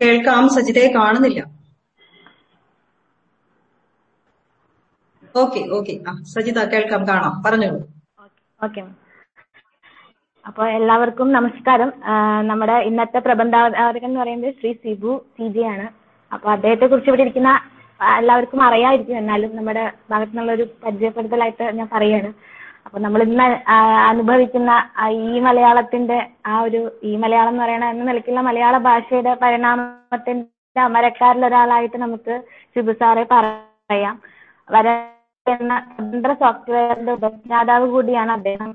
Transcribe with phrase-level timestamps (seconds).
[0.00, 1.40] കേൾക്കാം സജിതയെ കാണുന്നില്ല.
[5.42, 5.94] Okay okay.
[6.34, 7.34] Sajitha കേൾക്കാം കാണാം.
[7.46, 7.80] പറഞ്ഞോളൂ.
[8.60, 8.82] ഓക്കെ
[10.48, 11.88] അപ്പൊ എല്ലാവർക്കും നമസ്കാരം.
[12.50, 15.86] നമ്മുടെ ഇന്നത്തെ പ്രബന്ധാവതകൻ എന്ന് പറയുന്നത് ശ്രീ സിബു സി ജി ആണ്.
[16.32, 17.50] അപ്പൊ അദ്ദേഹത്തെ കുറിച്ച് ഇവിടെ ഇരിക്കുന്ന
[18.20, 22.30] എല്ലാവർക്കും അറിയാമായിരിക്കും എന്നാലും നമ്മുടെ ഭാഗത്തുനിന്നുള്ള ഒരു പരിചയപ്പെടുത്തലായിട്ട് ഞാൻ പറയാണ്
[22.86, 23.46] അപ്പൊ നമ്മൾ ഇന്ന്
[24.10, 24.72] അനുഭവിക്കുന്ന
[25.26, 31.98] ഈ മലയാളത്തിന്റെ ആ ഒരു ഈ മലയാളം എന്ന് പറയുന്ന എന്ന നിലയ്ക്കുള്ള മലയാള ഭാഷയുടെ പരിണാമത്തിന്റെ അമരക്കാരിൽ ഒരാളായിട്ട്
[32.04, 32.34] നമുക്ക്
[32.74, 34.16] ഷിബു സാറെ പറയാം.
[34.68, 34.86] വര
[35.46, 38.70] എന്ന സ്വതന്ത്ര സോഫ്റ്റ്വെയറിന്റെ ഉപജ്ഞാതാവ് കൂടിയാണ് അദ്ദേഹം.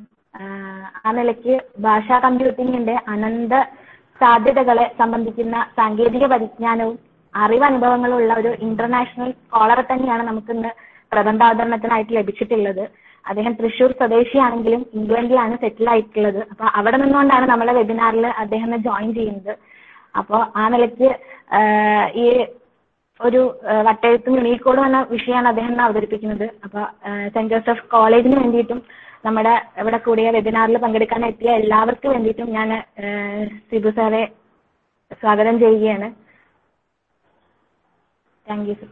[1.04, 1.56] ആ നിലയ്ക്ക്
[1.86, 3.54] ഭാഷാ കമ്പ്യൂട്ടിങ്ങിന്റെ അനന്ത
[4.22, 6.98] സാധ്യതകളെ സംബന്ധിക്കുന്ന സാങ്കേതിക പരിജ്ഞാനവും
[7.34, 10.72] അറിവനുഭവങ്ങളും ഉള്ള ഒരു ഇന്റർനാഷണൽ സ്കോളർ തന്നെയാണ് നമുക്കിന്ന്
[11.12, 12.84] പ്രബന്ധാവതരണത്തിനായിട്ട് ലഭിച്ചിട്ടുള്ളത്.
[13.26, 16.40] അദ്ദേഹം തൃശൂർ സ്വദേശിയാണെങ്കിലും ഇംഗ്ലണ്ടിലാണ് സെറ്റിൽ ആയിട്ടുള്ളത്.
[16.52, 19.54] അപ്പൊ അവിടെ നിന്നുകൊണ്ടാണ് നമ്മളെ വെബിനാറിൽ അദ്ദേഹം ജോയിൻ ചെയ്യുന്നത്.
[20.20, 21.10] അപ്പോൾ ആ നിലയ്ക്ക്
[22.24, 22.26] ഈ
[23.20, 23.42] ഒരു
[23.88, 26.48] വട്ടയത്തും യൂണിക്കോഡും എന്ന വിഷയമാണ് അദ്ദേഹം അവതരിപ്പിക്കുന്നത്.
[26.66, 28.80] അപ്പൊ ആഹ് സെന്റ് ജോസഫ് കോളേജിന് വേണ്ടിയിട്ടും
[29.26, 32.70] നമ്മുടെ ഇവിടെ കൂടിയ വെബിനാറിൽ പങ്കെടുക്കാൻ എത്തിയ എല്ലാവർക്കും വേണ്ടിയിട്ടും ഞാൻ
[33.70, 34.24] സിബു സാറെ
[35.22, 36.10] സ്വാഗതം ചെയ്യുകയാണ്.
[38.48, 38.90] താങ്ക് യു സർ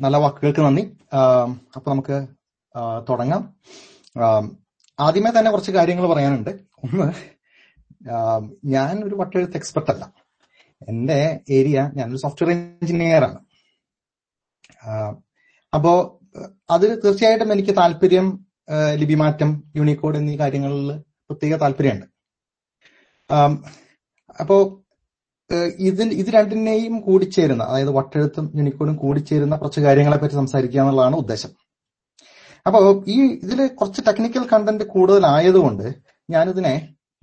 [0.00, 0.96] നല്ല വാക്കുകൾക്ക് നന്ദി.
[1.76, 2.26] അപ്പൊ നമുക്ക്
[3.08, 3.56] തുടങ്ങാം.
[5.00, 6.50] ആദ്യമേ തന്നെ കുറച്ച് കാര്യങ്ങൾ പറയാനുണ്ട്.
[6.84, 7.12] ഒന്ന്
[8.64, 10.12] ഞാൻ ഒരു വട്ടെഴുത്ത് എക്സ്പെർട്ട് അല്ല.
[10.88, 13.38] എന്റെ ഏരിയ ഞാനൊരു സോഫ്റ്റ്വെയർ എഞ്ചിനീയർ ആണ്.
[15.74, 16.20] അപ്പോ
[16.70, 18.46] അത് തീർച്ചയായിട്ടും എനിക്ക് താല്പര്യം
[18.94, 22.06] ലിപിമാറ്റം യൂണിക്കോഡ് എന്നീ കാര്യങ്ങളിൽ പ്രത്യേക താല്പര്യമുണ്ട്.
[24.40, 24.79] അപ്പോ
[25.78, 31.52] ഇതിൽ ഇത് രണ്ടിനെയും കൂടിച്ചേരുന്ന അതായത് വട്ടെഴുത്തും യൂണിക്കോഡും കൂടിച്ചേരുന്ന കുറച്ച് കാര്യങ്ങളെ പറ്റി സംസാരിക്കുക എന്നുള്ളതാണ് ഉദ്ദേശം.
[32.66, 35.86] അപ്പോൾ ഈ ഇതിൽ കുറച്ച് ടെക്നിക്കൽ കണ്ടന്റ് കൂടുതലായതുകൊണ്ട്
[36.30, 36.74] ഞാനിതിനെ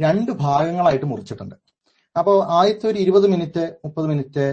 [0.01, 1.55] രണ്ട് ഭാഗങ്ങളായിട്ട് മുറിച്ചിട്ടുണ്ട്.
[2.17, 4.45] അപ്പോൾ ആദ്യത്തെ ഒരു ഇരുപത് മിനിറ്റ് മുപ്പത് മിനിറ്റ്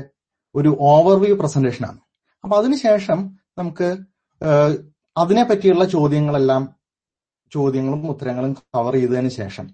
[0.55, 1.99] ഒരു ഓവർവ്യൂ പ്രസന്റേഷൻ ആണ്.
[2.45, 3.19] അപ്പൊ അതിനുശേഷം
[3.59, 3.89] നമുക്ക്
[5.17, 6.63] അതിനെ പറ്റിയുള്ള ചോദ്യങ്ങളെല്ലാം
[7.53, 9.67] ചോദ്യങ്ങളും ഉത്തരങ്ങളും കവർ ചെയ്തതിന് ശേഷം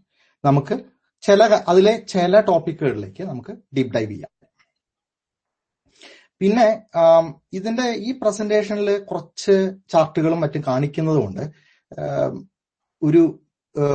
[0.44, 0.75] നമുക്ക്
[1.22, 4.31] ചില അതിലെ ചില ടോപ്പിക്കുകളിലേക്ക് നമുക്ക് ഡീപ് ഡൈവ് ചെയ്യാം.
[6.41, 6.82] പിന്നെ
[7.53, 11.42] ഇതിന്റെ ഈ പ്രസന്റേഷനിൽ കുറച്ച് ചാർട്ടുകളും മറ്റും കാണിക്കുന്നത് കൊണ്ട്
[13.03, 13.41] ഒരു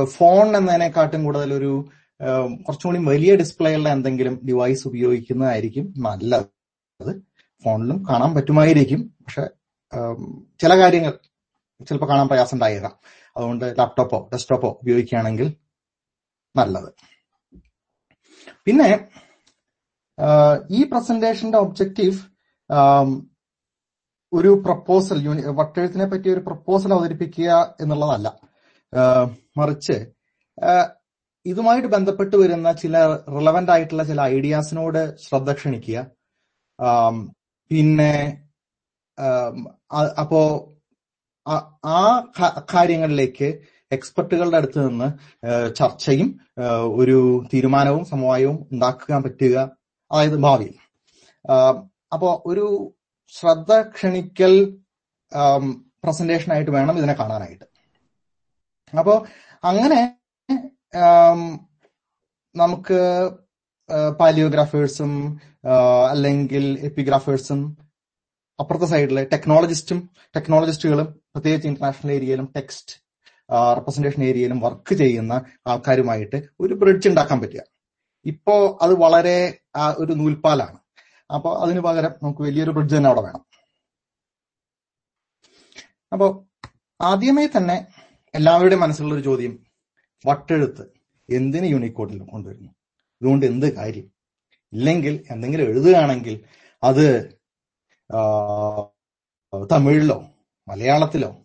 [0.04, 1.88] ഫോൺ എന്നതിനെക്കാട്ടും കൂടുതൽ ഒരു
[2.66, 7.22] കുറച്ചും കൂടി വലിയ ഡിസ്പ്ലേ ഉള്ള എന്തെങ്കിലും ഡിവൈസ് ഉപയോഗിക്കുന്നതായിരിക്കും നല്ലത്.
[7.64, 9.14] ഫോണിലും കാണാൻ പറ്റുമായിരിക്കും.
[9.26, 9.44] പക്ഷെ
[10.60, 11.12] ചില കാര്യങ്ങൾ
[11.84, 12.94] ചിലപ്പോൾ കാണാൻ പ്രയാസം ഉണ്ടായേക്കാം.
[13.36, 15.54] അതുകൊണ്ട് ലാപ്ടോപ്പോ ഡെസ്ക്ടോപ്പോ ഉപയോഗിക്കുകയാണെങ്കിൽ
[16.56, 17.15] നല്ലത്.
[18.66, 18.90] പിന്നെ
[20.70, 22.18] ഈ പ്രസന്റേഷന്റെ ഒബ്ജക്റ്റീവ്
[24.32, 25.18] ഒരു പ്രപ്പോസൽ
[25.58, 27.50] വട്ടെഴുത്തിനെ പറ്റി ഒരു പ്രപ്പോസൽ അവതരിപ്പിക്കുക
[27.80, 28.28] എന്നുള്ളതല്ല.
[29.56, 29.96] മറിച്ച്
[31.46, 32.96] ഇതുമായിട്ട് ബന്ധപ്പെട്ട് വരുന്ന ചില
[33.36, 35.98] റിലവന്റ് ആയിട്ടുള്ള ചില ഐഡിയാസിനോട് ശ്രദ്ധ ക്ഷണിക്കുക.
[37.70, 38.14] പിന്നെ
[40.22, 40.40] അപ്പോ
[41.86, 42.00] ആ
[42.74, 43.48] കാര്യങ്ങളിലേക്ക്
[43.92, 45.08] എക്സ്പെർട്ടുകളുടെ അടുത്ത് നിന്ന്
[45.74, 46.40] ചർച്ചയും
[46.86, 49.70] ഒരു തീരുമാനവും സമവായവും ഉണ്ടാക്കാൻ പറ്റുക
[50.12, 50.74] അതായത് ഭാവിയിൽ.
[52.12, 52.92] അപ്പോ ഒരു
[53.28, 54.78] ശ്രദ്ധ ക്ഷണിക്കൽ
[56.04, 57.64] പ്രസന്റേഷൻ ആയിട്ട് വേണം ഇതിനെ കാണാനായിട്ട്.
[58.98, 59.26] അപ്പോ
[59.64, 60.18] അങ്ങനെ
[62.56, 63.00] നമുക്ക്
[64.20, 65.40] പാലിയോഗ്രാഫേഴ്സും
[66.10, 67.78] അല്ലെങ്കിൽ എപ്പിഗ്രാഫേഴ്സും
[68.60, 73.05] അപ്പുറത്തെ സൈഡിലെ ടെക്നോളജിസ്റ്റും ടെക്നോളജിസ്റ്റുകളും പ്രത്യേകിച്ച് ഇന്റർനാഷണൽ ഏരിയയിലും ടെക്സ്റ്റ്
[73.50, 77.60] റെപ്രസെന്റേഷൻ ഏരിയയിലും വർക്ക് ചെയ്യുന്ന ആൾക്കാരുമായിട്ട് ഒരു ബ്രിഡ്ജ് ഉണ്ടാക്കാൻ പറ്റുക.
[78.26, 79.58] ഇപ്പോ അത് വളരെ
[79.98, 80.78] ഒരു നൂൽപ്പാലാണ്.
[81.34, 83.46] അപ്പോൾ അതിന് പകരം നമുക്ക് വലിയൊരു ബ്രിഡ്ജ് തന്നെ അവിടെ വേണം.
[86.12, 86.48] അപ്പോ
[87.00, 87.86] ആദ്യമേ തന്നെ
[88.34, 89.66] എല്ലാവരുടെയും മനസ്സിലുള്ള ഒരു ചോദ്യം
[90.26, 90.84] വട്ടെഴുത്ത്
[91.30, 92.70] എന്തിന് യൂണിക്കോഡിൽ കൊണ്ടുവരുന്നു?
[93.22, 94.12] ഇതുകൊണ്ട് എന്ത് കാര്യം?
[94.72, 96.44] ഇല്ലെങ്കിൽ എന്തെങ്കിലും എഴുതുകയാണെങ്കിൽ
[96.84, 97.36] അത്
[99.70, 100.24] തമിഴിലോ
[100.68, 101.36] മലയാളത്തിലോ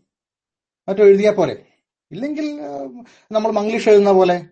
[0.88, 1.71] മറ്റോ എഴുതിയാൽ പോരെ.
[2.12, 2.62] ഇല്ലെങ്കിൽ
[3.32, 4.46] നമ്മൾ മംഗ്ലീഷ് എഴുതുന്ന പോലെ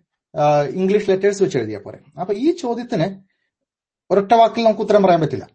[0.70, 2.00] ഇംഗ്ലീഷ് ലെറ്റേഴ്സ് വെച്ച് എഴുതിയാൽ പോരെ.
[2.20, 3.08] അപ്പൊ ഈ ചോദ്യത്തിന്
[4.12, 5.50] ഒരൊറ്റ വാക്കിൽ നമുക്ക് ഉത്തരം പറയാൻ പറ്റില്ല.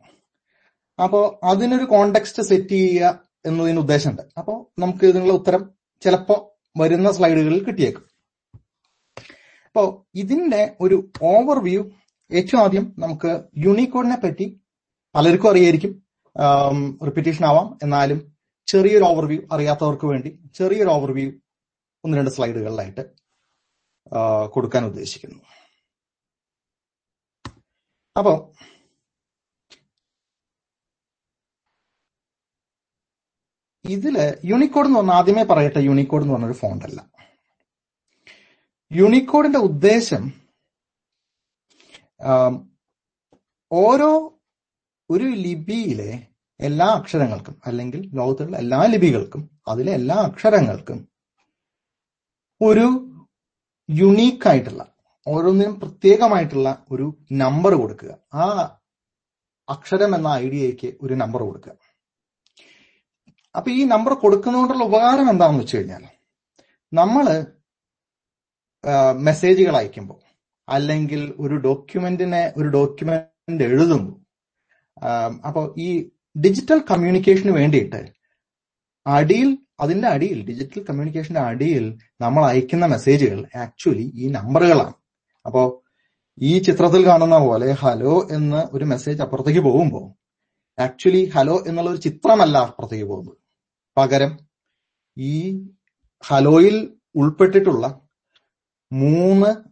[1.02, 4.22] അപ്പോ അതിനൊരു കോണ്ടെക്സ്റ്റ് സെറ്റ് ചെയ്യുക എന്നതിന് ഉദ്ദേശമുണ്ട്.
[4.38, 5.70] അപ്പോൾ നമുക്ക് ഇതിനുള്ള ഉത്തരം
[6.02, 6.36] ചിലപ്പോ
[6.76, 8.04] വരുന്ന സ്ലൈഡുകളിൽ കിട്ടിയേക്കും.
[9.66, 11.90] അപ്പോ ഇതിന്റെ ഒരു ഓവർവ്യൂ
[12.32, 14.60] ഏറ്റവും ആദ്യം നമുക്ക് യൂണിക്കോഡിനെ പറ്റി
[15.14, 16.02] പലർക്കും അറിയായിരിക്കും.
[17.04, 17.78] റിപ്പീറ്റേഷൻ ആവാം.
[17.82, 18.32] എന്നാലും
[18.66, 21.32] ചെറിയൊരു ഓവർവ്യൂ അറിയാത്തവർക്ക് വേണ്ടി ചെറിയൊരു ഓവർവ്യൂ
[22.04, 23.04] ഒന്ന് രണ്ട് സ്ലൈഡുകളിലായിട്ട്
[24.54, 25.40] കൊടുക്കാൻ ഉദ്ദേശിക്കുന്നു.
[28.18, 28.32] അപ്പോ
[33.84, 37.00] ഇതിൽ യൂണിക്കോഡ് എന്ന് പറഞ്ഞാൽ ആദ്യമേ പറയട്ടെ യൂണിക്കോഡ് എന്ന് പറഞ്ഞൊരു ഫോണ്ട് അല്ല.
[38.92, 40.24] യൂണിക്കോഡിന്റെ ഉദ്ദേശം
[43.72, 44.10] ഓരോ
[45.10, 46.10] ഒരു ലിപിയിലെ
[46.60, 51.13] എല്ലാ അക്ഷരങ്ങൾക്കും അല്ലെങ്കിൽ ലോകത്തുള്ള എല്ലാ ലിപികൾക്കും അതിലെ എല്ലാ അക്ഷരങ്ങൾക്കും
[52.60, 52.86] ഒരു
[53.88, 54.82] യുണീക്ക് ആയിട്ടുള്ള
[55.26, 58.12] ഓരോന്നിനും പ്രത്യേകമായിട്ടുള്ള ഒരു നമ്പർ കൊടുക്കുക.
[58.34, 58.44] ആ
[59.68, 61.72] അക്ഷരം എന്ന ഐഡിയയ്ക്ക് ഒരു നമ്പർ കൊടുക്കുക.
[63.54, 66.04] അപ്പൊ ഈ നമ്പർ കൊടുക്കുന്നതുകൊണ്ടുള്ള ഉപകാരം എന്താണെന്ന് വെച്ച് കഴിഞ്ഞാൽ
[66.92, 67.26] നമ്മൾ
[69.22, 70.20] മെസ്സേജുകൾ അയക്കുമ്പോൾ
[70.68, 74.16] അല്ലെങ്കിൽ ഒരു ഡോക്യുമെന്റിനെ ഒരു ഡോക്യുമെന്റ് എഴുതുമ്പോൾ
[75.46, 75.88] അപ്പോൾ ഈ
[76.38, 78.00] ഡിജിറ്റൽ കമ്മ്യൂണിക്കേഷന് വേണ്ടിയിട്ട്
[79.06, 84.94] അടിയിൽ അതിന്റെ അടിയിൽ ഡിജിറ്റൽ കമ്മ്യൂണിക്കേഷന്റെ അടിയിൽ നമ്മൾ അയക്കുന്ന മെസ്സേജുകൾ ആക്ച്വലി ഈ നമ്പറുകളാണ്
[85.46, 85.84] അപ്പോ
[86.38, 90.24] ഈ ചിത്രത്തിൽ കാണുന്ന പോലെ ഹലോ എന്ന് ഒരു മെസ്സേജ് അപ്പുറത്തേക്ക് പോകുമ്പോൾ
[90.82, 93.36] ആക്ച്വലി ഹലോ എന്നുള്ള ഒരു ചിത്രമല്ല അപ്പുറത്തേക്ക് പോകുന്നത്.
[93.96, 94.38] പകരം
[95.18, 95.66] ഈ
[96.26, 98.00] ഹലോയിൽ ഉൾപ്പെട്ടിട്ടുള്ള
[98.92, 99.64] മൂന്ന്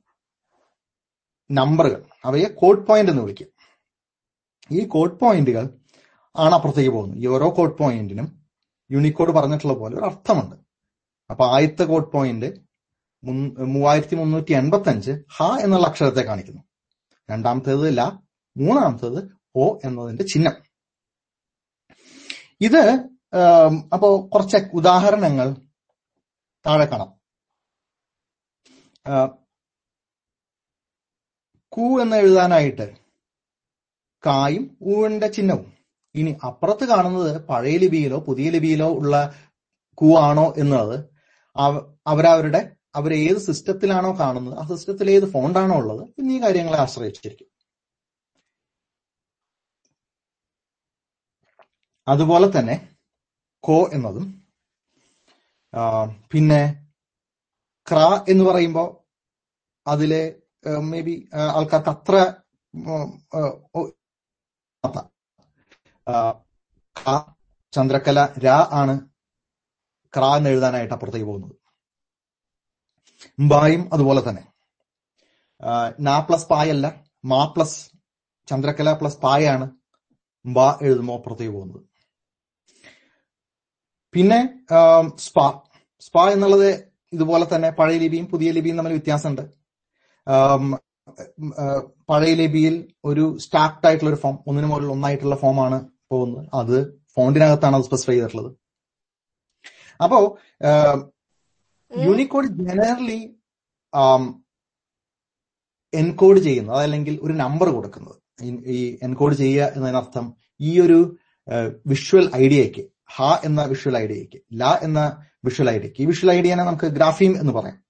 [1.51, 3.49] നമ്പറുകൾ അവയെ കോഡ് പോയിന്റ് എന്ന് വിളിക്കും.
[4.71, 5.71] ഈ കോഡ് പോയിന്റുകൾ
[6.37, 7.19] ആണ് അപ്പുറത്തേക്ക് പോകുന്നത്.
[7.19, 8.42] ഈ ഓരോ കോഡ് പോയിന്റിനും
[8.93, 10.57] യൂണിക്കോഡ് പറഞ്ഞിട്ടുള്ള പോലെ ഒരു അർത്ഥമുണ്ട്.
[11.31, 12.47] അപ്പൊ ആദ്യത്തെ കോഡ് പോയിന്റ്
[13.67, 16.63] മൂവായിരത്തി മുന്നൂറ്റി എൺപത്തി അഞ്ച് ഹ എന്നുള്ള അക്ഷരത്തെ കാണിക്കുന്നു.
[17.31, 18.03] രണ്ടാമത്തേത് ല
[18.57, 20.53] മൂന്നാമത്തേത് ഓ എന്നതിന്റെ ചിഹ്നം.
[22.61, 23.09] ഇത്
[23.93, 25.57] അപ്പോ കുറച്ച് ഉദാഹരണങ്ങൾ
[26.67, 27.23] താഴെ കാണാം.
[31.73, 32.97] കു എന്ന് എഴുതാനായിട്ട്
[34.27, 35.72] കായും ഊവിന്റെ ചിഹ്നവും.
[36.15, 39.15] ഇനി അപ്പുറത്ത് കാണുന്നത് പഴയ ലിപിയിലോ പുതിയ ലിപിയിലോ ഉള്ള
[39.99, 40.99] കു ആണോ എന്നുള്ളത്
[41.57, 42.61] അവ- അവരവരുടെ
[42.95, 47.49] അവർ ഏത് സിസ്റ്റത്തിലാണോ കാണുന്നത് ആ സിസ്റ്റത്തിൽ ഏത് ഫോണ്ടാണോ ഉള്ളത് എന്നീ കാര്യങ്ങളെ ആശ്രയിച്ചിരിക്കും.
[52.07, 52.77] അതുപോലെ തന്നെ
[53.65, 54.27] കോ എന്നതും
[56.33, 56.63] പിന്നെ
[57.87, 57.99] ക്ര
[58.33, 58.89] എന്ന് പറയുമ്പോൾ
[59.87, 60.23] അതിലെ
[60.91, 61.15] മേ ബി
[61.57, 62.15] ആൾക്കാർക്ക് അത്ര
[67.73, 68.95] ചന്ദ്രക്കല രാ ആണ്
[70.15, 71.55] ക്ര എന്ന് എഴുതാനായിട്ട് അപ്പുറത്തേക്ക് പോകുന്നത്.
[73.51, 74.43] ബായും അതുപോലെ തന്നെ.
[76.09, 76.87] നാ പ്ലസ് പായല്ല
[77.33, 77.79] മാ പ്ലസ്
[78.49, 79.67] ചന്ദ്രക്കല പ്ലസ് പായാണ്
[80.45, 81.81] ബ എഴുതുമ്പോൾ അപ്പുറത്തേക്ക് പോകുന്നത്.
[84.15, 84.39] പിന്നെ
[85.27, 85.39] സ്പ.
[86.07, 86.69] സ്പാ എന്നുള്ളത്
[87.13, 89.45] ഇതുപോലെ തന്നെ പഴയ ലിപിയും പുതിയ ലിപിയും തമ്മിൽ വ്യത്യാസമുണ്ട്.
[92.11, 92.75] പഴയ ലിപിയിൽ
[93.11, 95.79] ഒരു സ്റ്റാക്ട് ആയിട്ടുള്ള ഒരു ഫോം ഒന്നിനു മുകളിൽ ഒന്നായിട്ടുള്ള ഫോമാണ്
[96.17, 96.49] പോകുന്നത്.
[96.55, 98.57] അത് ഫോണ്ടിനകത്താണ് അത് സ്പെസിഫൈ ചെയ്തിട്ടുള്ളത്.
[100.03, 100.39] അപ്പോ
[101.99, 103.37] യൂണിക്കോഡ് ജനറലി
[105.95, 108.45] എൻകോഡ് ചെയ്യുന്നത് അതല്ലെങ്കിൽ ഒരു നമ്പർ കൊടുക്കുന്നത്.
[108.45, 111.17] ഈ- എൻകോഡ് ചെയ്യുക എന്നതിനർത്ഥം ഈ ഒരു
[111.87, 112.87] വിഷ്വൽ ഐഡിയക്ക്
[113.17, 117.85] ഹ എന്ന വിഷ്വൽ ഐഡിയക്ക് ല എന്ന വിഷ്വൽ ഐഡിയയ്ക്ക് ഈ വിഷ്വൽ ഐഡിയനെ നമുക്ക് ഗ്രാഫീം എന്ന് പറയാം.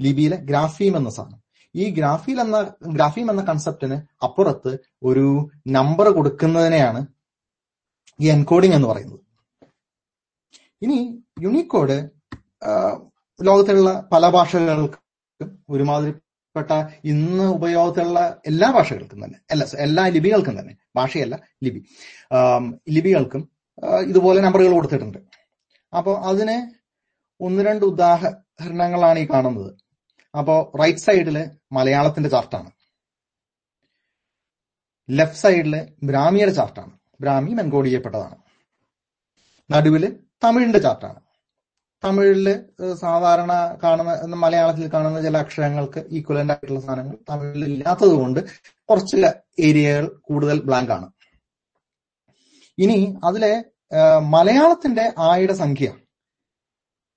[0.00, 1.44] ലിപിയിലെ ഗ്രാഫീം എന്ന സാധനം.
[1.74, 7.06] ഈ ഗ്രാഫീൽ എന്ന ഗ്രാഫീം എന്ന കൺസെപ്റ്റിന് അപ്പുറത്ത് ഒരു നമ്പർ കൊടുക്കുന്നതിനെയാണ്
[8.22, 9.20] ഈ എൻകോഡിംഗ് എന്ന് പറയുന്നത്.
[10.84, 10.98] ഇനി
[11.44, 11.96] യുണീക്കോഡ്
[13.40, 15.02] ലോകത്തിലുള്ള പല ഭാഷകൾക്കും
[15.74, 16.72] ഒരുമാതിരിപ്പെട്ട
[17.12, 18.20] ഇന്ന് ഉപയോഗത്തിലുള്ള
[18.50, 19.38] എല്ലാ ഭാഷകൾക്കും തന്നെ.
[19.52, 20.74] അല്ല എല്ലാ ലിപികൾക്കും തന്നെ.
[20.98, 21.34] ഭാഷയല്ല
[21.64, 21.80] ലിപി.
[22.96, 23.42] ലിപികൾക്കും
[24.10, 25.18] ഇതുപോലെ നമ്പറുകൾ കൊടുത്തിട്ടുണ്ട്.
[25.92, 26.56] അപ്പോൾ അതിന്
[27.40, 29.72] ഒന്ന് രണ്ട് ഉദാഹരണങ്ങളാണ് ഈ കാണുന്നത്.
[30.34, 31.36] അപ്പോൾ റൈറ്റ് സൈഡിൽ
[31.76, 32.70] മലയാളത്തിന്റെ ചാർട്ടാണ്
[35.08, 35.74] ലെഫ്റ്റ് സൈഡിൽ
[36.10, 38.36] ബ്രാഹ്മിയുടെ ചാർട്ടാണ് ബ്രാഹ്മി മെൻകോടിയപ്പെട്ടതാണ്
[39.70, 40.04] നടുവിൽ
[40.42, 41.20] തമിഴിന്റെ ചാർട്ടാണ്
[42.02, 42.46] തമിഴിൽ
[43.00, 43.52] സാധാരണ
[43.82, 48.40] കാണുന്ന മലയാളത്തിൽ കാണുന്ന ചില അക്ഷരങ്ങൾക്ക് ഈക്വലന്റ് ആയിട്ടുള്ള സാധനങ്ങൾ തമിഴിൽ ഇല്ലാത്തത് കൊണ്ട്
[48.88, 49.16] കുറച്ച്
[49.58, 51.06] ഏരിയകൾ കൂടുതൽ ബ്ലാങ്ക് ആണ്.
[52.78, 53.52] ഇനി അതിലെ
[54.34, 55.88] മലയാളത്തിന്റെ ആയുടെ സംഖ്യ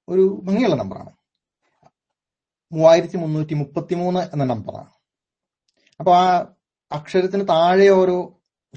[0.07, 1.11] ഒരു ഭംഗിയുള്ള നമ്പറാണ്
[2.71, 4.91] മൂവായിരത്തി മുന്നൂറ്റി മുപ്പത്തി മൂന്ന് എന്ന നമ്പറാണ്
[5.99, 6.25] അപ്പൊ ആ
[6.91, 8.17] അക്ഷരത്തിന് താഴെ ഓരോ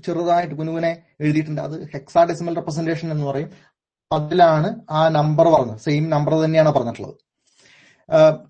[0.07, 1.61] ചെറുതായിട്ട് കുനുകുനെ എഴുതിയിട്ടുണ്ട്.
[1.61, 3.51] അത് ഹെക്സാഡെസിമൽ റെപ്രസെന്റേഷൻ എന്ന് പറയും.
[4.13, 5.79] അതിലാണ് ആ നമ്പർ പറഞ്ഞത്.
[5.79, 7.17] സെയിം നമ്പർ തന്നെയാണ് പറഞ്ഞിട്ടുള്ളത്.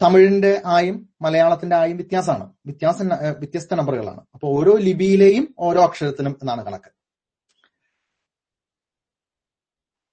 [0.02, 2.44] തമിഴിന്റെ ആയും മലയാളത്തിന്റെ ആയും വ്യത്യാസമാണ്.
[2.66, 3.02] വ്യത്യാസ
[3.40, 6.90] വ്യത്യസ്ത നമ്പറുകളാണ് അപ്പൊ ഓരോ ലിപിയിലെയും ഓരോ അക്ഷരത്തിനും എന്നാണ് കണക്ക്.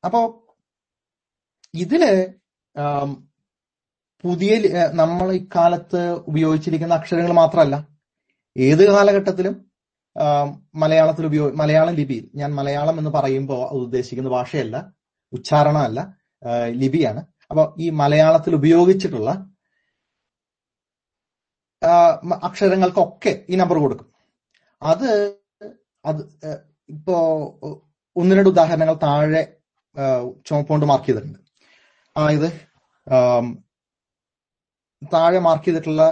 [0.05, 0.19] അപ്പോ
[1.73, 2.03] ഇതിൽ
[4.23, 4.51] പുതിയ
[4.93, 7.75] നമ്മൾ ഇക്കാലത്ത് ഉപയോഗിച്ചിരിക്കുന്ന അക്ഷരങ്ങൾ മാത്രമല്ല.
[8.57, 9.66] ഏത് കാലഘട്ടത്തിലും
[10.83, 14.77] മലയാളത്തിൽ ഉപയോഗ മലയാളം ലിപിയിൽ ഞാൻ മലയാളം എന്ന് പറയുമ്പോൾ ഉദ്ദേശിക്കുന്ന ഭാഷയല്ല
[15.33, 15.99] ഉച്ചാരണമല്ല
[16.81, 17.21] ലിപിയാണ്.
[17.51, 19.29] അപ്പൊ ഈ മലയാളത്തിൽ ഉപയോഗിച്ചിട്ടുള്ള
[22.47, 24.07] അക്ഷരങ്ങൾക്കൊക്കെ ഈ നമ്പർ കൊടുക്കും.
[24.81, 25.09] അത്
[26.05, 26.21] അത്
[26.95, 27.15] ഇപ്പോ
[28.15, 29.43] ഒന്ന് രണ്ട് ഉദാഹരണങ്ങൾ താഴെ
[29.95, 30.03] ആ,
[30.91, 31.39] മാർക്ക് ചെയ്തിട്ടുണ്ട്.
[32.15, 32.49] അതായത്
[35.13, 36.03] താഴെ മാർക്ക് ചെയ്തിട്ടുള്ള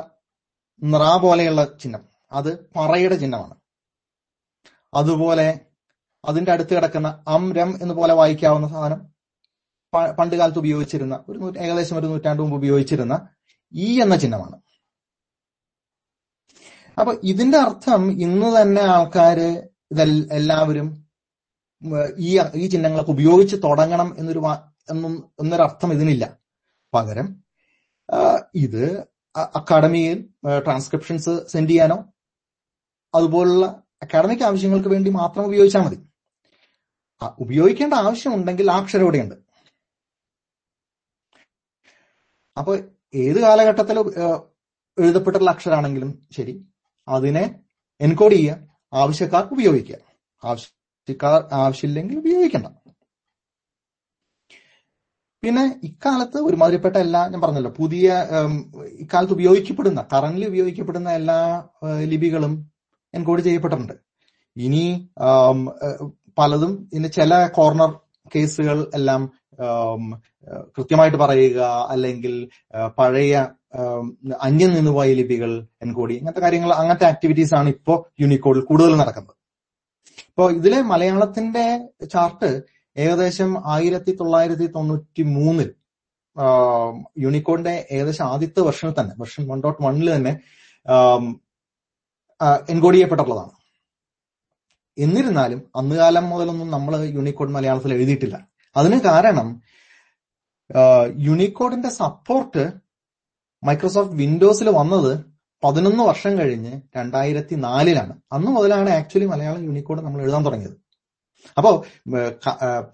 [0.82, 2.04] നിറ പോലെയുള്ള ചിഹ്നം.
[2.32, 3.56] അത് പറയുടെ ചിഹ്നമാണ്.
[4.96, 5.60] അതുപോലെ
[6.26, 9.16] അതിന്റെ അടുത്ത് കിടക്കുന്ന അംരം എന്ന് പോലെ വായിക്കാവുന്ന സാധനം
[10.20, 13.28] പണ്ട് കാലത്ത് ഉപയോഗിച്ചിരുന്ന ഒരു ഏകദേശം ഒരു നൂറ്റാണ്ട് മുമ്പ് ഉപയോഗിച്ചിരുന്ന
[13.74, 14.62] ഈ എന്ന ചിഹ്നമാണ്.
[17.00, 21.06] അപ്പൊ ഇതിന്റെ അർത്ഥം ഇന്ന് തന്നെ ആൾക്കാര് ഇതെൽ- എല്ലാവരും
[22.18, 24.42] ഈ ഈ ചിഹ്നങ്ങളൊക്കെ ഉപയോഗിച്ച് തുടങ്ങണം എന്നൊരു
[24.90, 26.38] എന്നും എന്നൊരർത്ഥം ഇതിനില്ല.
[26.94, 27.44] പകരം
[28.56, 30.30] ഇത് അക്കാഡമിയിൽ
[30.66, 32.06] ട്രാൻസ്ക്രിപ്ഷൻസ് സെൻഡ് ചെയ്യാനോ
[33.16, 35.98] അതുപോലുള്ള അക്കാഡമിക് ആവശ്യങ്ങൾക്ക് വേണ്ടി മാത്രം ഉപയോഗിച്ചാൽ മതി.
[37.46, 39.36] ഉപയോഗിക്കേണ്ട ആവശ്യമുണ്ടെങ്കിൽ ആ അക്ഷരം ഇവിടെയുണ്ട്.
[42.58, 42.72] അപ്പൊ
[43.26, 43.98] ഏത് കാലഘട്ടത്തിൽ
[44.98, 46.54] എഴുതപ്പെട്ടിട്ടുള്ള അക്ഷരാണെങ്കിലും ശരി
[47.08, 47.44] അതിനെ
[48.02, 48.58] എൻകോഡ് ചെയ്യുക
[48.94, 49.98] ആവശ്യക്കാർ ഉപയോഗിക്കുക.
[50.44, 52.68] ആവശ്യക്കാർ ആവശ്യമില്ലെങ്കിൽ ഉപയോഗിക്കണ്ട.
[55.44, 58.06] പിന്നെ ഇക്കാലത്ത് ഒരുമാതിരിപ്പെട്ട എല്ലാ ഞാൻ പറഞ്ഞല്ലോ പുതിയ
[59.04, 61.38] ഇക്കാലത്ത് ഉപയോഗിക്കപ്പെടുന്ന കറന്റ് ഉപയോഗിക്കപ്പെടുന്ന എല്ലാ
[62.14, 62.54] ലിപികളും
[63.18, 63.96] എൻകോഡ് ചെയ്യപ്പെട്ടിട്ടുണ്ട്.
[64.58, 64.84] ഇനി
[66.40, 67.92] പലതും ഇനി ചില കോർണർ
[68.34, 69.22] കേസുകൾ എല്ലാം
[70.76, 71.60] കൃത്യമായിട്ട് പറയുക
[71.94, 72.34] അല്ലെങ്കിൽ
[72.98, 73.34] പഴയ
[74.48, 75.52] അന്യ നിന്നുപോയ ലിപികൾ
[75.86, 79.36] എൻകോഡ് അങ്ങനത്തെ കാര്യങ്ങൾ അങ്ങനത്തെ ആക്ടിവിറ്റീസ് ആണ് ഇപ്പോൾ യൂണിക്കോഡിൽ കൂടുതൽ നടക്കുന്നത്.
[80.30, 81.66] ഇപ്പോ ഇതിലെ മലയാളത്തിന്റെ
[82.14, 82.50] ചാർട്ട്
[82.96, 85.70] ഏകദേശം ആയിരത്തി തൊള്ളായിരത്തി തൊണ്ണൂറ്റി മൂന്നിൽ
[87.26, 90.34] യൂണിക്കോഡിന്റെ ഏകദേശം ആദ്യത്തെ വെർഷനിൽ തന്നെ വെർഷൻ വൺ ഡോട്ട് വണ്ണിൽ തന്നെ
[92.72, 93.54] എൻകോഡ് ചെയ്യപ്പെട്ടിട്ടുള്ളതാണ്
[94.98, 98.48] എന്നിരുന്നാലും അന്ന് കാലം മുതലൊന്നും നമ്മൾ യൂണിക്കോഡ് മലയാളത്തിൽ എഴുതിയിട്ടില്ല.
[98.76, 99.62] അതിന് കാരണം
[101.28, 102.64] യൂണിക്കോഡിന്റെ സപ്പോർട്ട്
[103.64, 105.12] മൈക്രോസോഫ്റ്റ് വിൻഡോസിൽ വന്നത്
[105.64, 110.76] പതിനൊന്ന് വർഷം കഴിഞ്ഞ് രണ്ടായിരത്തി നാലിലാണ് അന്ന് മുതലാണ് ആക്ച്വലി മലയാളം യൂണിക്കോഡ് നമ്മൾ എഴുതാൻ തുടങ്ങിയത്.
[111.58, 111.72] അപ്പോ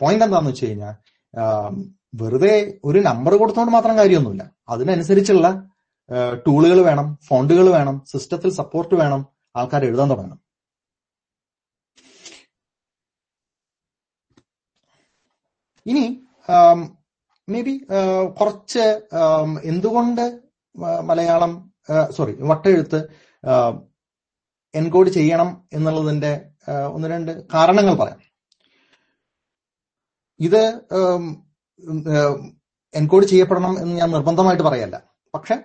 [0.02, 0.96] പോയിന്റ് എന്താന്ന് വെച്ച് കഴിഞ്ഞാൽ
[2.22, 4.44] വെറുതെ ഒരു നമ്പർ കൊടുത്തോണ്ട് മാത്രം കാര്യമൊന്നുമില്ല.
[4.70, 5.48] അതിനനുസരിച്ചുള്ള
[6.48, 9.22] ടൂളുകൾ വേണം ഫോണ്ടുകൾ വേണം സിസ്റ്റത്തിൽ സപ്പോർട്ട് വേണം
[9.56, 10.40] ആൾക്കാർ എഴുതാൻ തുടങ്ങണം.
[15.86, 16.06] ഇനി
[17.48, 17.74] മേ ബി
[18.40, 18.86] കുറച്ച്
[19.64, 20.26] എന്തുകൊണ്ട്
[21.10, 21.54] മലയാളം
[22.18, 23.00] സോറി വട്ടെഴുത്ത്
[24.74, 26.34] എൻകോഡ് ചെയ്യണം എന്നുള്ളതിന്റെ
[26.94, 28.20] ഒന്ന് രണ്ട് കാരണങ്ങൾ പറയാം.
[30.40, 30.62] ഇത്
[32.94, 34.96] എൻകോഡ് ചെയ്യപ്പെടണം എന്ന് ഞാൻ നിർബന്ധമായിട്ട് പറയല്ല.
[35.34, 35.56] പക്ഷെ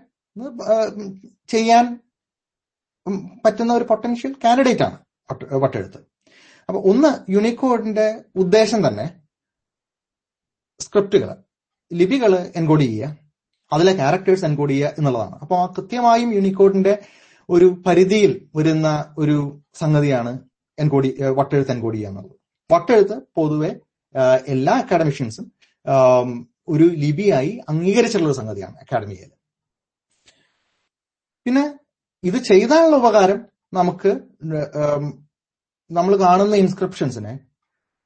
[1.48, 1.84] ചെയ്യാൻ
[3.44, 4.98] പറ്റുന്ന ഒരു പൊട്ടൻഷ്യൽ കാൻഡിഡേറ്റ് ആണ്
[5.32, 5.96] വട്ട്- വട്ടെഴുത്ത്.
[6.68, 9.20] അപ്പൊ ഒന്ന് യൂണിക്കോഡിന്റെ ഉദ്ദേശം തന്നെ
[10.80, 11.36] സ്ക്രിപ്റ്റുകൾ
[11.92, 13.16] ലിപികൾ എൻകോഡ് ചെയ്യുക
[13.72, 15.34] അതിലെ ക്യാരക്ടേഴ്സ് എൻകോഡ് ചെയ്യുക എന്നുള്ളതാണ്.
[15.34, 16.98] അപ്പോൾ കൃത്യമായും യൂണിക്കോഡിന്റെ
[17.50, 20.38] ഒരു പരിധിയിൽ വരുന്ന ഒരു സംഗതിയാണ്
[20.78, 22.36] എൻകോഡി വട്ടെഴുത്ത് എൻകോഡ് ചെയ്യുക എന്നുള്ളത്.
[22.72, 23.80] വട്ടെഴുത്ത് പൊതുവെ
[24.46, 25.52] എല്ലാ അക്കാഡമിഷ്യൻസും
[26.68, 29.30] ഒരു ലിപിയായി അംഗീകരിച്ചിട്ടുള്ള ഒരു സംഗതിയാണ് അക്കാഡമിയിൽ
[31.44, 31.74] പിന്നെ
[32.24, 33.38] ഇത് ചെയ്താലുള്ള ഉപകാരം
[33.72, 34.10] നമുക്ക്
[35.90, 37.38] നമ്മൾ കാണുന്ന ഇൻസ്ക്രിപ്ഷൻസിനെ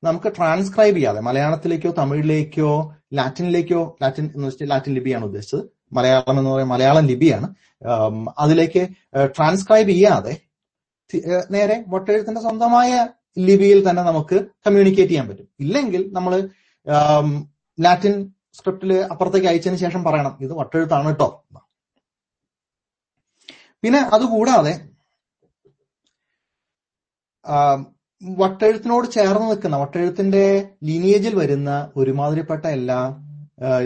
[0.02, 5.62] നമുക്ക് ട്രാൻസ്ക്രൈബ് ചെയ്യാതെ മലയാളത്തിലേക്കോ തമിഴിലേക്കോ ലാറ്റിനിലേക്കോ ലാറ്റിൻ എന്ന് വെച്ചാൽ ലാറ്റിൻ ലിപിയാണ് ഉദ്ദേശിച്ചത്.
[5.92, 7.54] മലയാളം എന്ന് പറയുന്നത് മലയാളം ലിപിയാണ്.
[8.38, 8.88] അതിലേക്ക്
[9.36, 10.34] ട്രാൻസ്ക്രൈബ് ചെയ്യാതെ
[11.50, 14.36] നേരെ വട്ടെഴുത്തിന്റെ സ്വന്തമായ ലിപിയിൽ തന്നെ നമുക്ക്
[14.66, 15.48] കമ്മ്യൂണിക്കേറ്റ് ചെയ്യാൻ പറ്റും.
[15.60, 16.48] ഇല്ലെങ്കിൽ നമ്മൾ
[17.78, 21.44] ലാറ്റിൻ സ്ക്രിപ്റ്റിൽ അപ്പുറത്തേക്ക് അയച്ചതിന് ശേഷം പറയണം ഇത് വട്ടെഴുത്താണ് കേട്ടോ
[23.82, 24.72] പിന്നെ അതുകൂടാതെ
[28.22, 30.42] വട്ടെഴുത്തിനോട് ചേർന്ന് നിൽക്കുന്ന വട്ടെഴുത്തിന്റെ
[30.88, 32.98] ലീനിയേജിൽ വരുന്ന ഒരുമാതിരിപ്പെട്ട എല്ലാ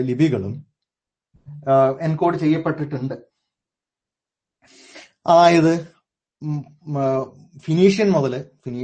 [0.07, 0.53] ലിപികളും
[2.07, 3.15] എൻകോഡ് ചെയ്യപ്പെട്ടിട്ടുണ്ട്.
[5.31, 5.73] അതായത്
[7.65, 8.33] ഫിനീഷ്യൻ മുതൽ
[8.63, 8.83] ഫിനി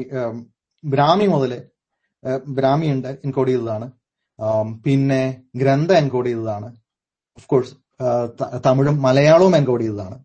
[0.83, 1.51] ബ്രാഹ്മി മുതൽ
[2.57, 3.87] ബ്രാഹ്മി ഉണ്ട് എൻകോഡ് ചെയ്തതാണ്.
[4.85, 5.21] പിന്നെ
[5.61, 6.69] ഗ്രന്ഥ എൻകോഡ് ചെയ്തതാണ്.
[7.37, 7.73] ഓഫ് കോഴ്സ്
[8.67, 10.17] തമിഴും മലയാളവും എൻകോഡ് ചെയ്തതാണ്.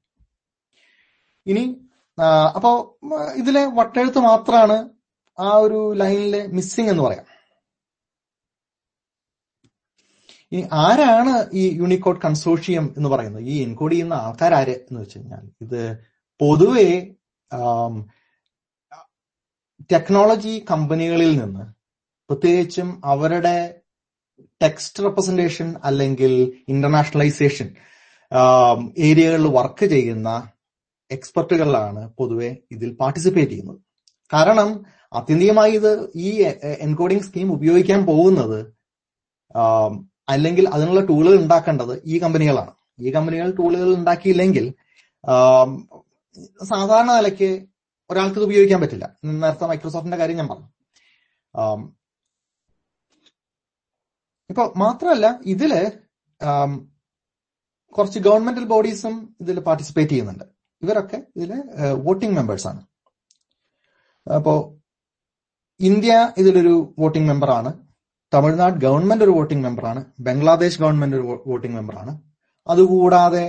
[1.47, 1.65] ഇനി
[2.57, 2.71] അപ്പോ
[3.37, 4.77] ഇതിലെ വട്ടെഴുത്ത് മാത്രമാണ്
[5.39, 7.27] ആ ഒരു ലൈനിലെ മിസ്സിംഗ് എന്ന് പറയാം.
[10.53, 13.45] ഇനി ആരാണ് ഈ യൂണിക്കോഡ് കൺസോഷ്യം എന്ന് പറയുന്നത്?
[13.53, 15.81] ഈ എൻകോഡ് ചെയ്യുന്ന ആൾക്കാരാര് എന്ന് വെച്ച് കഴിഞ്ഞാൽ ഇത്
[16.41, 16.89] പൊതുവെ
[19.93, 21.65] ടെക്നോളജി കമ്പനികളിൽ നിന്ന്
[22.31, 23.57] പ്രത്യേകിച്ചും അവരുടെ
[24.63, 26.33] ടെക്സ്റ്റ് റെപ്രസെന്റേഷൻ അല്ലെങ്കിൽ
[26.69, 27.69] ഇന്റർനാഷണലൈസേഷൻ
[29.09, 30.31] ഏരിയകളിൽ വർക്ക് ചെയ്യുന്ന
[31.15, 33.81] എക്സ്പെർട്ടുകളാണ് പൊതുവെ ഇതിൽ പാർട്ടിസിപ്പേറ്റ് ചെയ്യുന്നത്.
[34.35, 34.69] കാരണം
[35.19, 35.93] ആത്യന്തികമായി ഇത്
[36.29, 36.31] ഈ
[36.87, 38.59] എൻകോഡിംഗ് സ്കീം ഉപയോഗിക്കാൻ പോകുന്നത്
[40.33, 42.73] അല്ലെങ്കിൽ അതിനുള്ള ടൂളുകൾ ഉണ്ടാക്കേണ്ടത് ഈ കമ്പനികളാണ്
[43.07, 44.67] ഈ കമ്പനികൾ ടൂളുകൾ ഉണ്ടാക്കിയില്ലെങ്കിൽ
[46.71, 47.51] സാധാരണ നിലയ്ക്ക്
[48.11, 49.07] ഒരാൾക്ക് ഇത് ഉപയോഗിക്കാൻ പറ്റില്ല.
[49.43, 50.69] നേരത്തെ മൈക്രോസോഫ്റ്റിന്റെ കാര്യം ഞാൻ പറഞ്ഞു.
[54.51, 55.73] ഇപ്പൊ മാത്രമല്ല ഇതിൽ
[57.97, 60.47] കുറച്ച് ഗവൺമെന്റൽ ബോഡീസും ഇതിൽ പാർട്ടിസിപ്പേറ്റ് ചെയ്യുന്നുണ്ട്.
[60.83, 61.59] ഇവരൊക്കെ ഇതിലെ
[62.07, 62.81] വോട്ടിംഗ് മെമ്പേഴ്സ് ആണ്
[64.27, 64.55] അപ്പോ
[65.81, 67.71] ഇന്ത്യ ഇതിലൊരു വോട്ടിംഗ് മെമ്പറാണ്.
[68.33, 70.01] തമിഴ്നാട് ഗവൺമെന്റ് ഒരു വോട്ടിംഗ് മെമ്പറാണ്.
[70.27, 72.13] ബംഗ്ലാദേശ് ഗവൺമെന്റ് ഒരു വോട്ടിംഗ് മെമ്പറാണ്.
[72.73, 73.45] അതുകൂടാതെ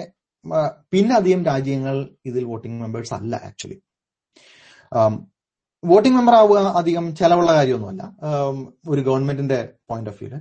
[0.93, 1.95] പിന്നധികം രാജ്യങ്ങൾ
[2.29, 3.77] ഇതിൽ വോട്ടിംഗ് മെമ്പേഴ്സ് അല്ല ആക്ച്വലി.
[5.83, 8.03] വോട്ടിംഗ് മെമ്പർ ആവുക അധികം ചെലവുള്ള കാര്യമൊന്നുമല്ല.
[8.91, 10.35] ഒരു ഗവൺമെന്റിന്റെ പോയിന്റ് ഓഫ് വ്യൂൽ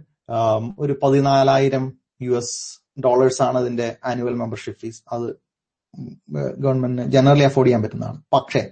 [0.84, 1.84] ഒരു പതിനാലായിരം
[2.26, 2.54] യു എസ്
[3.06, 5.26] ഡോളേഴ്സ് ആണ് അതിന്റെ ആനുവൽ മെമ്പർഷിപ്പ് ഫീസ് അത്
[6.62, 8.18] ഗവൺമെന്റിന് ജനറലി അഫോർഡ് ചെയ്യാൻ പറ്റുന്നതാണ്.
[8.34, 8.62] പക്ഷേ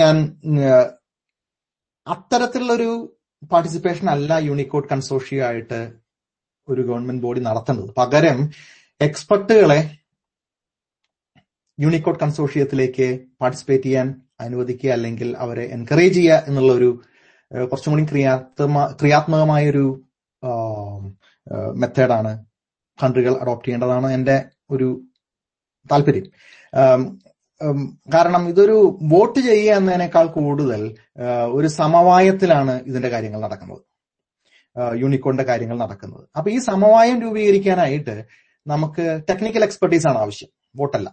[0.00, 0.14] ഞാൻ
[0.46, 0.70] അത്തരത്തിലുള്ള
[2.06, 2.90] അത്തരത്തിലുള്ളൊരു
[3.52, 5.80] പാർട്ടിസിപ്പേഷൻ അല്ല യൂണിക്കോഡ് കൺസോഷ്യ ആയിട്ട്
[6.68, 7.90] ഒരു ഗവൺമെന്റ് ബോഡി നടത്തേണ്ടത്.
[8.00, 8.38] പകരം
[9.00, 9.80] എക്സ്പെർട്ടുകളെ
[11.78, 13.08] യൂണിക്കോഡ് കൺസോർഷ്യത്തിലേക്ക്
[13.40, 14.08] പാർട്ടിസിപ്പേറ്റ് ചെയ്യാൻ
[14.40, 16.90] അനുവദിക്കുക അല്ലെങ്കിൽ അവരെ എൻകറേജ് ചെയ്യുക എന്നുള്ള ഒരു
[17.70, 19.84] കുറച്ചും കൂടി ക്രിയാത്മ ക്രിയാത്മകമായ ഒരു
[21.82, 22.32] മെത്തേഡാണ്
[22.98, 24.08] കൺട്രികൾ അഡോപ്റ്റ് ചെയ്യേണ്ടതാണ്.
[24.16, 24.36] എന്റെ
[24.74, 24.88] ഒരു
[25.90, 26.26] താല്പര്യം.
[28.14, 28.76] കാരണം ഇതൊരു
[29.12, 30.82] വോട്ട് ചെയ്യുക എന്നതിനേക്കാൾ കൂടുതൽ
[31.58, 33.82] ഒരു സമവായത്തിലാണ് ഇതിന്റെ കാര്യങ്ങൾ നടക്കുന്നത്.
[35.02, 36.24] യൂണിക്കോണിന്റെ കാര്യങ്ങൾ നടക്കുന്നത്.
[36.36, 38.14] അപ്പൊ ഈ സമവായം രൂപീകരിക്കാനായിട്ട്
[38.66, 41.08] നമുക്ക് ടെക്നിക്കൽ എക്സ്പെർട്ടീസ് ആണ് ആവശ്യം വോട്ടല്ല.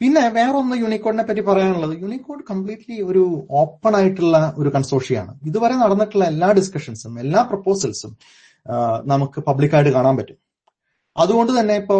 [0.00, 1.92] പിന്നെ വേറൊന്ന് യൂണിക്കോഡിനെ പറ്റി പറയാനുള്ളത്.
[2.04, 3.22] യൂണിക്കോഡ് കംപ്ലീറ്റ്ലി ഒരു
[3.60, 8.12] ഓപ്പൺ ആയിട്ടുള്ള ഒരു കൺസോർഷ്യമാണ് ഇതുവരെ നടന്നിട്ടുള്ള എല്ലാ ഡിസ്കഷൻസും എല്ലാ പ്രപ്പോസൽസും
[9.12, 10.38] നമുക്ക് പബ്ലിക്കായിട്ട് കാണാൻ പറ്റും.
[11.16, 11.96] അതുകൊണ്ട് തന്നെ ഇപ്പോ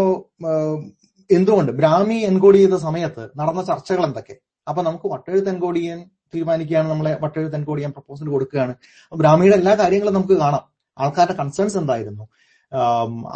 [1.30, 4.36] എന്തുകൊണ്ട് ബ്രാഹ്മി എൻകോഡ് ചെയ്ത സമയത്ത് നടന്ന ചർച്ചകൾ എന്തൊക്കെ?
[4.68, 8.74] അപ്പൊ നമുക്ക് വട്ടെഴുത്ത് എൻകോഡ് ചെയ്യാൻ തീരുമാനിക്കുകയാണ് നമ്മളെ വട്ടെഴുത്ത് എൻകോഡ് ചെയ്യാൻ പ്രപ്പോസൽ കൊടുക്കുകയാണ്.
[9.12, 10.64] ബ്രാഹ്മിയുടെ എല്ലാ കാര്യങ്ങളും നമുക്ക് കാണാം.
[10.98, 12.24] ആൾക്കാരുടെ കൺസേൺസ് എന്തായിരുന്നു?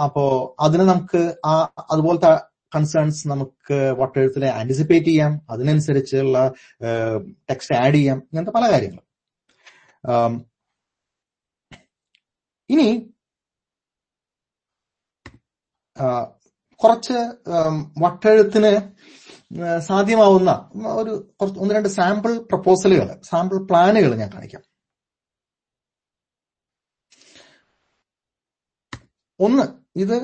[0.05, 0.25] അപ്പോ
[0.61, 1.53] അതിന് നമുക്ക് ആ
[1.91, 2.31] അതുപോലത്തെ
[2.75, 5.33] കൺസേൺസ് നമുക്ക് വട്ടെഴുത്തിലെ ആന്റിസിപ്പേറ്റ് ചെയ്യാം.
[5.51, 6.53] അതിനനുസരിച്ചുള്ള
[7.51, 8.19] ടെക്സ്റ്റ് ആഡ് ചെയ്യാം.
[8.19, 9.07] ഇങ്ങനത്തെ പല കാര്യങ്ങളും.
[12.71, 12.89] ഇനി
[16.81, 17.19] കുറച്ച്
[18.03, 18.73] വട്ടെഴുത്തിന്
[19.79, 20.51] സാധ്യമാവുന്ന
[21.01, 24.63] ഒരു കുറച്ച് ഒന്ന് രണ്ട് സാമ്പിൾ പ്രപ്പോസലുകൾ സാമ്പിൾ പ്ലാനുകൾ ഞാൻ കാണിക്കാം.
[29.41, 29.65] ഒന്ന്
[29.97, 30.17] ഇത്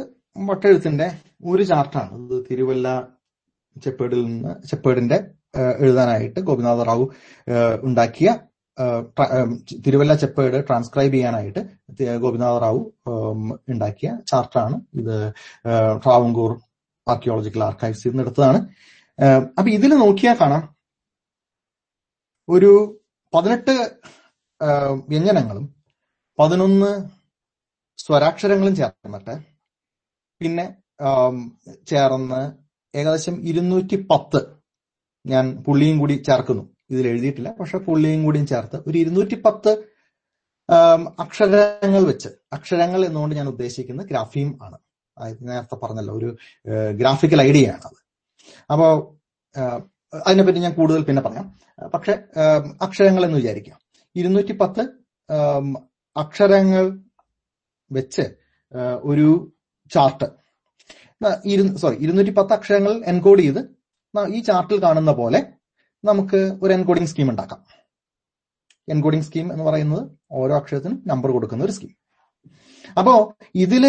[0.49, 1.09] വട്ടെഴുത്തിന്റെ
[1.45, 2.13] ഒരു ചാർട്ടാണ്.
[2.25, 2.89] ഇത് തിരുവല്ല
[3.85, 5.19] ചെപ്പേടിൽ നിന്ന് ചെപ്പേടിന്റെ
[5.81, 7.05] എഴുതാനായിട്ട് ഗോപിനാഥ റാവു
[7.83, 8.29] ഉണ്ടാക്കിയ
[9.85, 11.61] തിരുവല്ല ചെപ്പേട് ട്രാൻസ്ക്രൈബ് ചെയ്യാനായിട്ട്
[12.25, 12.81] ഗോപിനാഥ റാവു
[13.73, 14.77] ഉണ്ടാക്കിയ ചാർട്ടാണ്.
[15.01, 15.17] ഇത്
[16.05, 16.53] ട്രാവങ്കൂർ
[17.07, 18.61] ആർക്കിയോളജിക്കൽ ആർക്കൈവ്സിൽ നിന്ന് എടുത്തതാണ്.
[19.59, 20.63] അപ്പൊ ഇതിൽ നോക്കിയാൽ കാണാം.
[22.49, 22.73] ഒരു
[23.35, 23.75] പതിനെട്ട്
[25.11, 25.65] വ്യഞ്ജനങ്ങളും
[26.39, 26.91] പതിനൊന്ന്
[28.05, 29.35] സ്വരാക്ഷരങ്ങളും ചേർന്നിട്ട്
[30.41, 30.67] പിന്നെ
[31.91, 32.43] ചേർന്ന്
[32.95, 34.41] ഏകദേശം ഇരുന്നൂറ്റി പത്ത്
[35.25, 36.65] ഞാൻ പുള്ളിയും കൂടി ചേർക്കുന്നു.
[36.91, 39.73] ഇതിൽ എഴുതിയിട്ടില്ല പക്ഷെ പുള്ളിയും കൂടിയും ചേർത്ത് ഒരു ഇരുന്നൂറ്റി പത്ത്
[41.19, 44.79] അക്ഷരങ്ങൾ വെച്ച് അക്ഷരങ്ങൾ എന്നുകൊണ്ട് ഞാൻ ഉദ്ദേശിക്കുന്നത് ഗ്രാഫീം ആണ്.
[45.41, 46.37] നേരത്തെ പറഞ്ഞല്ലോ ഒരു
[46.97, 47.99] ഗ്രാഫിക്കൽ ഐഡിയ ആണ് അത്.
[48.73, 49.19] അപ്പോ
[50.27, 51.59] അതിനെപ്പറ്റി ഞാൻ കൂടുതൽ പിന്നെ പറയാം.
[51.95, 52.13] പക്ഷെ
[52.83, 53.79] അക്ഷരങ്ങൾ എന്ന് വിചാരിക്കാം.
[54.17, 54.83] ഇരുന്നൂറ്റി പത്ത്
[56.17, 56.99] അക്ഷരങ്ങൾ
[57.93, 58.25] വെച്ച്
[59.05, 59.55] ഒരു
[59.91, 60.25] ചാർട്ട്.
[61.79, 63.63] സോറി ഇരുന്നൂറ്റി പത്ത് അക്ഷരങ്ങൾ എൻകോഡ് ചെയ്ത്
[64.35, 65.56] ഈ ചാർട്ടിൽ കാണുന്ന പോലെ
[66.11, 67.61] നമുക്ക് ഒരു എൻകോഡിംഗ് സ്കീം ഉണ്ടാക്കാം.
[68.95, 70.03] എൻകോഡിംഗ് സ്കീം എന്ന് പറയുന്നത്
[70.41, 71.95] ഓരോ അക്ഷരത്തിനും നമ്പർ കൊടുക്കുന്ന ഒരു സ്കീം
[72.99, 73.15] അപ്പോ
[73.65, 73.85] ഇതിൽ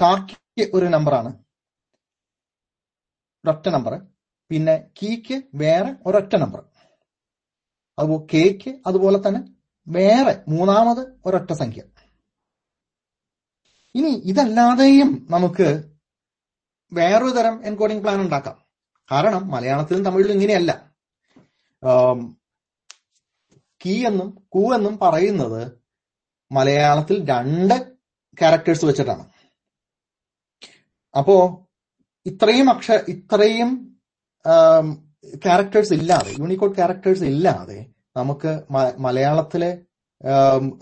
[0.00, 1.30] കാർക്ക് ഒരു നമ്പറാണ്
[3.44, 3.94] ഒരൊറ്റ നമ്പർ
[4.50, 6.60] പിന്നെ കീക്ക് വേറെ ഒരൊറ്റ നമ്പർ
[7.98, 9.40] അതുപോലെ കേക്ക് അതുപോലെ തന്നെ
[9.86, 11.82] വേറെ മൂന്നാമത് ഒരൊറ്റ സംഖ്യ.
[13.98, 15.68] ഇനി ഇതല്ലാതെയും നമുക്ക്
[16.92, 18.56] വേറൊരു തരം എൻകോഡിംഗ് പ്ലാൻ ഉണ്ടാക്കാം.
[19.10, 20.70] കാരണം മലയാളത്തിലും തമിഴിലും ഇങ്ങനെയല്ല.
[23.80, 25.62] കീ എന്നും കൂ എന്നും പറയുന്നത്
[26.50, 27.74] മലയാളത്തിൽ രണ്ട്
[28.38, 29.24] ക്യാരക്ടേഴ്സ് വെച്ചിട്ടാണ്.
[31.18, 31.36] അപ്പോ
[32.26, 33.70] ഇത്രയും അക്ഷ ഇത്രയും
[35.44, 37.78] ക്യാരക്ടേഴ്സ് ഇല്ലാതെ യൂണിക്കോഡ് ക്യാരക്ടേഴ്സ് ഇല്ലാതെ
[38.16, 38.50] നമുക്ക്
[39.06, 39.70] മലയാളത്തിലെ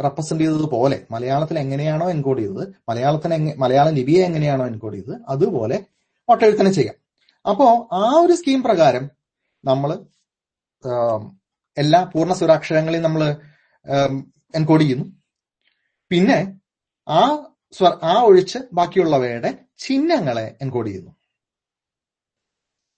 [0.05, 5.77] റെപ്രസെന്റ് ചെയ്തതുപോലെ മലയാളത്തിൽ എങ്ങനെയാണോ എൻകോഡ് ചെയ്തത് മലയാളത്തിന് മലയാള മലയാളം ലിപിയെ എങ്ങനെയാണോ എൻകോഡ് ചെയ്തത് അതുപോലെ
[6.29, 6.97] ഒട്ടെഴുത്തിനെ ചെയ്യാം.
[7.47, 9.05] അപ്പോ ആ ഒരു സ്കീം പ്രകാരം
[9.65, 9.91] നമ്മൾ
[11.77, 13.23] എല്ലാ പൂർണ സ്വരാക്ഷരങ്ങളെയും നമ്മൾ
[14.55, 15.07] എൻകോഡ് ചെയ്യുന്നു.
[16.11, 16.39] പിന്നെ
[17.09, 17.21] ആ
[17.73, 19.51] സ്വ ആ ഒഴിച്ച് ബാക്കിയുള്ളവയുടെ
[19.85, 21.13] ചിഹ്നങ്ങളെ എൻകോഡ് ചെയ്യുന്നു.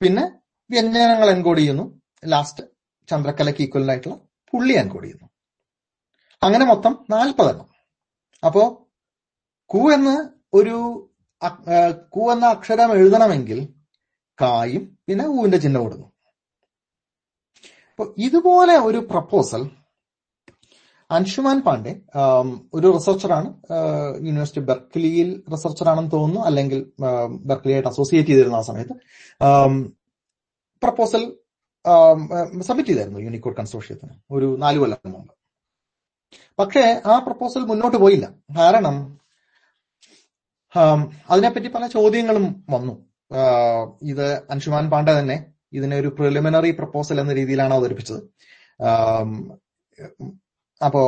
[0.01, 0.25] പിന്നെ
[0.71, 1.85] വ്യഞ്ജനങ്ങൾ എൻകോഡ് ചെയ്യുന്നു.
[2.25, 2.65] ലാസ്റ്റ്
[3.09, 4.17] ചന്ദ്രക്കലയ്ക്ക് ഈക്വൽ ആയിട്ടുള്ള
[4.53, 5.29] പുള്ളി എൻകോഡ് ചെയ്യുന്നു.
[6.43, 7.69] അങ്ങനെ മൊത്തം നാൽപ്പതെണ്ണം
[8.43, 8.63] അപ്പോ
[9.71, 10.17] കു എന്ന്
[10.55, 10.77] ഒരു
[12.15, 13.59] കൂ എന്ന അക്ഷരം എഴുതണമെങ്കിൽ
[14.43, 16.13] കായും പിന്നെ ഊവിന്റെ ചിഹ്നം കൊടുക്കും
[17.91, 19.71] അപ്പൊ ഇതുപോലെ ഒരു പ്രപ്പോസൽ
[21.11, 21.93] അൻഷുമാൻ പാണ്ഡെ
[22.75, 23.49] ഒരു റിസർച്ചറാണ്
[24.27, 26.41] യൂണിവേഴ്സിറ്റി ബെർക്ക്ലിയിൽ റിസർച്ചറാണെന്ന് തോന്നുന്നു.
[26.41, 26.93] അല്ലെങ്കിൽ
[27.51, 28.95] ബെർക്ക്ലിയായിട്ട് അസോസിയേറ്റ് ചെയ്തിരുന്ന ആ സമയത്ത്.
[30.83, 31.23] പ്രപ്പോസൽ
[32.69, 35.33] സബ്മിറ്റ് ചെയ്തായിരുന്നു യൂണിക്കോഡ് കൺസോർഷ്യത്തിന് ഒരു നാല് കൊല്ലം മുമ്പ്.
[36.59, 38.27] പക്ഷേ ആ പ്രപ്പോസൽ മുന്നോട്ട് പോയില്ല.
[38.59, 38.97] കാരണം
[41.31, 42.95] അതിനെപ്പറ്റി പല ചോദ്യങ്ങളും വന്നു.
[44.11, 45.37] ഇത് അൻഷുമാൻ പാണ്ഡെ തന്നെ
[45.79, 48.21] ഇതിനെ ഒരു പ്രിലിമിനറി പ്രപ്പോസൽ എന്ന രീതിയിലാണ് അവതരിപ്പിച്ചത്.
[50.81, 51.03] അപ്പോ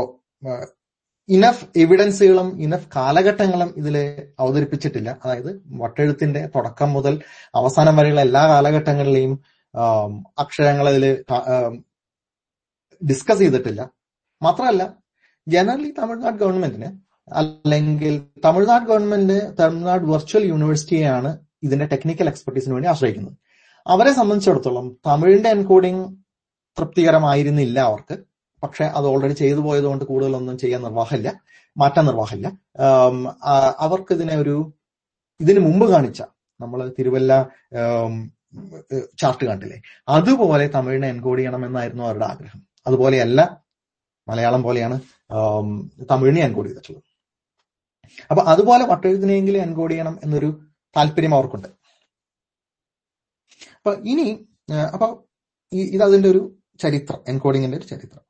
[1.29, 3.97] ഇനഫ് എവിഡൻസുകളും ഇനഫ് കാലഘട്ടങ്ങളും ഇതിൽ
[4.43, 5.11] അവതരിപ്പിച്ചിട്ടില്ല.
[5.25, 5.51] അതായത്
[5.83, 7.15] വട്ടെഴുത്തിന്റെ തുടക്കം മുതൽ
[7.61, 9.35] അവസാനം വരെയുള്ള എല്ലാ കാലഘട്ടങ്ങളിലെയും
[10.45, 11.05] അക്ഷരങ്ങൾ ഇതിൽ
[13.03, 13.83] ഡിസ്കസ് ചെയ്തിട്ടില്ല.
[14.43, 14.83] മാത്രമല്ല
[15.47, 16.89] ജനറലി തമിഴ്നാട് ഗവൺമെന്റിന്
[17.41, 18.15] അല്ലെങ്കിൽ
[18.47, 21.31] തമിഴ്നാട് ഗവൺമെന്റ് തമിഴ്നാട് വെർച്വൽ യൂണിവേഴ്സിറ്റിയെയാണ്
[21.63, 23.37] ഇതിന്റെ ടെക്നിക്കൽ എക്സ്പെർട്ടീസിന് വേണ്ടി ആശ്രയിക്കുന്നത്
[23.87, 26.05] അവരെ സംബന്ധിച്ചിടത്തോളം തമിഴിന്റെ എൻകോഡിംഗ്
[26.79, 28.17] തൃപ്തികരമായിരുന്നില്ല അവർക്ക്.
[28.63, 31.31] പക്ഷെ അത് ഓൾറെഡി ചെയ്തു പോയതുകൊണ്ട് കൂടുതലൊന്നും ചെയ്യാൻ നിർവാഹമില്ല
[31.77, 32.49] മാറ്റാൻ നിർവാഹമില്ല.
[33.87, 34.57] അവർക്ക് ഇതിനെ ഒരു
[35.41, 36.21] ഇതിന് മുമ്പ് കാണിച്ച
[36.61, 37.33] നമ്മൾ തിരുവല്ല
[39.21, 39.79] ചാർട്ട് കണ്ടില്ലേ?
[40.09, 42.61] അതുപോലെ തമിഴിനെ എൻകോഡ് ചെയ്യണമെന്നായിരുന്നു അവരുടെ ആഗ്രഹം.
[42.87, 43.41] അതുപോലെയല്ല
[44.29, 44.97] മലയാളം പോലെയാണ്
[46.11, 47.05] തമിഴിനെ എൻകോഡ് ചെയ്തിട്ടുള്ളത്.
[48.31, 50.51] അപ്പൊ അതുപോലെ വട്ടെഴുത്തിനെങ്കിലും എൻകോഡ് ചെയ്യണം എന്നൊരു
[50.97, 51.69] താല്പര്യം അവർക്കുണ്ട്.
[53.79, 54.27] അപ്പൊ ഇനി
[54.95, 55.07] അപ്പൊ
[55.97, 56.43] ഇതതിന്റെ ഒരു
[56.83, 58.23] ചരിത്രം എൻകോഡിങ്ങിന്റെ ഒരു ചരിത്രം.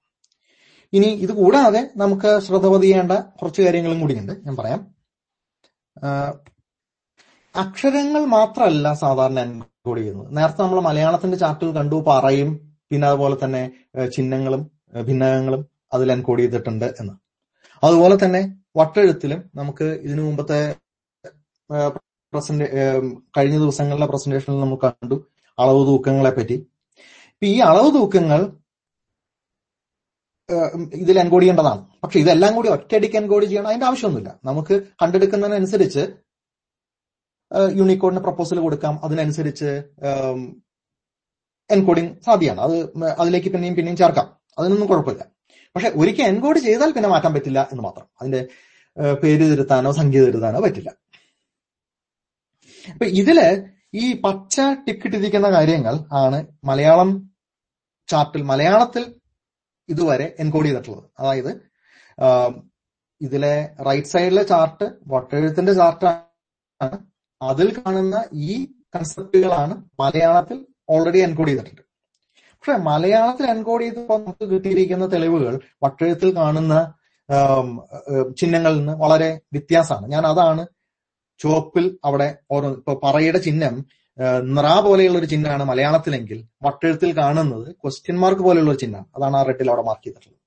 [0.93, 4.81] ഇനി ഇത് കൂടാതെ നമുക്ക് ശ്രദ്ധ പതിയേണ്ട കുറച്ച് കാര്യങ്ങളും കൂടിയുണ്ട് ഞാൻ പറയാം.
[7.55, 10.29] അക്ഷരങ്ങൾ മാത്രമല്ല സാധാരണ എൻകോഡ് ചെയ്യുന്നത്.
[10.37, 12.51] നേരത്തെ നമ്മൾ മലയാളത്തിന്റെ ചാർട്ടിൽ കണ്ടു പറയും
[12.91, 13.63] പിന്നെ അതുപോലെ തന്നെ
[14.15, 14.63] ചിഹ്നങ്ങളും
[15.09, 15.63] ഭിന്നകങ്ങളും
[15.95, 17.15] അതിൽ എൻകോഡ് ചെയ്തിട്ടുണ്ട് എന്ന്.
[17.83, 18.43] അതുപോലെ തന്നെ
[18.79, 20.61] വട്ടെഴുത്തിലും നമുക്ക് ഇതിനു മുമ്പത്തെ
[22.33, 22.65] പ്രസന്റ്
[23.37, 25.17] കഴിഞ്ഞ ദിവസങ്ങളിലെ പ്രസന്റേഷനിൽ നമ്മൾ കണ്ടു
[25.59, 26.53] അളവ് തൂക്കങ്ങളെ പറ്റി.
[27.33, 28.41] ഇപ്പൊ ഈ അളവ് തൂക്കങ്ങൾ
[30.95, 31.87] ഇതിൽ എൻകോഡ് ചെയ്യേണ്ടതാണ്.
[32.03, 34.41] പക്ഷെ ഇതെല്ലാം കൂടി ഒറ്റയടിക്ക് എൻകോഡ് ചെയ്യണം അതിന്റെ ആവശ്യമൊന്നുമില്ല.
[34.45, 36.03] നമുക്ക് കണ്ടെടുക്കുന്നതിനനുസരിച്ച്
[37.75, 39.05] യൂണിക്കോഡിന് പ്രപ്പോസൽ കൊടുക്കാം.
[39.05, 39.71] അതിനനുസരിച്ച്
[41.71, 42.61] എൻകോഡിങ് സാധ്യമാണ്.
[42.61, 44.37] അത് അതിലേക്ക് പിന്നെയും പിന്നെയും ചേർക്കാം.
[44.59, 45.25] അതിനൊന്നും കുഴപ്പമില്ല.
[45.75, 48.07] പക്ഷെ ഒരിക്കൽ എൻകോഡ് ചെയ്താൽ പിന്നെ മാറ്റാൻ പറ്റില്ല എന്ന് മാത്രം.
[48.21, 48.49] അതിന്റെ
[49.23, 50.91] പേര് തിരുത്താനോ സംഖ്യ തിരുത്താനോ പറ്റില്ല.
[52.93, 53.39] അപ്പൊ ഇതിൽ
[54.03, 56.39] ഈ പച്ച ടിക്കിട്ടിരിക്കുന്ന കാര്യങ്ങൾ ആണ്
[56.69, 57.11] മലയാളം
[58.09, 59.05] ചാർട്ടിൽ മലയാളത്തിൽ
[59.89, 61.05] ഇതുവരെ എൻകോഡ് ചെയ്തിട്ടുള്ളത്.
[61.21, 61.53] അതായത്
[63.21, 63.55] ഇതിലെ
[63.89, 66.97] റൈറ്റ് സൈഡിലെ ചാർട്ട് വട്ടെഴുത്തിന്റെ ചാർട്ടാണ്
[67.41, 68.17] അതിൽ കാണുന്ന
[68.51, 68.53] ഈ
[68.95, 70.59] കൺസെപ്റ്റുകളാണ് മലയാളത്തിൽ
[70.95, 71.83] ഓൾറെഡി എൻകോഡ് ചെയ്തിട്ടുണ്ട്.
[72.57, 76.75] പക്ഷെ മലയാളത്തിൽ എൻകോഡ് ചെയ്തപ്പോൾ നമുക്ക് കിട്ടിയിരിക്കുന്ന തെളിവുകൾ വട്ടെഴുത്തിൽ കാണുന്ന
[78.39, 80.07] ചിഹ്നങ്ങളിൽ നിന്ന് വളരെ വ്യത്യാസമാണ്.
[80.15, 80.63] ഞാൻ അതാണ്
[81.41, 83.85] ചുവപ്പിൽ അവിടെ ഓരോ ഇപ്പൊ പറയുടെ ചിഹ്നം
[84.57, 89.07] നിറ പോലെയുള്ള ഒരു ചിഹ്നമാണ് മലയാളത്തിലെങ്കിൽ വട്ടെഴുത്തിൽ കാണുന്നത് ക്വസ്റ്റ്യൻ മാർക്ക് പോലെയുള്ള ഒരു ചിഹ്നമാണ്.
[89.17, 90.41] അതാണ് ആ റെഡിൽ അവിടെ മാർക്ക് ചെയ്തിട്ടുള്ളത്.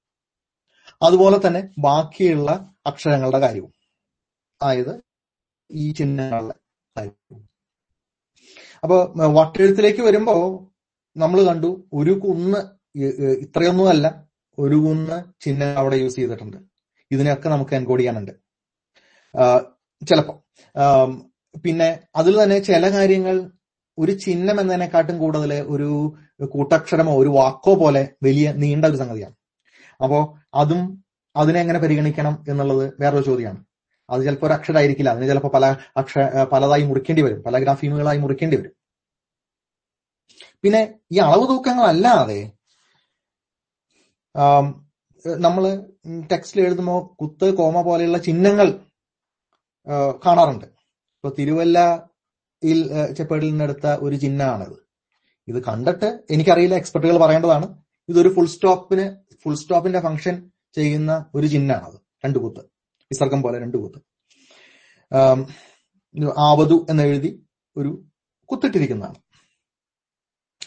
[1.01, 3.73] അതുപോലെ തന്നെ ബാക്കിയുള്ള അക്ഷരങ്ങളുടെ കാര്യവും.
[4.62, 4.93] അതായത്
[5.71, 6.56] ഈ ചിഹ്നങ്ങളുടെ
[6.97, 7.49] കാര്യവും.
[8.84, 8.97] അപ്പൊ
[9.38, 10.36] വട്ടെഴുത്തിലേക്ക് വരുമ്പോ
[11.17, 12.60] നമ്മൾ കണ്ടു ഒരു കുന്ന്
[13.43, 14.27] ഇത്രയൊന്നും അല്ല
[14.60, 16.58] ഒരു കുന്ന് ചിഹ്നം അവിടെ യൂസ് ചെയ്തിട്ടുണ്ട്.
[17.12, 18.32] ഇതിനൊക്കെ നമുക്ക് എൻകോഡ് ചെയ്യാനുണ്ട്.
[20.10, 20.34] ചിലപ്പോ.
[21.66, 23.36] പിന്നെ അതിൽ തന്നെ ചില കാര്യങ്ങൾ
[23.98, 25.89] ഒരു ചിഹ്നം എന്നതിനെക്കാട്ടും കൂടുതൽ ഒരു
[26.46, 29.36] കൂട്ടക്ഷരമോ ഒരു വാക്കോ പോലെ വലിയ നീണ്ട ഒരു സംഗതിയാണ്.
[30.04, 30.20] അപ്പോ
[30.54, 30.82] അതും
[31.36, 33.60] അതിനെ എങ്ങനെ പരിഗണിക്കണം എന്നുള്ളത് വേറൊരു ചോദ്യമാണ്.
[34.10, 35.66] അത് ചിലപ്പോൾ ഒരു അക്ഷരമായിരിക്കില്ല അതിന് ചിലപ്പോൾ പല
[35.98, 37.44] അക്ഷര പലതായി മുറിക്കേണ്ടി വരും.
[37.44, 38.74] പല ഗ്രാഫീമുകളായി മുറിക്കേണ്ടി വരും.
[40.63, 42.42] പിന്നെ ഈ അളവ് തൂക്കങ്ങളല്ലാതെ
[45.26, 45.63] നമ്മൾ
[46.32, 48.68] ടെക്സ്റ്റിൽ എഴുതുമ്പോൾ കുത്ത് കോമ പോലെയുള്ള ചിഹ്നങ്ങൾ
[50.26, 50.65] കാണാറുണ്ട്.
[50.65, 54.84] ഇപ്പൊ തിരുവല്ലയിൽ ചെപ്പേടിൽ നിന്നെടുത്ത ഒരു ചിഹ്നമാണത്.
[55.48, 57.78] ഇത് കണ്ടിട്ട് എനിക്കറിയില്ല എക്സ്പെർട്ടുകൾ പറയേണ്ടതാണ്.
[58.10, 62.00] ഇതൊരു ഫുൾ സ്റ്റോപ്പിന് ഫുൾ സ്റ്റോപ്പിന്റെ ഫംഗ്ഷൻ ചെയ്യുന്ന ഒരു ചിഹ്നമാണത്.
[62.26, 62.60] രണ്ടു കുത്ത്.
[63.04, 64.00] വിസർഗം പോലെ രണ്ടു കുത്ത്.
[66.38, 67.46] ആവതു എന്നെഴുതി
[67.78, 68.06] ഒരു
[68.46, 69.15] കുത്തിട്ടിരിക്കുന്നതാണ്.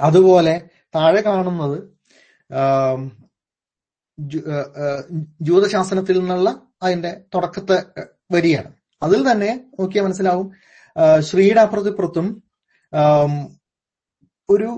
[0.00, 1.96] അതുപോലെ താഴെ കാണുന്നത്
[2.54, 3.24] ആം,
[4.18, 7.84] ജു- ഏഹ് ഏഹ് ജ്യോതശാസ്ത്രത്തിൽ നിന്നുള്ള അതിന്റെ തുടക്കത്തെ
[8.32, 8.75] വരിയാണ്.
[9.02, 10.46] അതിൽ തന്നെ നോക്കിയാൽ മനസ്സിലാവും.
[11.28, 12.26] ശ്രീയുടെ അപ്പുറത്തിപ്പുറത്തും
[14.48, 14.68] ഒരു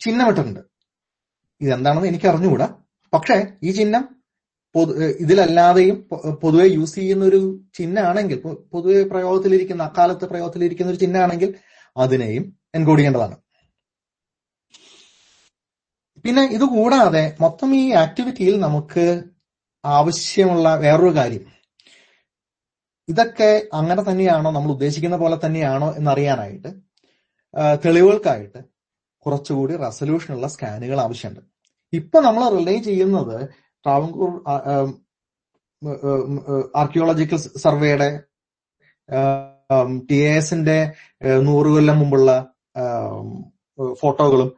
[0.00, 0.60] ചിഹ്നമിട്ടിട്ടുണ്ട്
[1.60, 2.68] ഇതെന്താണെന്ന് എനിക്ക് അറിഞ്ഞുകൂടാ.
[3.12, 4.04] പക്ഷേ ഈ ചിഹ്നം
[4.74, 4.92] പൊതു
[5.24, 5.96] ഇതിലല്ലാതെയും
[6.42, 7.40] പൊതുവെ യൂസ് ചെയ്യുന്ന ഒരു
[7.76, 8.38] ചിഹ്നമാണെങ്കിൽ
[8.72, 11.50] പൊതുവെ പ്രയോഗത്തിലിരിക്കുന്ന അക്കാലത്ത് പ്രയോഗത്തിലിരിക്കുന്ന ഒരു ചിഹ്നമാണെങ്കിൽ
[11.96, 12.44] അതിനെയും
[12.78, 13.36] എൻകോഡ്
[16.24, 19.04] പിന്നെ ഇത് കൂടാതെ മൊത്തം ഈ ആക്ടിവിറ്റിയിൽ നമുക്ക്
[19.84, 21.44] ആവശ്യമുള്ള വേറൊരു കാര്യം.
[23.08, 26.70] ഇതൊക്കെ അങ്ങനെ തന്നെയാണോ നമ്മൾ ഉദ്ദേശിക്കുന്ന പോലെ തന്നെയാണോ എന്നറിയാനായിട്ട്
[27.84, 28.60] തെളിവുകൾക്കായിട്ട്
[29.26, 31.42] കുറച്ചുകൂടി റെസൊല്യൂഷനുള്ള സ്കാനുകൾ ആവശ്യമുണ്ട്.
[31.92, 33.36] ഇപ്പൊ നമ്മൾ റിലേ ചെയ്യുന്നത്
[33.86, 34.32] ട്രാവൻകൂർ
[36.80, 38.08] ആർക്കിയോളജിക്കൽ സർവേയുടെ
[40.10, 40.78] ടി എസിന്റെ
[41.48, 42.30] നൂറ് കൊല്ലം മുമ്പുള്ള
[44.02, 44.50] ഫോട്ടോകളും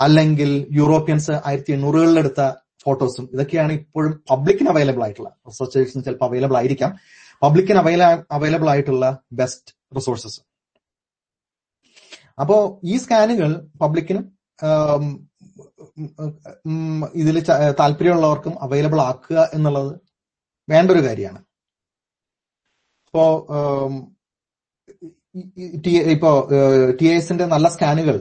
[0.00, 2.42] അല്ലെങ്കിൽ യൂറോപ്യൻസ് ആയിരത്തി എണ്ണൂറുകളിലെടുത്ത
[2.84, 5.30] ഫോട്ടോസും ഇതൊക്കെയാണ് ഇപ്പോഴും പബ്ലിക്കിന് അവൈലബിൾ ആയിട്ടുള്ള.
[5.48, 6.92] റിസർച്ചേഴ്സിന് ചിലപ്പോൾ അവൈലബിൾ ആയിരിക്കാം.
[7.42, 10.38] പബ്ലിക്കിന് അവൈല അവൈലബിൾ ആയിട്ടുള്ള ബെസ്റ്റ് റിസോഴ്സസ്.
[12.40, 13.50] അപ്പോ ഈ സ്കാനുകൾ
[13.82, 14.24] പബ്ലിക്കിനും
[17.14, 17.36] ഇതിൽ
[17.80, 19.92] താല്പര്യമുള്ളവർക്കും അവൈലബിൾ ആക്കുക എന്നുള്ളത്
[20.68, 21.40] വേണ്ട ഒരു കാര്യമാണ്
[23.06, 23.24] ഇപ്പോ
[26.14, 26.30] ഇപ്പോ
[27.00, 28.16] ടി എസിന്റെ നല്ല സ്കാനുകൾ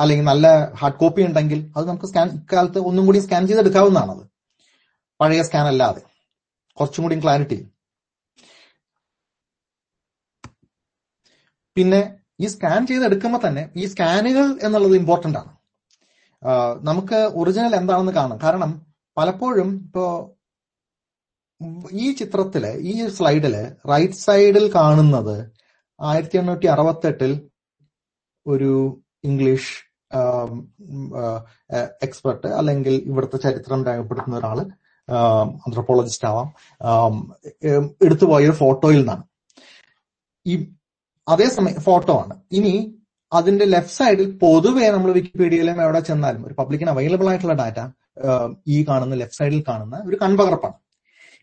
[0.00, 0.46] അല്ലെങ്കിൽ നല്ല
[0.80, 4.24] ഹാർഡ് കോപ്പി ഉണ്ടെങ്കിൽ അത് നമുക്ക് സ്കാൻ ഇക്കാലത്ത് ഒന്നും കൂടി സ്കാൻ ചെയ്തെടുക്കാവുന്നതാണത്.
[5.20, 6.02] പഴയ സ്കാൻ അല്ലാതെ
[6.78, 7.58] കുറച്ചും കൂടി ക്ലാരിറ്റി.
[11.76, 12.00] പിന്നെ
[12.40, 15.52] ഈ സ്കാൻ ചെയ്ത് എടുക്കുമ്പോൾ തന്നെ ഈ സ്കാനുകൾ എന്നുള്ളത് ഇമ്പോർട്ടന്റ് ആണ്.
[16.88, 18.70] നമുക്ക് ഒറിജിനൽ എന്താണെന്ന് കാണാം കാരണം
[19.16, 20.04] പലപ്പോഴും ഇപ്പോ
[21.92, 23.54] ഈ ചിത്രത്തിൽ ഈ സ്ലൈഡിൽ
[23.90, 25.36] റൈറ്റ് സൈഡിൽ കാണുന്നത്
[26.00, 27.32] ആയിരത്തി എണ്ണൂറ്റി അറുപത്തെട്ടിൽ
[28.46, 28.72] ഒരു
[29.24, 29.72] ഇംഗ്ലീഷ്
[32.06, 34.58] എക്സ്പെർട്ട് അല്ലെങ്കിൽ ഇവിടുത്തെ ചരിത്രം രേഖപ്പെടുത്തുന്ന ഒരാൾ
[35.64, 36.48] ആന്ത്രോപോളജിസ്റ്റ് ആവാം.
[38.06, 39.24] എടുത്തുപോയ ഒരു ഫോട്ടോയിൽ നിന്നാണ്.
[40.46, 40.54] ഈ
[41.28, 42.34] അതേസമയം ഫോട്ടോ ആണ്.
[42.58, 42.74] ഇനി
[43.32, 47.80] അതിന്റെ ലെഫ്റ്റ് സൈഡിൽ പൊതുവേ നമ്മൾ വിക്കിപീഡിയയിലും എവിടെ ചെന്നാലും ഒരു പബ്ലിക്കിന് അവൈലബിൾ ആയിട്ടുള്ള ഡാറ്റ
[48.74, 50.76] ഈ കാണുന്ന ലെഫ്റ്റ് സൈഡിൽ കാണുന്ന ഒരു കൺപകർപ്പാണ്.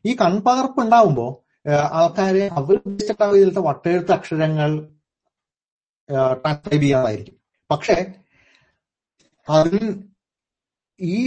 [0.06, 1.32] ഈ കൺപകർപ്പ് ഉണ്ടാവുമ്പോൾ
[2.02, 2.76] ആൾക്കാരെ അവർ
[3.38, 4.70] ഇതിലത്തെ വട്ടെഴുത്ത് അക്ഷരങ്ങൾ
[6.42, 7.36] ട്രാൻസ്ക്രൈബ് ചെയ്യാതായിരിക്കും
[7.70, 7.98] പക്ഷേ
[9.48, 9.90] അതിന്
[11.00, 11.18] ഈ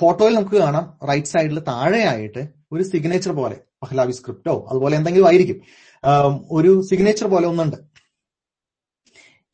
[0.00, 2.42] ഫോട്ടോയിൽ നമുക്ക് കാണാം റൈറ്റ് സൈഡിൽ താഴെയായിട്ട്
[2.74, 5.58] ഒരു സിഗ്നേച്ചർ പോലെ പഹ്ലാവി സ്ക്രിപ്റ്റോ അതുപോലെ എന്തെങ്കിലും ആയിരിക്കും.
[6.50, 7.76] ഒരു സിഗ്നേച്ചർ പോലെ ഒന്നുണ്ട്.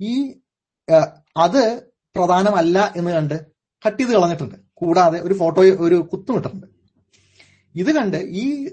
[0.01, 0.35] ഈ
[1.37, 1.81] അത്
[2.17, 3.47] പ്രധാനമല്ല എന്ന് കണ്ട്
[3.87, 4.55] കട്ട് ചെയ്ത് കളഞ്ഞിട്ടുണ്ട്.
[4.75, 6.67] കൂടാതെ ഒരു ഫോട്ടോ ഒരു കുത്തുമിട്ടിട്ടുണ്ട്
[7.75, 8.69] ഇത് കണ്ട് ഈ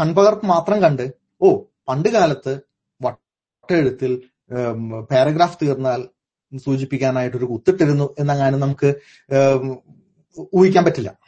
[0.00, 2.60] കൺപകർപ്പ് മാത്രം കണ്ട് ഓ പണ്ട് കാലത്ത്
[3.02, 4.22] വട്ടെഴുത്തിൽ
[5.10, 6.08] പാരഗ്രാഫ് തീർന്നാൽ
[6.58, 8.94] സൂചിപ്പിക്കാനായിട്ടൊരു കുത്തിട്ടിരുന്നു എന്നങ്ങാനും നമുക്ക്
[10.54, 11.18] ഊഹിക്കാൻ പറ്റില്ല.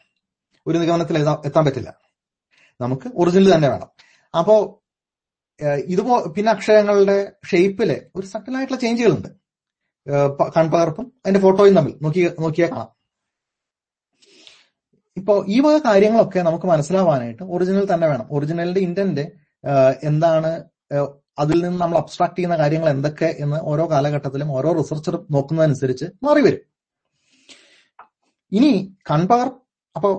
[0.66, 1.94] ഒരു നിഗമനത്തിൽ എത്താൻ പറ്റില്ല.
[2.80, 3.88] നമുക്ക് ഒറിജിനൽ തന്നെ വേണം.
[4.38, 4.83] അപ്പോ
[5.92, 7.16] ഇതുപോ പിന്നെ അക്ഷരങ്ങളുടെ
[7.50, 9.28] ഷേപ്പിൽ ഒരു സട്ടിലായിട്ടുള്ള ചേഞ്ചുകളുണ്ട്
[10.56, 11.94] കൺപകർപ്പും അതിന്റെ ഫോട്ടോയും തമ്മിൽ.
[12.04, 12.90] നോക്കി നോക്കിയാൽ കാണാം.
[15.16, 18.26] ഇപ്പോ ഈ വക കാര്യങ്ങളൊക്കെ നമുക്ക് മനസ്സിലാവാനായിട്ട് ഒറിജിനൽ തന്നെ വേണം.
[18.36, 19.24] ഒറിജിനലിന്റെ ഇന്റന്റ്
[20.10, 20.50] എന്താണ്
[21.42, 26.62] അതിൽ നിന്ന് നമ്മൾ അബ്സ്ട്രാക്ട് ചെയ്യുന്ന കാര്യങ്ങൾ എന്തൊക്കെ എന്ന് ഓരോ കാലഘട്ടത്തിലും ഓരോ റിസർച്ചർ നോക്കുന്നതനുസരിച്ച് മാറി വരും
[28.52, 28.72] ഇനി
[29.10, 29.48] കൺപകർ
[29.96, 30.10] അപ്പോ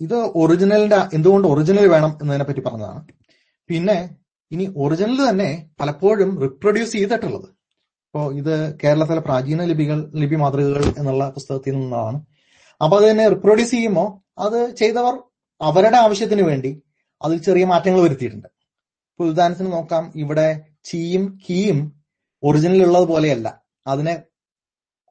[0.00, 3.00] ഇത് ഒറിജിനലിന്റെ എന്തുകൊണ്ട് ഒറിജിനൽ വേണം എന്നതിനെ പറ്റി പറഞ്ഞതാണ്.
[3.70, 3.96] പിന്നെ
[4.52, 7.48] ഇനി ഒറിജിനൽ തന്നെ പലപ്പോഴും റിപ്രൊഡ്യൂസ് ചെയ്തിട്ടുള്ളത്.
[8.06, 12.26] അപ്പോ ഇത് കേരളത്തിലെ പ്രാചീന ലിപികൾ ലിപി മാതൃകകൾ എന്നുള്ള പുസ്തകത്തിൽ നിന്നാണ്.
[12.82, 14.08] അപ്പൊ അത് തന്നെ റിപ്രൊഡ്യൂസ് ചെയ്യുമ്പോൾ
[14.38, 15.14] അത് ചെയ്തവർ
[15.60, 16.82] അവരുടെ ആവശ്യത്തിന് വേണ്ടി
[17.22, 18.48] അതിൽ ചെറിയ മാറ്റങ്ങൾ വരുത്തിയിട്ടുണ്ട്.
[19.12, 20.12] ഇപ്പൊ ഉദാഹരണത്തിന് നോക്കാം.
[20.16, 20.48] ഇവിടെ
[20.84, 21.78] ചീയും കീയും
[22.42, 23.62] ഒറിജിനൽ ഉള്ളത് പോലെയല്ല.
[23.86, 24.22] അതിനെ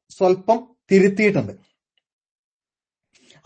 [0.10, 1.54] സ്വല്പം തിരുത്തിയിട്ടുണ്ട്.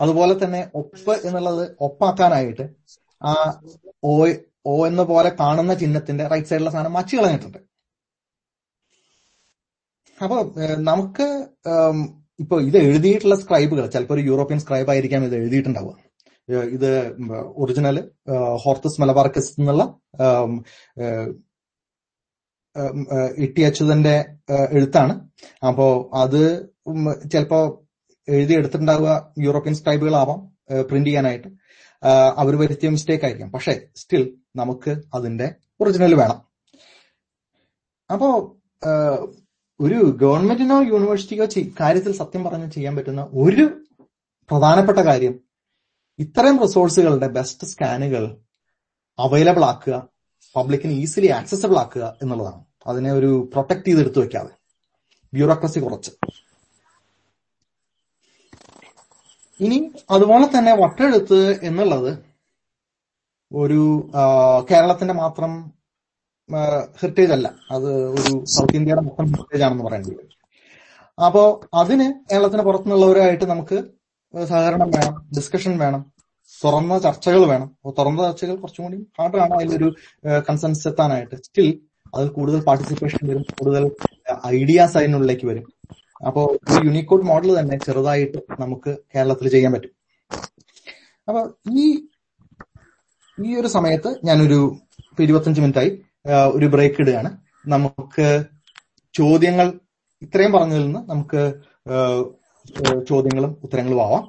[0.00, 2.68] അതുപോലെ തന്നെ ഒപ്പ് എന്നുള്ളത് ഒപ്പാക്കാനായിട്ട്
[3.22, 3.60] ആ
[4.04, 4.26] ഓ
[4.66, 7.58] ഓ എന്ന പോലെ കാണുന്ന ചിഹ്നത്തിന്റെ റൈറ്റ് സൈഡിലുള്ള സാധനം മച്ചു കളഞ്ഞിട്ടുണ്ട്.
[10.22, 10.36] അപ്പൊ
[10.78, 11.26] നമുക്ക്
[12.40, 15.96] ഇപ്പൊ ഇത് എഴുതിയിട്ടുള്ള സ്ക്രൈബുകൾ ചിലപ്പോൾ ഒരു യൂറോപ്യൻ സ്ക്രൈബ് ആയിരിക്കാം ഇത് എഴുതിയിട്ടുണ്ടാവുക.
[16.48, 16.90] ഇത്
[17.56, 18.10] ഒറിജിനൽ
[18.62, 19.82] ഹോർത്തസ് മലബാർക്കസ് എന്നുള്ള
[23.38, 24.14] ഇട്ടി അച്യുതന്റെ
[24.72, 25.14] എഴുത്താണ്.
[25.68, 26.40] അപ്പോ അത്
[27.32, 27.60] ചിലപ്പോ
[28.28, 30.40] എഴുതിയെടുത്തിട്ടുണ്ടാവുക യൂറോപ്യൻ സ്ക്രൈബുകളാവാം
[30.90, 31.48] പ്രിന്റ് ചെയ്യാനായിട്ട്.
[32.36, 33.52] അവർ വരുത്തിയ മിസ്റ്റേക്ക് ആയിരിക്കാം.
[33.52, 34.22] പക്ഷേ സ്റ്റിൽ
[34.56, 36.40] നമുക്ക് അതിന്റെ ഒറിജിനൽ വേണം.
[38.12, 38.56] അപ്പോ
[39.80, 41.46] ഒരു ഗവൺമെന്റിനോ യൂണിവേഴ്സിറ്റിക്കോ
[41.80, 43.84] കാര്യത്തിൽ സത്യം പറഞ്ഞ് ചെയ്യാൻ പറ്റുന്ന ഒരു
[44.50, 45.40] പ്രധാനപ്പെട്ട കാര്യം
[46.18, 48.36] ഇത്തരം റിസോഴ്സുകളുടെ ബെസ്റ്റ് സ്കാനുകൾ
[49.18, 50.08] അവൈലബിൾ ആക്കുക
[50.56, 52.64] പബ്ലിക്കിന് ഈസിലി ആക്സസബിൾ ആക്കുക എന്നുള്ളതാണ്.
[52.86, 54.54] അതിനെ ഒരു പ്രൊട്ടക്ട് ചെയ്തെടുത്തു വെക്കാതെ.
[55.34, 56.10] ബ്യൂറോക്രസി കുറച്ച്.
[59.60, 62.31] ഇനി അതുപോലെ തന്നെ വട്ടെഴുത്ത് എന്നുള്ളത്
[63.52, 63.80] ഒരു
[64.70, 65.52] കേരളത്തിന്റെ മാത്രം
[67.00, 67.46] ഹെറിറ്റേജ് അല്ല.
[67.70, 67.88] അത്
[68.18, 70.30] ഒരു സൗത്ത് ഇന്ത്യയുടെ മൊത്തം ഹെറിറ്റേജ് ആണെന്ന് പറയേണ്ടി വരും
[71.18, 71.42] അപ്പോ
[71.74, 73.78] അതിന് കേരളത്തിന് പുറത്തുനിന്നുള്ളവരുമായിട്ട് നമുക്ക്
[74.34, 76.02] സഹകരണം വേണം ഡിസ്കഷൻ വേണം
[76.62, 77.68] തുറന്ന ചർച്ചകൾ വേണം.
[77.98, 79.88] തുറന്ന ചർച്ചകൾ കുറച്ചും കൂടി ഹാർഡാണ് അതിലൊരു
[80.48, 81.36] കൺസെൻസ് എത്താനായിട്ട്.
[81.46, 81.68] സ്റ്റിൽ
[82.14, 83.84] അതിൽ കൂടുതൽ പാർട്ടിസിപ്പേഷൻ വരും കൂടുതൽ
[84.56, 85.66] ഐഡിയാസ് അതിനുള്ളിലേക്ക് വരും.
[86.20, 89.92] അപ്പോ ഈ യൂണിക്കോഡ് മോഡൽ തന്നെ ചെറുതായിട്ട് നമുക്ക് കേരളത്തിൽ ചെയ്യാൻ പറ്റും.
[91.28, 91.40] അപ്പൊ
[91.82, 91.84] ഈ
[93.38, 94.58] ഈ ഒരു സമയത്ത് ഞാനൊരു
[95.20, 95.90] ഇരുപത്തഞ്ച് മിനിറ്റായി
[96.54, 97.30] ഒരു ബ്രേക്ക് ഇടുകയാണ്.
[97.66, 98.26] നമുക്ക്
[99.14, 99.66] ചോദ്യങ്ങൾ
[100.22, 101.40] ഇത്രയും പറഞ്ഞതിൽ നിന്ന് നമുക്ക്
[103.08, 104.24] ചോദ്യങ്ങളും ഉത്തരങ്ങളും ആവാം.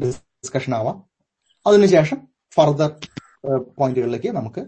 [0.00, 0.96] ഡിസ്കഷൻ ആവാം.
[1.66, 2.18] അതിനുശേഷം
[2.54, 2.90] ഫർദർ
[3.78, 4.62] പോയിന്റുകളിലേക്ക് നമുക്ക്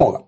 [0.00, 0.24] പോകാം.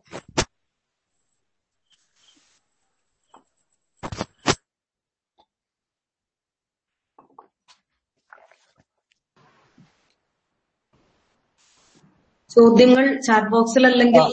[12.56, 14.26] ചോദ്യങ്ങൾ ചാറ്റ് ബോക്സിൽ അല്ലെങ്കിൽ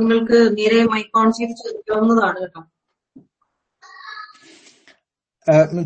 [0.00, 2.62] നിങ്ങൾക്ക് നേരെ മൈക്ക് ഓൺ ചെയ്ത് ചോദിക്കാവുന്നതാണ് കേട്ടോ.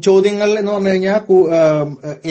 [0.07, 1.19] ചോദ്യങ്ങൾ എന്ന് പറഞ്ഞു കഴിഞ്ഞാൽ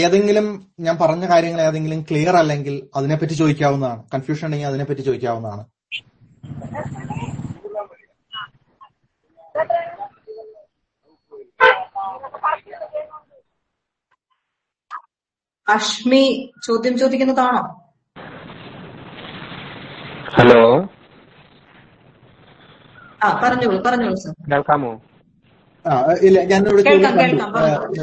[0.03, 0.47] ഏതെങ്കിലും
[0.85, 4.01] ഞാൻ പറഞ്ഞ കാര്യങ്ങൾ ഏതെങ്കിലും ക്ലിയർ അല്ലെങ്കിൽ അതിനെപ്പറ്റി ചോദിക്കാവുന്നതാണ്.
[4.13, 5.63] കൺഫ്യൂഷൻ ഉണ്ടെങ്കിൽ അതിനെപ്പറ്റി ചോദിക്കാവുന്നതാണ്.
[15.67, 16.23] അശ്മി
[16.67, 17.61] ചോദ്യം ചോദിക്കുന്നതാണോ?
[20.31, 20.59] ഹലോ.
[23.21, 24.33] ആ പറഞ്ഞോളൂ പറഞ്ഞോളൂ സർ.
[24.51, 24.91] കേൾക്കാമോ?
[25.85, 26.61] ആ, ഇല്ല ഞാൻ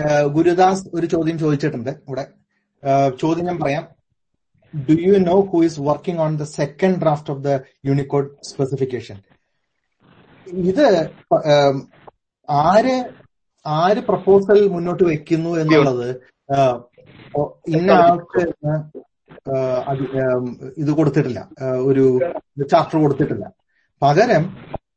[0.00, 2.24] ഏഹ്, ഗുരുദാസ് ഒരു ചോദ്യം ചോദിച്ചിട്ടുണ്ട് ഇവിടെ.
[3.22, 3.84] ചോദ്യം ഞാൻ പറയാം.
[4.74, 7.50] Do you know who is working on the second draft of the
[7.84, 9.16] Unicode specification
[10.66, 10.84] ഇത്
[12.48, 12.96] ആര്
[13.66, 16.08] ആര് പ്രപ്പോസൽ മുന്നോട്ട് വെക്കുന്നു എന്നുള്ളത്
[17.68, 18.42] ഇന്ന ആൾക്ക്
[20.78, 21.40] ഇത് കൊടുത്തിട്ടില്ല.
[21.88, 23.52] ഒരു ചാർട്ടർ കൊടുത്തിട്ടില്ല.
[24.02, 24.44] പകരം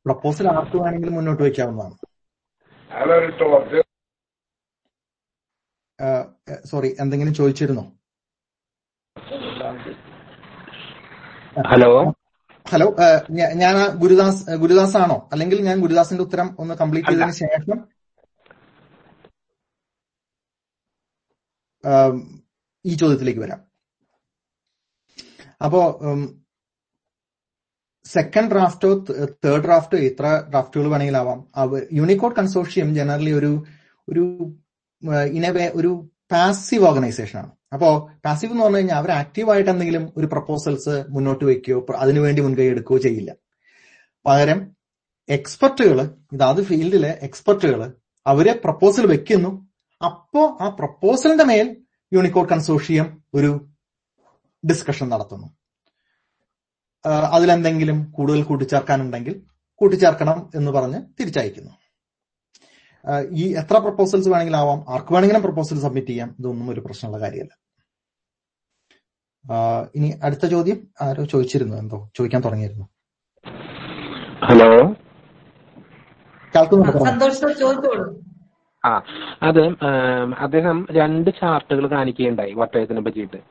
[0.05, 1.97] പ്രപ്പോസൽ ആർക്ക് വേണമെങ്കിലും മുന്നോട്ട് വെക്കാവുന്നതാണ്
[6.65, 7.83] സോറി എന്തെങ്കിലും ചോദിച്ചിരുന്നോ?
[11.71, 11.89] ഹലോ?
[12.71, 12.87] ഹലോ
[13.31, 15.29] ഞാൻ ഗുരുദാസ് ഗുരുദാസ് ആണോ?
[15.31, 17.77] അല്ലെങ്കിൽ ഞാൻ ഗുരുദാസിന്റെ ഉത്തരം ഒന്ന് കംപ്ലീറ്റ് ചെയ്തതിന് ശേഷം?
[22.85, 23.70] ഈ ചോദ്യത്തിലേക്ക് വരാം.
[25.61, 25.81] അപ്പോ
[28.05, 28.93] സെക്കൻഡ് ഡ്രാഫ്റ്റോ
[29.45, 33.63] തേർഡ് ഡ്രാഫ്റ്റോ എത്ര ഡ്രാഫ്റ്റുകൾ വേണമെങ്കിലും ആവാം യൂണിക്കോഡ് കൺസോർഷ്യം ജനറലി ഒരു
[34.09, 34.53] ഒരു
[35.25, 37.51] ഇനവേ ഒരു പാസീവ് ഓർഗനൈസേഷൻ ആണ്.
[37.73, 42.99] അപ്പോ പാസീവ് എന്ന് പറഞ്ഞു കഴിഞ്ഞാൽ അവർ ആക്റ്റീവായിട്ട് എന്തെങ്കിലും ഒരു പ്രപ്പോസൽസ് മുന്നോട്ട് വെക്കുകയോ അതിനുവേണ്ടി മുൻകൈ എടുക്കുകയോ
[42.99, 43.35] ചെയ്യില്ല.
[44.25, 44.71] പകരം
[45.29, 47.93] എക്സ്പെർട്ടുകൾ ഇതാത് ഫീൽഡിലെ എക്സ്പെർട്ടുകൾ
[48.27, 49.69] അവരെ പ്രപ്പോസൽ വെക്കുന്നു.
[50.05, 51.77] അപ്പോ ആ പ്രപ്പോസലിന്റെ മേൽ
[52.13, 53.70] യൂണിക്കോഡ് കൺസോർഷ്യം ഒരു
[54.69, 55.47] ഡിസ്കഷൻ നടത്തുന്നു.
[57.31, 59.43] അതിലെന്തെങ്കിലും കൂടുതൽ കൂട്ടിച്ചേർക്കാനുണ്ടെങ്കിൽ
[59.75, 61.71] കൂട്ടിച്ചേർക്കണം എന്ന് പറഞ്ഞ് തിരിച്ചയക്കുന്നു.
[63.31, 64.85] ഈ എത്ര പ്രപ്പോസൽസ് വേണമെങ്കിലും ആവാം.
[64.89, 66.35] ആർക്ക് വേണമെങ്കിലും പ്രപ്പോസൽ സബ്മിറ്റ് ചെയ്യാം.
[66.39, 67.53] ഇതൊന്നും ഒരു പ്രശ്നമുള്ള കാര്യമല്ല.
[69.95, 71.77] ഇനി അടുത്ത ചോദ്യം ആരോ ചോദിച്ചിരുന്നു.
[71.77, 72.89] എന്തോ ചോദിക്കാൻ തുടങ്ങിയിരുന്നു.
[74.45, 74.95] ഹലോ?
[78.85, 79.01] ആ
[79.41, 79.67] അത്
[80.39, 83.50] അദ്ദേഹം രണ്ട് ചാർട്ടുകൾ കാണിക്കുകയുണ്ടായി വട്ടയത്തിനെ പറ്റിയിട്ട്.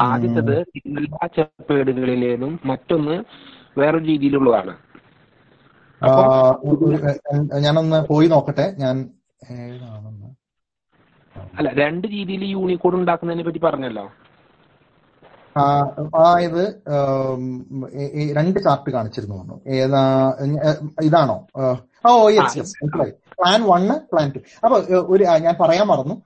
[0.00, 3.24] ആദ്യത്തത് എല്ലാ ചെപ്പേടുകളിലേതും മറ്റൊന്ന്
[3.80, 4.76] വേറൊരു രീതിയിലുള്ളതാണ്.
[7.58, 8.74] ഞാനൊന്ന് പോയി നോക്കട്ടെ.
[8.78, 9.10] ഞാൻ
[11.58, 14.10] അല്ല രണ്ട് രീതിയിൽ യൂണിക്കോഡ് ഉണ്ടാക്കുന്നതിനെ പറ്റി പറഞ്ഞല്ലോ.
[15.56, 15.62] ആ,
[16.16, 16.82] അതായത്
[18.36, 19.60] രണ്ട് ചാർട്ട് കാണിച്ചിരുന്നു.
[19.68, 20.32] ഏതാ
[21.02, 21.46] ഇതാണോ?
[22.08, 23.10] ഓ യെസ് യെസ് മനസ്സിലായി.
[23.10, 26.22] പ്ലാൻ വണ് പ്ലാൻ ടു അപ്പൊ ഒരു ഞാൻ പറയാൻ മറന്നു.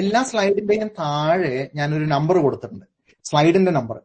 [0.00, 2.86] എല്ലാ സ്ലൈഡിന്റെയും താഴെ ഞാനൊരു നമ്പർ കൊടുത്തിട്ടുണ്ട്.
[3.24, 3.96] സ്ലൈഡിന്റെ നമ്പർ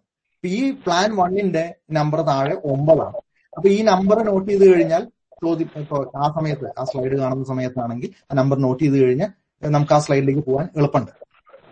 [0.44, 1.64] ഈ പ്ലാൻ വണ്ണിന്റെ
[1.98, 3.18] നമ്പർ താഴെ ഒമ്പതാണ്.
[3.54, 5.04] അപ്പൊ ഈ നമ്പർ നോട്ട് ചെയ്ത് കഴിഞ്ഞാൽ
[5.44, 9.32] ചോദ്യം ഇപ്പൊ ആ സമയത്ത് ആ സ്ലൈഡ് കാണുന്ന സമയത്താണെങ്കിൽ ആ നമ്പർ നോട്ട് ചെയ്ത് കഴിഞ്ഞാൽ
[9.64, 11.14] നമുക്ക് ആ സ്ലൈഡിലേക്ക് പോകാൻ എളുപ്പമുണ്ട്.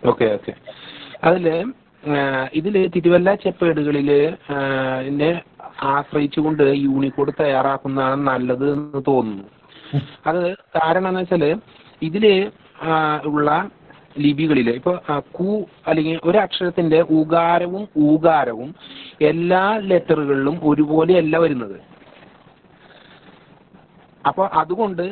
[0.03, 0.53] Okay okay.
[1.27, 1.45] അതിൽ
[2.53, 4.09] ഇതിൽ തിരുവല്ല ചെപ്പേടുകളിൽ
[4.53, 4.57] ആ,
[5.19, 5.29] നെ
[5.93, 9.45] ആശ്രയിച്ചുകൊണ്ട് യൂണിക്കോഡ് തയ്യാറാക്കുന്നതാണ് നല്ലത് എന്ന് തോന്നുന്നു.
[10.29, 10.41] അത്
[10.75, 11.43] കാരണം എന്ന് വെച്ചാൽ
[12.01, 12.25] ഇതിൽ
[13.29, 13.49] ഉള്ള
[14.23, 14.67] ലിപികളിൽ.
[14.79, 14.93] ഇപ്പൊ
[15.37, 15.49] കു
[15.89, 18.69] അല്ലെങ്കിൽ ഒരു അക്ഷരത്തിന്റെ ഉകാരവും ഊകാരവും
[19.31, 21.77] എല്ലാ ലെറ്ററുകളിലും ഒരുപോലെയല്ല വരുന്നത്.
[24.23, 25.05] അപ്പൊ അതുകൊണ്ട്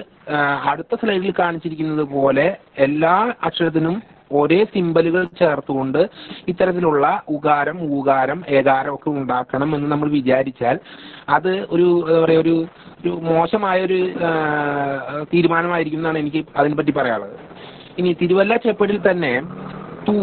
[0.72, 2.48] അടുത്ത സ്ലൈഡിൽ കാണിച്ചിരിക്കുന്നത് പോലെ
[2.86, 3.16] എല്ലാ
[3.48, 3.96] അക്ഷരത്തിനും
[4.40, 6.00] ഒരേ സിമ്പലുകൾ ചേർത്തുകൊണ്ട്
[6.52, 10.78] ഇത്തരത്തിലുള്ള ഉകാരം ഊകാരം ഏകാരം ഒക്കെ ഉണ്ടാക്കണം എന്ന് നമ്മൾ വിചാരിച്ചാൽ
[11.36, 12.56] അത് ഒരു എന്താ പറയാ ഒരു
[13.00, 14.00] ഒരു മോശമായ ഒരു
[15.34, 17.36] തീരുമാനമായിരിക്കും എന്നാണ് എനിക്ക് അതിനെപ്പറ്റി പറയാനുള്ളത്.
[17.98, 19.34] ഇനി തിരുവല്ല ചെപ്പടിൽ തന്നെ
[20.08, 20.18] തു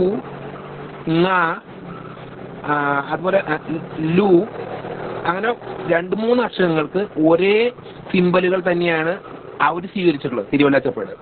[3.10, 3.38] അതുപോലെ
[4.16, 4.30] ലു
[5.24, 5.50] അങ്ങനെ
[5.88, 7.56] രണ്ട് മൂന്ന് അക്ഷരങ്ങൾക്ക് ഒരേ
[8.10, 9.12] സിമ്പലുകൾ തന്നെയാണ്
[9.60, 11.12] അവർ സ്വീകരിച്ചിട്ടുള്ളത് തിരുവല്ല ചെപ്പേട്.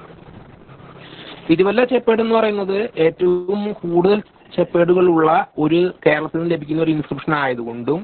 [1.48, 4.18] തിരുവല്ല ചെപ്പേട് എന്ന് പറയുന്നത് ഏറ്റവും കൂടുതൽ
[4.52, 8.00] ചെപ്പേടുകളുള്ള ഒരു കേരളത്തിൽ നിന്ന് ലഭിക്കുന്ന ഒരു ഇൻസ്ക്രിപ്ഷൻ ആയതുകൊണ്ടും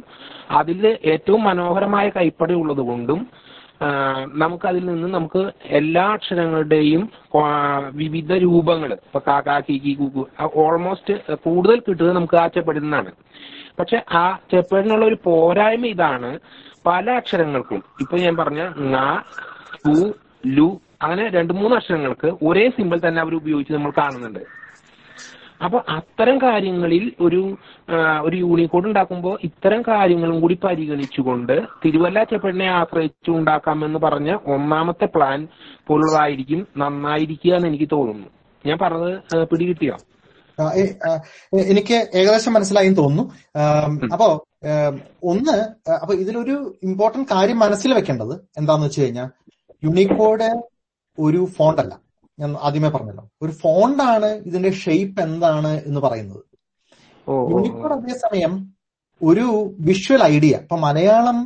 [0.50, 0.80] അതിൽ
[1.12, 3.20] ഏറ്റവും മനോഹരമായ കൈപ്പടി ഉള്ളത് കൊണ്ടും
[4.34, 5.40] നമുക്ക് അതിൽ നിന്ന് നമുക്ക്
[5.78, 7.02] എല്ലാ അക്ഷരങ്ങളുടെയും
[7.94, 10.22] വിവിധ രൂപങ്ങൾ ഇപ്പൊ കാക്ക കീക്കി കുക്കു
[10.64, 11.14] ഓൾമോസ്റ്റ്
[11.46, 13.12] കൂടുതൽ കിട്ടുന്നത് നമുക്ക് ആ ചെപ്പേടിൽ നിന്നാണ്
[13.78, 16.30] പക്ഷെ ആ ചെപ്പേടിനുള്ള ഒരു പോരായ്മ ഇതാണ്
[16.86, 17.80] പല അക്ഷരങ്ങൾക്കും.
[18.00, 18.62] ഇപ്പൊ ഞാൻ പറഞ്ഞ
[18.92, 18.96] ങ,
[20.56, 20.68] ലു
[21.02, 24.42] അങ്ങനെ രണ്ട് മൂന്ന് അക്ഷരങ്ങൾക്ക് ഒരേ സിമ്പിൾ തന്നെ അവർ ഉപയോഗിച്ച് നമ്മൾ കാണുന്നുണ്ട്.
[25.60, 27.40] അപ്പൊ അത്തരം കാര്യങ്ങളിൽ ഒരു
[28.24, 31.52] ഒരു യൂണിക്കോഡ് ഉണ്ടാക്കുമ്പോൾ ഇത്തരം കാര്യങ്ങളും കൂടി പരിഗണിച്ചുകൊണ്ട്
[31.84, 35.48] തിരുവല്ല ചെപ്പടിനെ ആശ്രയിച്ച് ഉണ്ടാക്കാമെന്ന് പറഞ്ഞ ഒന്നാമത്തെ പ്ലാൻ
[35.88, 38.28] പോലുള്ളതായിരിക്കും നന്നായിരിക്കുക എന്ന് എനിക്ക് തോന്നുന്നു.
[38.64, 39.96] ഞാൻ പറഞ്ഞത് പിടികിട്ടിയോ?
[41.68, 43.24] എനിക്ക് ഏകദേശം മനസ്സിലായി തോന്നുന്നു.
[44.14, 44.28] അപ്പോ
[45.22, 45.56] ഒന്ന്
[46.02, 49.28] അപ്പൊ ഇതിലൊരു ഇമ്പോർട്ടന്റ് കാര്യം മനസ്സിൽ വെക്കേണ്ടത് എന്താന്ന് വെച്ച് കഴിഞ്ഞാൽ
[49.82, 50.48] യൂണിക്കോഡ്
[51.18, 51.94] ഒരു ഫോണ്ട് അല്ല.
[52.38, 53.24] ഞാൻ ആദ്യമേ പറഞ്ഞല്ലോ.
[53.42, 56.42] ഒരു ഫോണ്ടാണ് ഇതിന്റെ ഷേപ്പ് എന്താണ് എന്ന് പറയുന്നത്.
[57.52, 58.54] യൂണിക്കോഡ് അതേസമയം
[59.22, 59.46] ഒരു
[59.80, 61.38] വിഷ്വൽ ഐഡിയ ഇപ്പൊ മലയാളം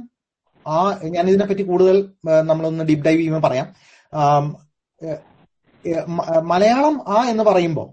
[0.66, 1.97] ആ ഞാൻ ഇതിനെപ്പറ്റി കൂടുതൽ
[2.43, 3.68] നമ്മളൊന്ന് ഡീപ് ഡൈവ് ചെയ്യുമ്പോൾ പറയാം.
[6.45, 7.89] മലയാളം ആ എന്ന് പറയുമ്പോൾ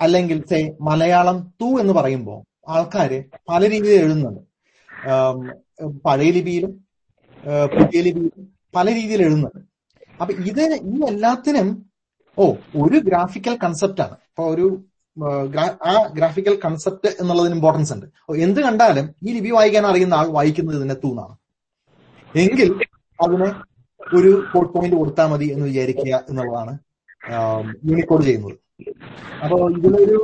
[0.00, 3.18] അല്ലെങ്കിൽ സേ മലയാളം തു എന്ന് പറയുമ്പോൾ ആൾക്കാര്
[3.48, 4.42] പല രീതിയിൽ എഴുതുന്നുണ്ട്.
[6.04, 6.72] പഴയ ലിപിയിലും
[7.74, 9.62] പുതിയ ലിപിയിലും പല രീതിയിൽ എഴുതുന്നുണ്ട്.
[10.20, 10.62] അപ്പൊ ഇത്
[10.92, 11.68] ഈ എല്ലാത്തിനും
[12.38, 12.44] ഓ
[12.82, 14.16] ഒരു ഗ്രാഫിക്കൽ കൺസെപ്റ്റ് ആണ്.
[14.30, 14.66] ഇപ്പൊ ഒരു
[15.16, 18.06] ആ, ഗ്രാഫിക്കൽ കൺസെപ്റ്റ് എന്നുള്ളതിന് ഇമ്പോർട്ടൻസ് ഉണ്ട്.
[18.46, 21.34] എന്ത് കണ്ടാലും ഈ ലിപി വായിക്കാൻ അറിയുന്ന ആൾ വായിക്കുന്നത് ഇതിനെ തൂന്നാണ്
[22.34, 22.68] എങ്കിൽ
[23.18, 23.48] അതിന്
[24.00, 26.72] ഒരു കോഡ് പോയിന്റ് കൊടുത്താൽ മതി എന്ന് വിചാരിക്കുക എന്നുള്ളതാണ്
[27.90, 28.56] യൂണിക്കോഡ് ചെയ്യുന്നത്.
[29.44, 30.18] അപ്പോ ഇതിലൊരു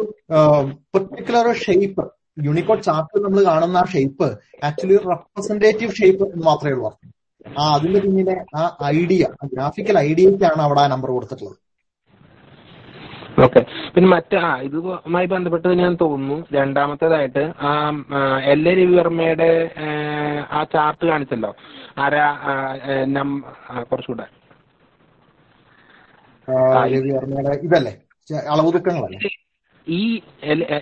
[0.95, 2.05] പെർട്ടിക്കുലർ ഷേപ്പ്
[2.49, 4.29] യൂണിക്കോഡ് ചാർട്ട് നമ്മൾ കാണുന്ന ആ ഷേപ്പ്
[4.69, 6.91] ആക്ച്വലി റെപ്രസെന്റേറ്റീവ് ഷേപ്പ് എന്ന് മാത്രമേ ഉള്ളൂ.
[7.59, 11.59] ആ അതിന്റെ പിന്നിലെ ആ ഐഡിയ ഗ്രാഫിക്കൽ ഐഡിയക്കാണ് അവിടെ ആ നമ്പർ കൊടുത്തിട്ടുള്ളത്.
[13.45, 13.61] ഓക്കെ.
[13.95, 17.71] പിന്നെ മറ്റേ ആ ഇതുമായി ബന്ധപ്പെട്ട് ഞാൻ തോന്നുന്നു രണ്ടാമത്തേതായിട്ട് ആ
[18.45, 19.51] എൽ എ രവിവർമ്മയുടെ
[20.53, 21.57] ആ, ചാർട്ട് കാണിച്ചല്ലോ.
[21.99, 22.27] ആരാ
[23.83, 24.27] കുറച്ചുകൂടെ.
[27.67, 27.93] ഇതല്ലേ?
[28.53, 28.81] അളവ്
[29.87, 30.21] ഈ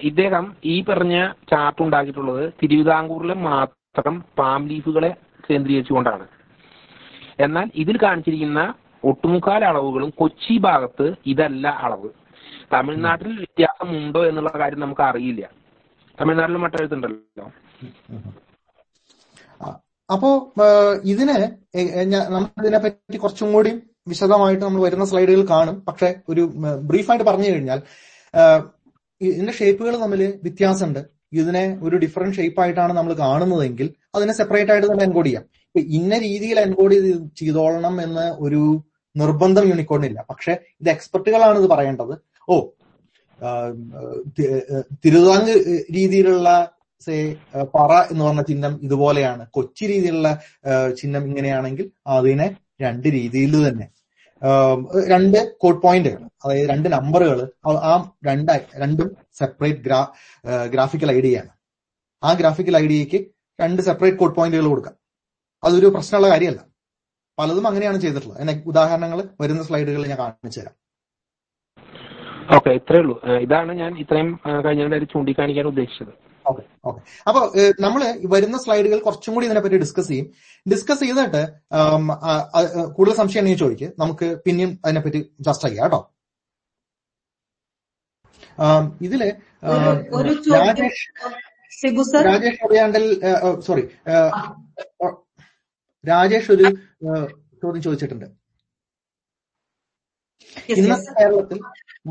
[0.02, 5.11] ഇദ്ദേഹം ഈ പറഞ്ഞ ചാർട്ട് ഉണ്ടാക്കിയിട്ടുള്ളത് തിരുവിതാംകൂറിലെ മാത്രം പാം ലീഫുകളെ
[5.50, 6.24] കേന്ദ്രീകരിച്ചുകൊണ്ടാണ്.
[7.47, 8.61] എന്നാൽ ഇതിൽ കാണിച്ചിരിക്കുന്ന
[9.11, 12.09] ഒട്ടുമുക്കാൽ അളവുകളും കൊച്ചി ഭാഗത്ത് ഇതല്ല അളവ്.
[12.74, 15.45] തമിഴ്നാട്ടിൽ വ്യത്യാസമുണ്ടോ എന്നുള്ള കാര്യം നമുക്ക് അറിയില്ല.
[16.20, 17.47] തമിഴ്നാട്ടിൽ മട്ടെഴുത്തുണ്ടല്ലോ
[20.14, 20.28] അപ്പോ
[21.12, 21.36] ഇതിന്
[22.34, 23.72] നമ്മളിതിനെ പറ്റി കുറച്ചും കൂടി
[24.11, 25.76] വിശദമായിട്ട് നമ്മൾ വരുന്ന സ്ലൈഡുകൾ കാണും.
[25.88, 26.43] പക്ഷെ ഒരു
[26.91, 27.80] ബ്രീഫായിട്ട് പറഞ്ഞു കഴിഞ്ഞാൽ
[29.20, 31.01] ഇതിന്റെ ഷേപ്പുകൾ തമ്മിൽ വ്യത്യാസമുണ്ട്.
[31.41, 35.45] ഇതിനെ ഒരു ഡിഫറെന്റ് ഷേപ്പ് ആയിട്ടാണ് നമ്മൾ കാണുന്നതെങ്കിൽ അതിനെ സെപ്പറേറ്റ് ആയിട്ട് തന്നെ എൻകോഡ് ചെയ്യാം.
[35.98, 38.62] ഇന്ന രീതിയിൽ എൻകോഡ് ചെയ്ത് ചെയ്തോളണം എന്ന് ഒരു
[39.16, 42.14] നിർബന്ധം യൂണിക്കോഡിനില്ല പക്ഷെ ഇത് എക്സ്പെർട്ടുകളാണ് ഇത് പറയേണ്ടത്.
[42.48, 42.56] ഓ
[45.04, 45.54] തിരുവിതാംഗ്
[45.96, 46.48] രീതിയിലുള്ള
[47.06, 47.14] സേ
[47.74, 49.46] പറ എന്ന് പറഞ്ഞ ചിഹ്നം ഇതുപോലെയാണ്.
[49.50, 50.30] കൊച്ചി രീതിയിലുള്ള
[50.98, 53.86] ചിഹ്നം ഇങ്ങനെയാണെങ്കിൽ അതിനെ രണ്ട് രീതിയിൽ തന്നെ.
[55.12, 57.94] രണ്ട് കോഡ് പോയിന്റുകൾ അതായത് രണ്ട് നമ്പറുകൾ ആ
[58.28, 58.52] രണ്ട്
[58.82, 59.08] രണ്ടും
[59.40, 60.00] സെപ്പറേറ്റ് ഗ്രാ
[60.74, 61.52] ഗ്രാഫിക്കൽ ഐഡിയയാണ്.
[62.22, 63.18] ആ ഗ്രാഫിക്കൽ ഐഡിയക്ക്
[63.60, 64.99] രണ്ട് സെപ്പറേറ്റ് കോഡ് പോയിന്റുകൾ കൊടുക്കാം.
[65.64, 66.64] അതൊരു പ്രശ്നമുള്ള കാര്യമല്ല.
[67.38, 68.42] പലതും അങ്ങനെയാണ് ചെയ്തിട്ടുള്ളത്.
[68.42, 70.74] അതിന് ഉദാഹരണങ്ങൾ വരുന്ന സ്ലൈഡുകളിൽ ഞാൻ കാണിച്ചു തരാം.
[72.56, 73.22] ഓക്കെ ഇത്രേ ഉള്ളൂ.
[73.24, 76.14] ഇതാണ് ഞാൻ ഇത്രയും കഴിഞ്ഞ ചൂണ്ടിക്കാണിക്കാൻ ഉദ്ദേശിച്ചത്.
[76.46, 77.00] Okay okay.
[77.28, 80.32] അപ്പൊ നമ്മൾ വരുന്ന സ്ലൈഡുകൾ കുറച്ചും കൂടി ഇതിനെപ്പറ്റി ഡിസ്കസ് ചെയ്യും.
[80.70, 81.52] ഡിസ്കസ് ചെയ്തിട്ട്
[82.92, 83.92] കൂടുതൽ സംശയം ഉണ്ടെങ്കിൽ ചോദിക്ക്.
[83.98, 86.14] നമുക്ക് പിന്നെയും അതിനെപ്പറ്റി ചർച്ച ചെയ്യാം കേട്ടോ.
[89.02, 89.24] ഇതിൽ
[89.64, 90.66] ഒരു- ഒരു ചോദ്യം.
[90.66, 92.24] രാജേഷ് സർ?
[92.24, 93.20] രാജേഷ് ഒടിയാണ്ടൽ
[93.61, 93.88] സോറി
[96.05, 96.66] രാജേഷ് ഒരു
[97.62, 98.26] ചോദ്യം ചോദിച്ചിട്ടുണ്ട്.
[100.76, 101.11] ഇന്നത്തെ.
[101.18, 101.59] കേരളത്തിൽ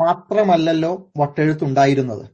[0.02, 2.26] മാത്രമല്ലല്ലോ വട്ടെഴുത്തുണ്ടായിരുന്നത്.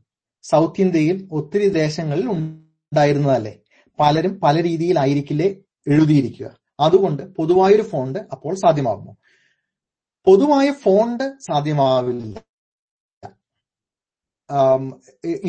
[0.43, 3.53] സൗത്ത് ഇന്ത്യയിൽ ഒത്തിരി ദേശങ്ങളിൽ ഉണ്ടായിരുന്നതല്ലേ?
[3.99, 5.47] പലരും പല രീതിയിലായിരിക്കില്ലേ
[5.93, 6.47] എഴുതിയിരിക്കുക.
[6.85, 9.13] അതുകൊണ്ട് പൊതുവായൊരു ഫോണ്ട് അപ്പോൾ സാധ്യമാകുമോ
[10.27, 12.37] പൊതുവായ ഫോണ്ട് സാധ്യമാവില്ല.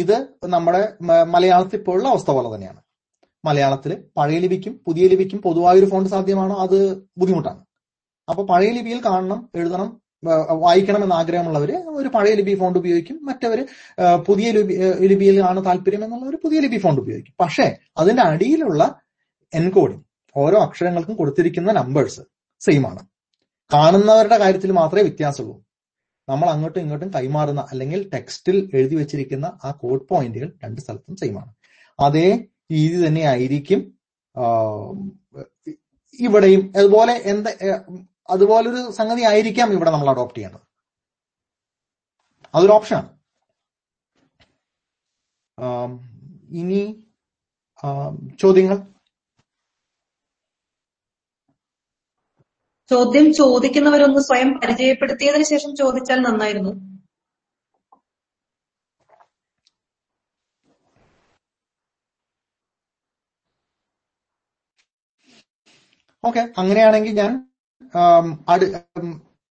[0.02, 0.16] ഇത്
[0.54, 0.80] നമ്മുടെ
[1.34, 2.80] മലയാളത്തിൽ ഇപ്പോഴുള്ള അവസ്ഥ പോലെ തന്നെയാണ്.
[3.46, 6.56] മലയാളത്തിൽ പഴയ ലിപിക്കും പുതിയ ലിപിക്കും പൊതുവായൊരു ഫോണ്ട് സാധ്യമാണോ?
[6.64, 6.78] അത്
[7.20, 7.60] ബുദ്ധിമുട്ടാണ്.
[8.28, 9.88] അപ്പൊ പഴയ ലിപിയിൽ കാണണം എഴുതണം
[10.62, 13.16] വായിക്കണം എന്ന ആഗ്രഹമുള്ളവര് ഒരു പഴയ ലിപി ഫോണ്ട് ഉപയോഗിക്കും.
[13.22, 13.62] മറ്റവര്
[14.26, 14.74] പുതിയ ലിപി
[15.12, 17.34] ലിപിയിൽ ആണ് താല്പര്യം എന്നുള്ള ഒരു പുതിയ ലിപി ഫോണ്ട് ഉപയോഗിക്കും.
[17.40, 17.66] പക്ഷേ
[17.98, 18.82] അതിന്റെ അടിയിലുള്ള
[19.54, 20.02] എൻകോഡിങ്
[20.36, 22.22] ഓരോ അക്ഷരങ്ങൾക്കും കൊടുത്തിരിക്കുന്ന നമ്പേഴ്സ്
[22.60, 23.02] സെയിം ആണ്.
[23.70, 25.56] കാണുന്നവരുടെ കാര്യത്തിൽ മാത്രമേ വ്യത്യാസമുള്ളൂ.
[26.28, 31.52] നമ്മൾ അങ്ങോട്ടും ഇങ്ങോട്ടും കൈമാറുന്ന അല്ലെങ്കിൽ ടെക്സ്റ്റിൽ എഴുതി വെച്ചിരിക്കുന്ന ആ കോഡ് പോയിന്റുകൾ രണ്ട് സ്ഥലത്തും സെയിം ആണ്.
[32.00, 32.28] അതേ
[32.70, 33.80] രീതി തന്നെ ആയിരിക്കും
[36.18, 37.50] ഇവിടെയും അതുപോലെ എന്ത്
[38.34, 40.64] അതുപോലൊരു സംഗതി ആയിരിക്കാം ഇവിടെ നമ്മൾ അഡോപ്റ്റ് ചെയ്യേണ്ടത്.
[42.54, 43.10] അതൊരു ഓപ്ഷനാണ്
[46.60, 46.82] ഇനി
[48.42, 48.78] ചോദ്യങ്ങൾ?
[52.90, 56.72] ചോദ്യം ചോദിക്കുന്നവരൊന്ന് സ്വയം പരിചയപ്പെടുത്തിയതിനു ശേഷം ചോദിച്ചാൽ നന്നായിരുന്നു.
[66.24, 67.32] ഓക്കെ അങ്ങനെയാണെങ്കിൽ ഞാൻ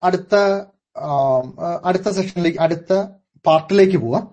[0.03, 0.35] അടുത്ത
[1.89, 2.93] അടുത്ത സെഷനിലേക്ക് അടുത്ത
[3.45, 4.25] പാർട്ടിലേക്ക് പോവാം.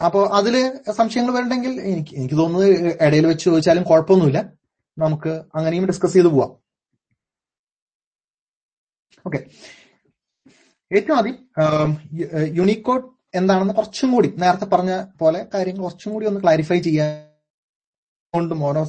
[0.00, 0.54] അപ്പോൾ അപ്പോ അതിൽ
[0.98, 2.70] സംശയങ്ങൾ വരണ്ടെങ്കിൽ എനിക്ക് എനിക്ക് തോന്നുന്നത്
[3.06, 4.40] ഇടയിൽ വെച്ച് ചോദിച്ചാലും കുഴപ്പമൊന്നുമില്ല.
[4.96, 6.50] നമുക്ക് അങ്ങനെയും ഡിസ്കസ് ചെയ്ത് പോവാം.
[9.26, 9.40] ഓക്കെ.
[10.90, 11.36] ഏറ്റവും ആദ്യം
[12.58, 13.06] യൂണിക്കോഡ്
[13.40, 17.12] എന്താണെന്ന് കുറച്ചും കൂടി നേരത്തെ പറഞ്ഞ പോലെ കാര്യങ്ങൾ കുറച്ചും കൂടി ഒന്ന് ക്ലാരിഫൈ ചെയ്യാൻ
[18.34, 18.82] കൊണ്ട് മോനോ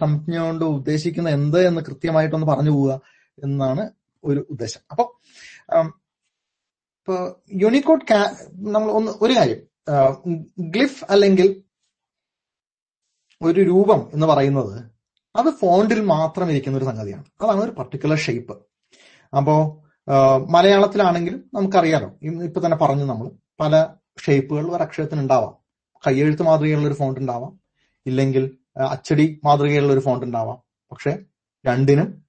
[0.00, 2.92] സംജ്ഞ കൊണ്ട് ഉദ്ദേശിക്കുന്ന എന്ത് എന്ന് കൃത്യമായിട്ടൊന്ന് പറഞ്ഞു പോവുക
[3.38, 3.82] എന്നാണ്
[4.24, 4.82] ഒരു ഉദ്ദേശം.
[4.92, 5.04] അപ്പൊ
[6.98, 7.14] ഇപ്പൊ
[7.62, 8.16] യൂണിക്കോഡ്
[8.74, 9.60] നമ്മൾ ഒന്ന് ഒരു കാര്യം
[10.74, 11.48] ഗ്ലിഫ് അല്ലെങ്കിൽ
[13.40, 14.74] ഒരു രൂപം എന്ന് പറയുന്നത്
[15.34, 17.24] അത് ഫോണ്ടിൽ മാത്രം ഇരിക്കുന്ന ഒരു സംഗതിയാണ്.
[17.42, 18.56] അതാണ് ഒരു പർട്ടിക്കുലർ ഷേപ്പ്
[19.32, 19.54] അപ്പോ
[20.54, 22.08] മലയാളത്തിലാണെങ്കിലും നമുക്കറിയാലോ
[22.48, 23.26] ഇപ്പൊ തന്നെ പറഞ്ഞു നമ്മൾ
[23.60, 23.74] പല
[24.24, 25.54] ഷേപ്പുകൾ ഒരു അക്ഷരത്തിന് ഉണ്ടാവാം
[26.04, 27.52] കയ്യെഴുത്ത് മാതൃകയുള്ള ഒരു ഫോണ്ട് ഉണ്ടാവാം.
[28.06, 28.44] ഇല്ലെങ്കിൽ
[28.76, 30.58] അച്ചടി മാതൃകയുള്ള ഒരു ഫോണ്ട് ഉണ്ടാവാം.
[30.92, 31.12] പക്ഷെ
[31.66, 32.22] രണ്ടിനും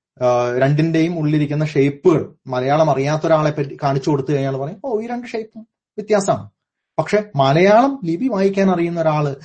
[0.58, 5.62] രണ്ടിന്റെയും ഉള്ളിലിരിക്കുന്ന ഷേപ്പുകൾ മലയാളം അറിയാത്ത ഒരാളെ പറ്റി കാണിച്ചു കൊടുത്തു കഴിഞ്ഞാൽ പറയും ഓ ഈ രണ്ട് ഷേപ്പും
[5.98, 6.46] വ്യത്യാസമാണ്.
[7.00, 9.36] പക്ഷെ മലയാളം ലിപി വായിക്കാൻ അറിയുന്ന ഒരാൾ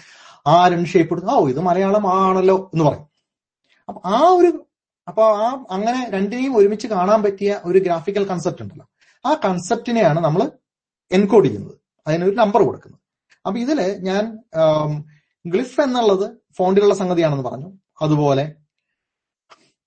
[0.46, 3.06] ആ രണ്ട് ഷേപ്പ് എടുത്ത് ഓ ഇത് മലയാളം ആണല്ലോ എന്ന് പറയും.
[3.88, 4.50] അപ്പൊ ആ ഒരു
[5.08, 8.86] അപ്പൊ ആ അങ്ങനെ രണ്ടിനെയും ഒരുമിച്ച് കാണാൻ പറ്റിയ ഒരു ഗ്രാഫിക്കൽ കൺസെപ്റ്റ് ഉണ്ടല്ലോ.
[9.26, 10.50] ആ കൺസെപ്റ്റിനെയാണ് നമ്മൾ
[11.10, 11.74] എൻകോഡ് ചെയ്യുന്നത്.
[12.06, 13.00] അതിനൊരു നമ്പർ കൊടുക്കുന്നത്.
[13.46, 14.24] അപ്പൊ ഇതിൽ ഞാൻ
[15.44, 16.26] ഗ്ലിഫ് എന്നുള്ളത്
[16.58, 17.68] ഫോണ്ടിലുള്ള സംഗതിയാണെന്ന് പറഞ്ഞു.
[18.04, 18.44] അതുപോലെ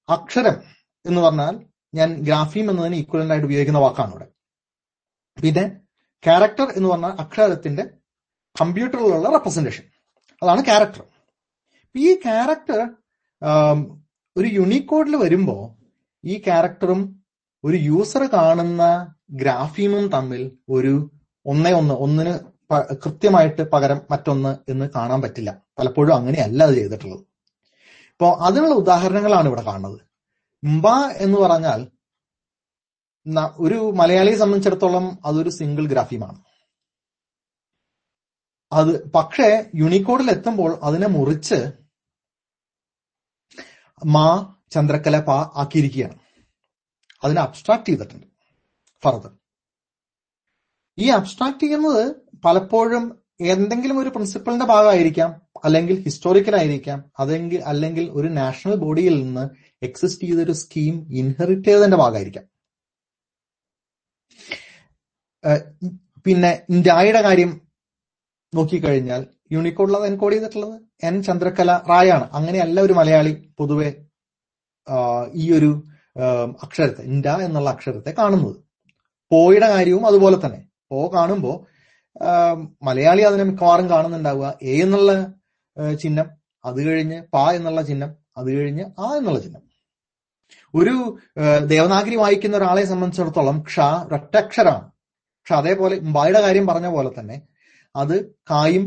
[0.10, 0.56] അക്ഷരം
[1.06, 1.54] എന്ന് പറഞ്ഞാൽ
[1.94, 4.28] ഞാൻ ഗ്രാഫീം എന്നതിന് ഈക്വലന്റ് ആയിട്ട് ഉപയോഗിക്കുന്ന വാക്കാണ് ഇവിടെ.
[5.38, 5.64] പിന്നെ
[6.24, 7.84] ക്യാരക്ടർ എന്ന് പറഞ്ഞാൽ അക്ഷരത്തിന്റെ
[8.56, 9.86] കമ്പ്യൂട്ടറിലുള്ള റെപ്രസെന്റേഷൻ
[10.42, 11.04] അതാണ് ക്യാരക്ടർ
[11.96, 12.80] ഈ ക്യാരക്ടർ
[14.36, 15.64] ഒരു യൂണിക്കോഡിൽ വരുമ്പോൾ
[16.24, 17.02] ഈ ക്യാരക്ടറും
[17.64, 18.84] ഒരു യൂസർ കാണുന്ന
[19.42, 20.94] ഗ്രാഫീമും തമ്മിൽ ഒരു
[21.46, 22.34] ഒന്നേ ഒന്ന് ഒന്നിന്
[23.04, 25.64] കൃത്യമായിട്ട് പകരം മറ്റൊന്ന് എന്ന് കാണാൻ പറ്റില്ല.
[25.80, 27.24] പലപ്പോഴും അങ്ങനെയല്ല അത് ചെയ്തിട്ടുള്ളത്.
[28.14, 30.00] ഇപ്പോ അതിനുള്ള ഉദാഹരണങ്ങളാണ് ഇവിടെ കാണുന്നത്.
[30.66, 31.82] മ്പ എന്ന് പറഞ്ഞാൽ
[33.60, 36.40] ഒരു മലയാളിയെ സംബന്ധിച്ചിടത്തോളം അതൊരു സിംഗിൾ ഗ്രാഫിയുമാണ്
[38.74, 41.60] അത് പക്ഷേ യൂണിക്കോഡിൽ എത്തുമ്പോൾ അതിനെ മുറിച്ച്
[44.06, 46.20] മാ ചന്ദ്രക്കല പ ആക്കിയിരിക്കുകയാണ്.
[47.24, 48.28] അതിനെ അബ്സ്ട്രാക്ട് ചെയ്തിട്ടുണ്ട്
[49.04, 49.32] ഫർദർ
[51.00, 52.16] ഈ അബ്സ്ട്രാക്ട് ചെയ്യുന്നത്
[52.46, 59.50] പലപ്പോഴും എന്തെങ്കിലും ഒരു പ്രിൻസിപ്പളിന്റെ ഭാഗമായിരിക്കാം അല്ലെങ്കിൽ ഹിസ്റ്റോറിക്കൽ ആയിരിക്കാം അതെങ്കിൽ അല്ലെങ്കിൽ ഒരു നാഷണൽ ബോഡിയിൽ നിന്ന്
[59.86, 62.44] എക്സിസ്റ്റ് ചെയ്തൊരു സ്കീം ഇൻഹെറിറ്റ് ചെയ്തതിന്റെ ഭാഗമായിരിക്കാം.
[66.26, 67.62] പിന്നെ ഇന്ത്യയുടെ കാര്യം
[68.56, 70.82] നോക്കിക്കഴിഞ്ഞാൽ യൂണിക്കോഡിലത് എൻകോഡ് ചെയ്തിട്ടുള്ളത്.
[71.04, 72.30] എൻ ചന്ദ്രകല റായാണ്.
[72.34, 74.06] അങ്ങനെയല്ല ഒരു മലയാളി പൊതുവെ
[75.34, 75.84] ഈ ഒരു
[76.64, 78.56] അക്ഷരത്തെ ഇന്ത്യ എന്നുള്ള അക്ഷരത്തെ കാണുന്നത്.
[79.32, 80.71] പോയുടെ കാര്യവും അതുപോലെ തന്നെ.
[80.92, 81.54] പോ കാണുമ്പോ
[82.88, 84.48] മലയാളി അതിനെ മിക്കവാറും കാണുന്നുണ്ടാവുക.
[84.64, 85.12] എ എന്നുള്ള
[86.02, 86.28] ചിഹ്നം
[86.64, 89.62] അത് കഴിഞ്ഞ് പ എന്നുള്ള ചിഹ്നം അത് കഴിഞ്ഞ് ആ എന്നുള്ള ചിഹ്നം.
[90.74, 90.96] ഒരു
[91.68, 93.78] ദേവനാഗരി വായിക്കുന്ന ഒരാളെ സംബന്ധിച്ചിടത്തോളം ക്ഷ
[94.18, 94.86] ഒറ്റക്ഷരാണ്
[95.40, 97.38] പക്ഷെ അതേപോലെ ബായുടെ കാര്യം പറഞ്ഞ പോലെ തന്നെ
[97.96, 98.16] അത്
[98.52, 98.84] കായും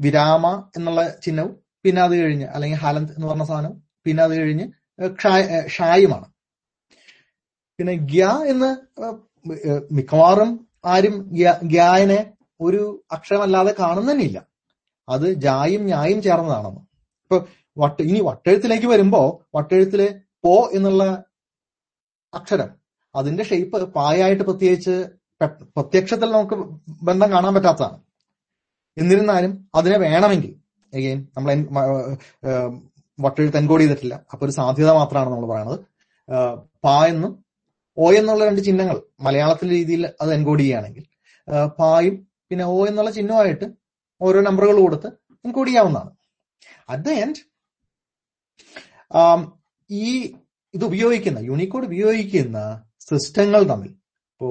[0.00, 0.44] വിരാമ
[0.76, 1.52] എന്നുള്ള ചിഹ്നവും
[1.84, 3.72] പിന്നെ അത് കഴിഞ്ഞ് അല്ലെങ്കിൽ ഹാലന്ത് എന്ന് പറഞ്ഞ സാധനം
[4.06, 4.66] പിന്നെ അത് കഴിഞ്ഞ്
[5.76, 6.26] ഷായുമാണ്
[7.78, 8.70] പിന്നെ ഗ്യ എന്ന്
[9.92, 14.46] മിക്കവാറും ആരും ഗ്യ- ഗ്യായനെ ഒരു അക്ഷരമല്ലാതെ കാണുന്നതന്നെയില്ല
[15.08, 16.80] അത് ജായും ഞായും ചേർന്നതാണെന്ന്.
[17.22, 17.46] ഇപ്പൊ
[17.78, 21.24] വട്ട ഇനി വട്ടെഴുത്തിലേക്ക് വരുമ്പോ വട്ടെഴുത്തിലെ പോ എന്നുള്ള
[22.34, 22.70] അക്ഷരം
[23.16, 24.94] അതിന്റെ ഷേപ്പ് പായായിട്ട് പ്രത്യേകിച്ച്
[25.76, 26.54] പ്രത്യക്ഷത്തിൽ നമുക്ക്
[27.02, 27.98] ബന്ധം കാണാൻ പറ്റാത്തതാണ്.
[28.98, 30.54] എന്നിരുന്നാലും അതിനെ വേണമെങ്കിൽ
[30.94, 31.50] അഗെയിൻ നമ്മൾ
[33.20, 34.26] വട്ടെഴുത്ത് എൻകോഡ് ചെയ്തിട്ടില്ല.
[34.32, 35.78] അപ്പൊ ഒരു സാധ്യത മാത്രമാണ് നമ്മൾ പറയുന്നത്
[36.84, 37.41] പാ എന്നും
[37.98, 41.04] ഓ എന്നുള്ള രണ്ട് ചിഹ്നങ്ങൾ മലയാളത്തിലെ രീതിയിൽ അത് എൻകോഡ് ചെയ്യുകയാണെങ്കിൽ
[41.78, 42.14] പായും
[42.50, 43.66] പിന്നെ ഓ എന്നുള്ള ചിഹ്നമായിട്ട്
[44.20, 45.08] ഓരോ നമ്പറുകൾ കൊടുത്ത്
[45.44, 46.12] എൻകോഡ് ചെയ്യാവുന്നതാണ്.
[46.92, 47.40] അറ്റ് ദ എൻഡ്
[49.90, 50.06] ഈ
[50.74, 52.58] ഇത് ഉപയോഗിക്കുന്ന യൂണിക്കോഡ് ഉപയോഗിക്കുന്ന
[53.08, 53.90] സിസ്റ്റങ്ങൾ തമ്മിൽ
[54.32, 54.48] ഇപ്പോ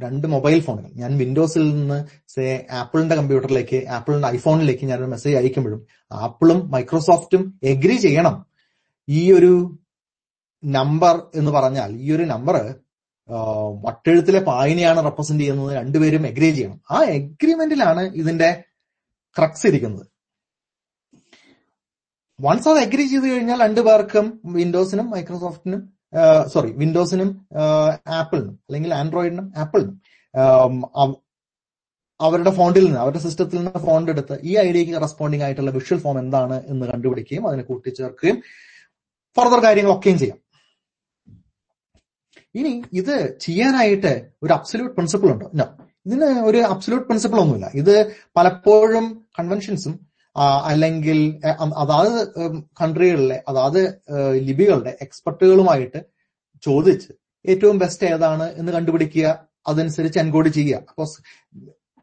[0.00, 1.98] രണ്ട് മൊബൈൽ ഫോണുകൾ ഞാൻ വിൻഡോസിൽ നിന്ന്
[2.34, 2.44] സേ
[2.80, 5.80] ആപ്പിളിന്റെ കമ്പ്യൂട്ടറിലേക്ക് ആപ്പിളിന്റെ ഐഫോണിലേക്ക് ഞാനൊരു മെസ്സേജ് അയക്കുമ്പോഴും
[6.24, 8.36] ആപ്പിളും മൈക്രോസോഫ്റ്റും എഗ്രി ചെയ്യണം.
[9.08, 9.52] ഈ ഒരു
[10.62, 12.56] നമ്പർ എന്ന് പറഞ്ഞാൽ ഈ ഒരു നമ്പർ
[13.84, 15.76] വട്ടെഴുത്തിലെ പായനെയാണ് റെപ്രസെന്റ് ചെയ്യുന്നത്.
[15.76, 16.80] രണ്ടുപേരും എഗ്രി ചെയ്യണം.
[16.90, 18.64] ആ എഗ്രിമെന്റിലാണ് ഇതിന്റെ
[19.38, 20.06] ക്രക്സ് ഇരിക്കുന്നത്.
[22.40, 25.82] വൺസ് അത് എഗ്രി ചെയ്ത് കഴിഞ്ഞാൽ രണ്ടുപേർക്കും വിൻഡോസിനും മൈക്രോസോഫ്റ്റിനും
[26.52, 27.28] സോറി വിൻഡോസിനും
[28.18, 29.94] ആപ്പിളിനും അല്ലെങ്കിൽ ആൻഡ്രോയിഡിനും ആപ്പിളിനും
[32.20, 36.62] അവരുടെ ഫോണ്ടിൽ നിന്ന് അവരുടെ സിസ്റ്റത്തിൽ നിന്ന് ഫോണ്ട് എടുത്ത് ഈ ഐഡിയക്ക് കറസ്പോണ്ടിങ് ആയിട്ടുള്ള വിഷ്വൽ ഫോം എന്താണ്
[36.66, 38.36] എന്ന് കണ്ടുപിടിക്കുകയും അതിനെ കൂട്ടിച്ചേർക്കുകയും
[39.36, 40.38] ഫർദർ കാര്യങ്ങളൊക്കെയും ചെയ്യാം.
[42.54, 45.46] ഇനി ഇത് ചെയ്യാനായിട്ട് ഒരു അബ്സല്യൂട്ട് പ്രിൻസിപ്പിൾ ഉണ്ടോ?
[45.54, 45.64] ഇല്ല
[46.06, 47.70] ഇതിന് ഒരു അബ്സല്യൂട്ട് പ്രിൻസിപ്പിൾ ഒന്നുമില്ല.
[47.74, 47.94] ഇത്
[48.36, 49.06] പലപ്പോഴും
[49.38, 49.94] കൺവെൻഷൻസും
[50.70, 51.18] അല്ലെങ്കിൽ
[51.82, 52.14] അതാത്
[52.80, 53.80] കൺട്രികളിലെ അതാത്
[54.48, 56.00] ലിപികളുടെ എക്സ്പെർട്ടുകളുമായിട്ട്
[56.62, 57.12] ചോദിച്ച്
[57.48, 60.84] ഏറ്റവും ബെസ്റ്റ് ഏതാണ് എന്ന് കണ്ടുപിടിക്കുക അതനുസരിച്ച് എൻകോഡ് ചെയ്യുക.
[60.90, 61.04] അപ്പോ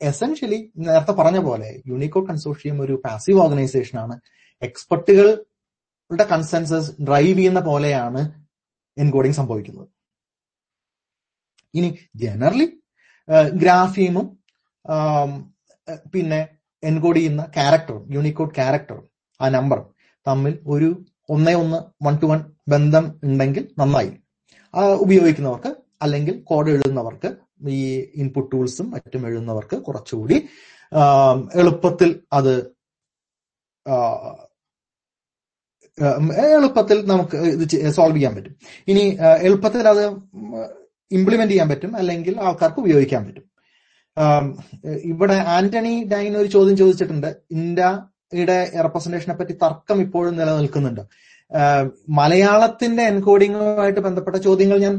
[0.02, 4.16] എസെൻഷ്യലി നേരത്തെ പറഞ്ഞ പോലെ യൂണിക്കോ കൺസോർഷ്യം ഒരു പാസീവ് ഓർഗനൈസേഷൻ ആണ്.
[4.62, 8.22] എക്സ്പെർട്ടുകളുടെ കൺസെൻസസ് ഡ്രൈവ് ചെയ്യുന്ന പോലെയാണ്
[8.98, 9.88] എൻകോഡിംഗ് സംഭവിക്കുന്നത്.
[11.78, 11.90] ഇനി
[12.24, 12.68] ജനറലി
[13.62, 14.28] ഗ്രാഫീമും
[16.14, 16.40] പിന്നെ
[16.84, 19.06] എൻകോഡ് ചെയ്യുന്ന ക്യാരക്ടറും യൂണിക്കോഡ് ക്യാരക്ടറും
[19.40, 19.88] ആ നമ്പറും
[20.26, 20.90] തമ്മിൽ ഒരു
[21.36, 22.40] ഒന്നേ ഒന്ന് വൺ ടു വൺ
[22.74, 24.12] ബന്ധം ഉണ്ടെങ്കിൽ നന്നായി.
[25.06, 25.72] ഉപയോഗിക്കുന്നവർക്ക്
[26.04, 27.30] അല്ലെങ്കിൽ കോഡ് എഴുതുന്നവർക്ക്
[27.78, 27.80] ഈ
[28.22, 30.38] ഇൻപുട്ട് ടൂൾസും മറ്റും എഴുതുന്നവർക്ക് കുറച്ചുകൂടി
[31.62, 32.54] എളുപ്പത്തിൽ അത്
[36.58, 37.64] എളുപ്പത്തിൽ നമുക്ക് ഇത്
[37.98, 38.54] സോൾവ് ചെയ്യാൻ പറ്റും.
[38.92, 39.04] ഇനി
[39.48, 40.04] എളുപ്പത്തിൽ അത്
[41.12, 43.46] ഇംപ്ലിമെന്റ് ചെയ്യാൻ പറ്റും അല്ലെങ്കിൽ ആൾക്കാർക്ക് ഉപയോഗിക്കാൻ പറ്റും.
[45.12, 47.28] ഇവിടെ ആന്റണി ഡൈൻ ഒരു ചോദ്യം ചോദിച്ചിട്ടുണ്ട്.
[47.52, 51.02] ഇന്ത്യയുടെ റെപ്രസെന്റേഷനെ പറ്റി തർക്കം ഇപ്പോഴും നിലനിൽക്കുന്നുണ്ട്.
[52.10, 54.96] മലയാളത്തിന്റെ എൻകോഡിങ്ങുമായിട്ട് ബന്ധപ്പെട്ട ചോദ്യങ്ങൾ ഞാൻ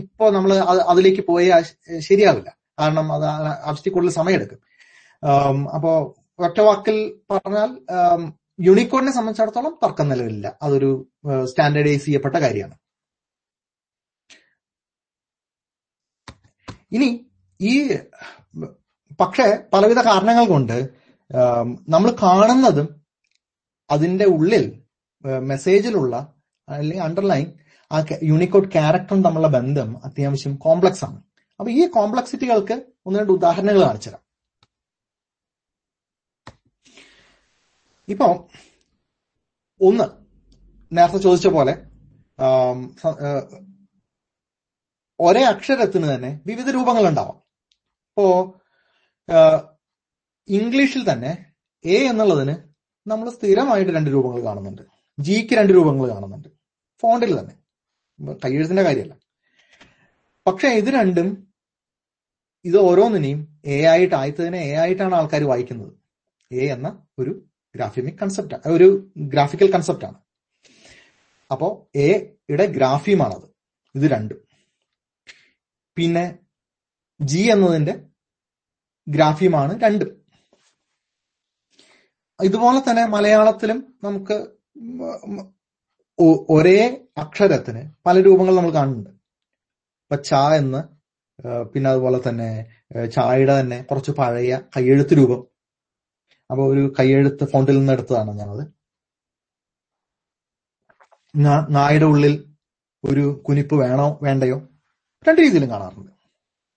[0.00, 0.52] ഇപ്പോ നമ്മൾ
[0.92, 1.64] അതിലേക്ക് പോയാൽ
[1.98, 2.50] ശരിയാവില്ല.
[2.80, 3.24] കാരണം അത്
[3.68, 4.60] ആവശ്യത്തിൽ കൂടുതൽ സമയമെടുക്കും.
[5.76, 5.90] അപ്പോ
[6.38, 6.96] ഒറ്റ വാക്കിൽ
[7.30, 7.70] പറഞ്ഞാൽ
[8.60, 10.58] യൂണിക്കോഡിനെ സംബന്ധിച്ചിടത്തോളം തർക്കം നിലവിലില്ല.
[10.62, 10.90] അതൊരു
[11.44, 12.76] സ്റ്റാൻഡേർഡൈസ് ചെയ്യപ്പെട്ട കാര്യമാണ്.
[16.92, 17.08] ഇനി
[17.60, 17.72] ഈ
[19.20, 20.76] പക്ഷേ പലവിധ കാരണങ്ങൾ കൊണ്ട്
[21.88, 22.88] നമ്മൾ കാണുന്നതും
[23.90, 24.64] അതിന്റെ ഉള്ളിൽ
[25.50, 26.14] മെസ്സേജിലുള്ള
[26.68, 27.46] അല്ലെങ്കിൽ അണ്ടർലൈൻ
[27.90, 31.18] ആ യൂണിക്കോഡ് ക്യാരക്ടറും തമ്മിലുള്ള ബന്ധം അത്യാവശ്യം കോംപ്ലക്സ് ആണ്.
[31.60, 32.76] അപ്പൊ ഈ കോംപ്ലക്സിറ്റികൾക്ക്
[33.06, 34.22] ഒന്ന് രണ്ട് ഉദാഹരണങ്ങൾ കാണിച്ചുതരാം
[38.08, 38.28] ഇപ്പോ
[39.80, 40.06] ഒന്ന്
[40.92, 41.74] നേരത്തെ ചോദിച്ച പോലെ
[45.22, 47.36] ഒരേ അക്ഷരത്തിന് തന്നെ വിവിധ രൂപങ്ങൾ ഉണ്ടാവാം
[48.08, 48.54] ഇപ്പോ
[50.48, 51.52] ഇംഗ്ലീഷിൽ തന്നെ
[51.84, 52.56] എ എന്നുള്ളതിന്
[53.06, 54.82] നമ്മൾ സ്ഥിരമായിട്ട് രണ്ട് രൂപങ്ങൾ കാണുന്നുണ്ട്.
[55.20, 56.48] ജിക്ക് രണ്ട് രൂപങ്ങൾ കാണുന്നുണ്ട്.
[57.00, 57.54] ഫോണ്ടിൽ തന്നെ.
[58.44, 59.14] കയ്യെഴുത്തിന്റെ കാര്യമല്ല.
[60.46, 61.54] പക്ഷെ ഇത് രണ്ടും
[62.64, 65.92] ഇത് ഓരോന്നിനെയും എ ആയിട്ട് ആയത്തതിനെ എ ആയിട്ടാണ് ആൾക്കാർ വായിക്കുന്നത്.
[66.52, 67.44] എ എന്ന ഒരു
[67.74, 70.18] ഗ്രാഫിമിക് കൺസെപ്റ്റ് ഒരു ഗ്രാഫിക്കൽ കൺസെപ്റ്റ് ആണ്.
[71.50, 73.48] അപ്പോ എയുടെ ഗ്രാഫിയമാണത്
[73.94, 74.41] ഇത് രണ്ടും.
[75.96, 76.24] പിന്നെ
[77.20, 77.94] ജി എന്നതിന്റെ
[79.06, 80.10] ഗ്രാഫ്യമാണ് രണ്ടും.
[82.40, 84.36] ഇതുപോലെ തന്നെ മലയാളത്തിലും നമുക്ക്
[86.56, 86.78] ഒരേ
[87.22, 89.10] അക്ഷരത്തിന് പല രൂപങ്ങൾ നമ്മൾ കാണുന്നുണ്ട്.
[90.04, 90.30] ഇപ്പൊ ച
[90.60, 90.80] എന്ന്
[91.72, 92.48] പിന്നെ അതുപോലെ തന്നെ
[93.14, 95.40] ചായയുടെ തന്നെ കുറച്ച് പഴയ കയ്യെഴുത്ത് രൂപം.
[96.50, 98.64] അപ്പൊ ഒരു കയ്യെഴുത്ത് ഫോണ്ടിൽ നിന്ന് എടുത്തതാണ് ഞാനത്.
[101.76, 102.34] നായുടെ ഉള്ളിൽ
[103.04, 104.58] ഒരു കുനിപ്പ് വേണോ വേണ്ടയോ?
[105.28, 106.10] രണ്ട് രീതിയിലും കാണാറുണ്ട്.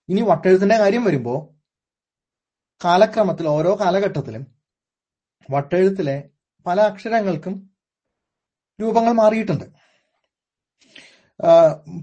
[0.08, 1.54] ഇനി വട്ടെഴുത്തിന്റെ കാര്യം വരുമ്പോ
[2.84, 4.46] കാലക്രമത്തിൽ ഓരോ കാലഘട്ടത്തിലും
[5.50, 6.30] വട്ടെഴുത്തിലെ
[6.66, 7.76] പല അക്ഷരങ്ങൾക്കും
[8.80, 9.64] രൂപങ്ങൾ മാറിയിട്ടുണ്ട്.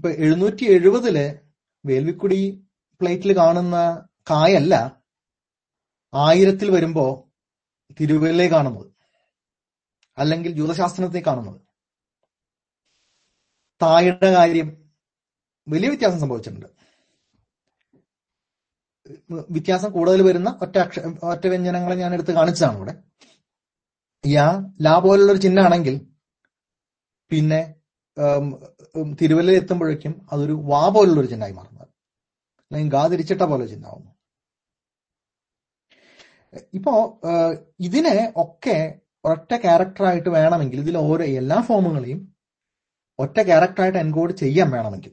[0.08, 1.40] എഴുന്നൂറ്റി എഴുപതിൽ
[1.86, 2.68] വേൽവിക്കുടി
[3.00, 5.02] പ്ലേറ്റിൽ കാണുന്ന കായല്ല
[6.14, 7.32] ആയിരത്തിൽ വരുമ്പോ
[8.00, 8.86] തിരുവല്ലേ കാണുന്നത്.
[10.18, 11.60] അല്ലെങ്കിൽ ജ്യൂതശാസ്ത്രത്തെ കാണുന്നത്.
[13.82, 14.83] തായുടെ കാര്യം
[15.66, 16.68] വലിയ വ്യത്യാസം സംഭവിച്ചിട്ടുണ്ട്.
[19.54, 20.98] വ്യത്യാസം കൂടുതൽ വരുന്ന ഒറ്റ അക്ഷ
[21.32, 22.94] ഒറ്റ വ്യഞ്ജനങ്ങളെ ഞാൻ എടുത്ത് കാണിച്ചതാണ് ഇവിടെ.
[24.24, 24.46] യാ
[24.80, 25.96] ലാ പോലുള്ള ഒരു ചിഹ്നമാണെങ്കിൽ
[27.30, 27.60] പിന്നെ
[29.20, 31.88] തിരുവല്ലയിൽ എത്തുമ്പോഴേക്കും അതൊരു വാ പോലുള്ള ഒരു ചിഹ്നമായി മാറുന്നത്
[32.70, 34.10] അല്ലെങ്കിൽ ഗാ തിരിച്ചിട്ട പോലെ ചിഹ്നമാവുന്നു
[36.78, 36.92] ഇപ്പോ
[37.80, 38.76] ഇതിനെ ഒക്കെ
[39.24, 42.20] ഒറ്റ ക്യാരക്ടറായിട്ട് വേണമെങ്കിൽ ഇതിൽ ഓരോ എല്ലാ ഫോമുകളെയും
[43.18, 45.12] ഒറ്റ ക്യാരക്ടറായിട്ട് എൻകോഡ് ചെയ്യാൻ വേണമെങ്കിൽ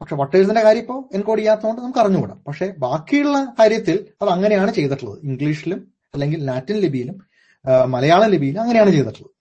[0.00, 2.34] പക്ഷെ വട്ടേഴ്സിന്റെ കാര്യം ഇപ്പോൾ എൻകോഡ് ചെയ്യാത്തതുകൊണ്ട് നമുക്ക് അറിഞ്ഞുകൂടാ.
[2.34, 5.18] പക്ഷെ ബാക്കിയുള്ള കാര്യത്തിൽ അത് അങ്ങനെയാണ് ചെയ്തിട്ടുള്ളത്.
[5.22, 7.28] ഇംഗ്ലീഷിലും അല്ലെങ്കിൽ ലാറ്റിൻ ലിപിയിലും
[7.86, 9.34] മലയാള ലിപിയിലും അങ്ങനെയാണ് ചെയ്തിട്ടുള്ളത്.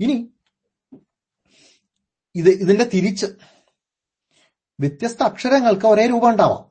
[0.00, 0.32] ഇനി
[2.34, 3.26] ഇത് ഇതിന്റെ തിരിച്ച്
[4.80, 6.64] വ്യത്യസ്ത അക്ഷരങ്ങൾക്ക് ഒരേ രൂപം ഉണ്ടാവാം.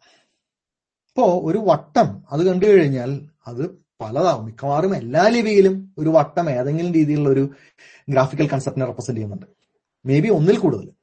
[1.09, 3.69] ഇപ്പോ ഒരു വട്ടം അത് കണ്ടു കഴിഞ്ഞാൽ അത്
[4.01, 4.45] പലതാവും.
[4.45, 7.49] മിക്കവാറും എല്ലാ ലിപിയിലും ഒരു വട്ടം ഏതെങ്കിലും രീതിയിലുള്ള ഒരു
[8.09, 9.45] ഗ്രാഫിക്കൽ കൺസെപ്റ്റിനെ റെപ്രസെന്റ് ചെയ്യുന്നുണ്ട്.
[10.05, 10.94] മേ ബി ഒന്നിൽ കൂടുതൽ.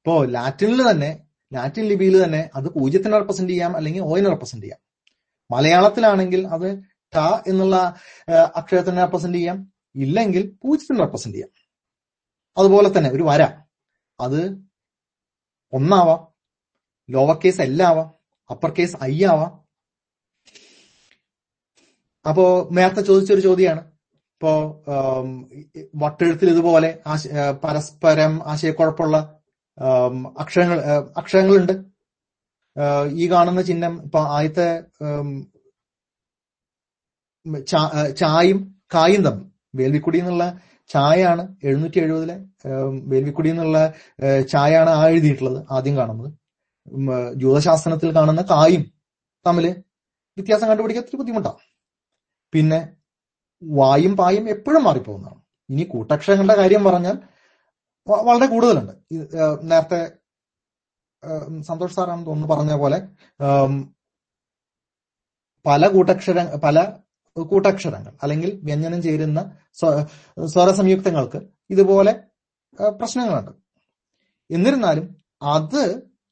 [0.00, 1.22] ഇപ്പോ ലാറ്റിനിൽ തന്നെ
[1.54, 4.80] ലാറ്റിൻ ലിപിയിൽ തന്നെ അത് പൂജ്യത്തിനെ റെപ്രസെന്റ് ചെയ്യാം അല്ലെങ്കിൽ ഓയിനെ റെപ്രസെന്റ് ചെയ്യാം.
[5.50, 6.82] മലയാളത്തിലാണെങ്കിൽ അത്
[7.14, 7.94] ട എന്നുള്ള
[8.56, 9.72] അക്ഷരത്തിനെ റെപ്രസെന്റ് ചെയ്യാം.
[9.94, 11.50] ഇല്ലെങ്കിൽ പൂജ്യത്തിനെ റെപ്രസെന്റ് ചെയ്യാം.
[12.58, 13.42] അതുപോലെ തന്നെ ഒരു വര.
[14.20, 14.58] അത്
[15.72, 16.26] ഒന്നാവാം
[17.10, 19.60] lower case L upper case I ആവാം.
[22.28, 24.84] അപ്പോ നേരത്തെ ചോദിച്ചൊരു ചോദ്യമാണ് ഇപ്പോ
[25.94, 26.98] വട്ടെഴുത്തിൽ ഇതുപോലെ
[27.64, 29.39] പരസ്പരം ആശയക്കുഴപ്പമുള്ള
[30.42, 30.78] അക്ഷരങ്ങൾ
[31.20, 31.74] അക്ഷരങ്ങളുണ്ട്.
[33.22, 34.68] ഈ കാണുന്ന ചിഹ്നം ഇപ്പൊ ആദ്യത്തെ
[38.20, 38.58] ചായും
[38.94, 39.46] കായും തമ്മിൽ.
[39.78, 40.44] വേൽവിക്കുടി എന്നുള്ള
[40.90, 42.36] ചായയാണ് എഴുന്നൂറ്റി എഴുപതിലെ
[43.12, 43.78] വേൽവിക്കുടി എന്നുള്ള
[44.52, 46.30] ചായയാണ് ആ എഴുതിയിട്ടുള്ളത് ആദ്യം കാണുന്നത്.
[47.40, 48.84] ജ്യൂതശാസ്ത്രത്തിൽ കാണുന്ന കായും
[49.46, 49.66] തമ്മിൽ
[50.36, 51.60] വ്യത്യാസം കണ്ടുപിടിക്കാൻ ഒത്തിരി ബുദ്ധിമുട്ടാണ്
[52.52, 52.80] പിന്നെ
[53.62, 55.40] വായും പായും എപ്പോഴും മാറിപ്പോകുന്നതാണ്.
[55.70, 57.16] ഇനി കൂട്ടക്ഷരങ്ങളുടെ കാര്യം പറഞ്ഞാൽ
[58.28, 58.94] വളരെ കൂടുതലുണ്ട്.
[59.70, 60.00] നേരത്തെ
[61.68, 62.98] സന്തോഷ് സാറാണെന്ന് തോന്നുന്നു പറഞ്ഞ പോലെ
[65.66, 66.76] പല കൂട്ടക്ഷര പല
[67.36, 69.40] കൂട്ടക്ഷരങ്ങൾ അല്ലെങ്കിൽ വ്യഞ്ജനം ചേരുന്ന
[69.80, 69.96] സ്വര
[70.54, 71.40] സ്വരസംയുക്തങ്ങൾക്ക്
[71.70, 72.12] ഇതുപോലെ
[73.00, 73.52] പ്രശ്നങ്ങളുണ്ട്.
[74.50, 75.06] എന്നിരുന്നാലും
[75.42, 75.82] അത്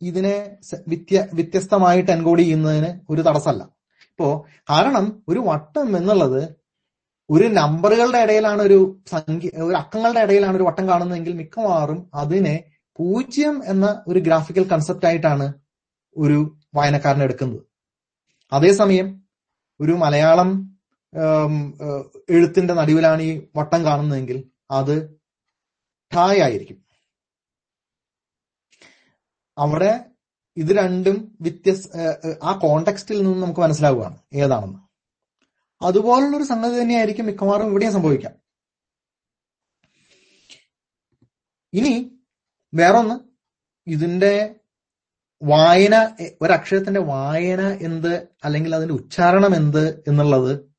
[0.03, 0.35] ഇതിനെ
[0.89, 3.63] വ്യത്യ വ്യത്യസ്തമായിട്ട് എൻകോഡ് ചെയ്യുന്നതിന് ഒരു തടസ്സമല്ല.
[4.11, 4.29] ഇപ്പോ
[4.71, 6.41] കാരണം ഒരു വട്ടം എന്നുള്ളത്
[7.31, 8.79] ഒരു നമ്പറുകളുടെ ഇടയിലാണ് ഒരു
[9.11, 12.65] സംഖ്യ ഒരു അക്കങ്ങളുടെ ഇടയിലാണ് ഒരു വട്ടം കാണുന്നതെങ്കിൽ മിക്കവാറും അതിനെ
[12.99, 15.53] പൂജ്യം എന്ന ഒരു ഗ്രാഫിക്കൽ കൺസെപ്റ്റ് ആയിട്ടാണ്
[16.17, 16.39] ഒരു
[16.75, 17.63] വായനക്കാരൻ എടുക്കുന്നത്.
[18.53, 19.09] അതേസമയം
[19.81, 20.51] ഒരു മലയാളം
[22.31, 24.39] എഴുത്തിന്റെ നടുവിലാണ് ഈ വട്ടം കാണുന്നതെങ്കിൽ
[24.71, 24.95] അത്
[26.17, 26.79] ഠായ് ആയിരിക്കും.
[29.59, 29.93] അവിടെ
[30.57, 31.89] ഇത് രണ്ടും വ്യത്യസ്ത
[32.43, 34.88] ആ കോണ്ടെക്സ്റ്റിൽ നിന്ന് നമുക്ക് മനസ്സിലാവുകയാണ് ഏതാണെന്ന്.
[35.83, 38.33] അതുപോലുള്ള ഒരു സംഗതി തന്നെയായിരിക്കും മിക്കവാറും ഇവിടെയും സംഭവിക്കാം.
[41.73, 42.21] ഇനി
[42.75, 43.21] വേറൊന്ന്.
[43.87, 44.55] ഇതിന്റെ
[45.43, 50.75] വായന ഒരക്ഷരത്തിന്റെ വായന എന്ത് അല്ലെങ്കിൽ അതിന്റെ ഉച്ചാരണം എന്ത് എന്നുള്ളത്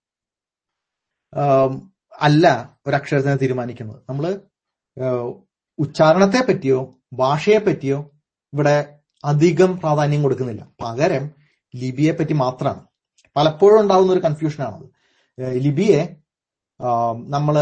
[2.21, 4.03] അല്ല ഒരക്ഷരത്തിനെ തീരുമാനിക്കുന്നത്.
[4.09, 4.41] നമ്മൾ
[5.79, 8.11] ഉച്ചാരണത്തെ പറ്റിയോ ഭാഷയെ പറ്റിയോ
[8.53, 10.67] ഇവിടെ അധികം പ്രാധാന്യം കൊടുക്കുന്നില്ല.
[10.81, 11.31] പകരം
[11.75, 12.88] ലിപിയെ പറ്റി മാത്രമാണ്.
[13.35, 14.87] പലപ്പോഴും ഉണ്ടാവുന്ന ഒരു കൺഫ്യൂഷനാണത്
[15.65, 16.15] ലിപിയെ
[17.27, 17.55] നമ്മൾ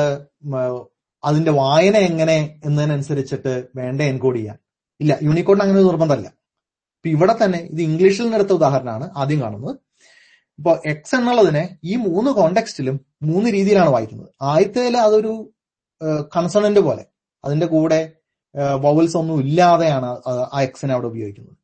[1.24, 4.58] അതിന്റെ വായന എങ്ങനെ എന്നതിനനുസരിച്ചിട്ട് വേണ്ട എൻകോഡ് ചെയ്യാൻ.
[5.02, 6.28] ഇല്ല യൂണിക്കോഡിന് അങ്ങനെ ഒരു നിർബന്ധമല്ല.
[6.98, 9.76] ഇപ്പൊ ഇവിടെ തന്നെ ഇത് ഇംഗ്ലീഷിൽ നിന്നെടുത്ത ഉദാഹരണമാണ് ആദ്യം കാണുന്നത്.
[10.60, 14.30] ഇപ്പൊ എക്സ് എന്നുള്ളതിനെ ഈ മൂന്ന് കോണ്ടെക്സ്റ്റിലും മൂന്ന് രീതിയിലാണ് വായിക്കുന്നത്.
[14.42, 15.54] ആദ്യത്തേൽ അതൊരു
[16.36, 17.06] കൺസണന്റ് പോലെ.
[17.46, 18.12] അതിന്റെ കൂടെ
[18.56, 20.06] വവൽസ് ഒന്നും ഇല്ലാതെയാണ്
[20.54, 21.58] ആ എക്സിനെ അവിടെ ഉപയോഗിക്കുന്നത്.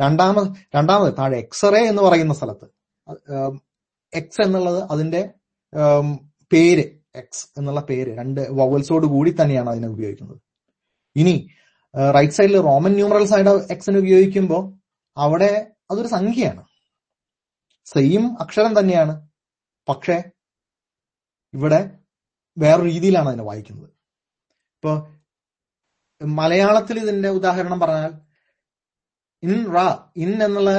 [0.00, 2.75] രണ്ടാമത് രണ്ടാമത് താഴെ എക്സ്റേ എന്ന് പറയുന്ന സ്ഥലത്ത്
[4.14, 5.34] എക്സ് എന്നുള്ളത് അതിന്റെ
[6.52, 6.84] പേര്
[7.16, 10.40] എക്സ് എന്നുള്ള പേര് രണ്ട് വവൽസോട് കൂടി തന്നെയാണ് അതിനെ ഉപയോഗിക്കുന്നത്.
[11.16, 11.48] ഇനി
[12.14, 14.78] റൈറ്റ് സൈഡിൽ റോമൻ ന്യൂമറൽ സൈഡ് എക്സിന് ഉപയോഗിക്കുമ്പോൾ
[15.16, 16.64] അവിടെ അതൊരു സംഖ്യയാണ്.
[17.84, 19.28] സെയിം അക്ഷരം തന്നെയാണ്.
[19.88, 20.22] പക്ഷേ
[21.54, 21.98] ഇവിടെ
[22.58, 23.90] വേറെ രീതിയിലാണ് അതിനെ വായിക്കുന്നത്.
[24.76, 24.92] ഇപ്പൊ
[26.26, 28.25] മലയാളത്തിൽ ഇതിന്റെ ഉദാഹരണം പറഞ്ഞാൽ
[29.46, 29.86] ഇൻ റാ
[30.16, 30.70] ഇൻ എന്നുള്ള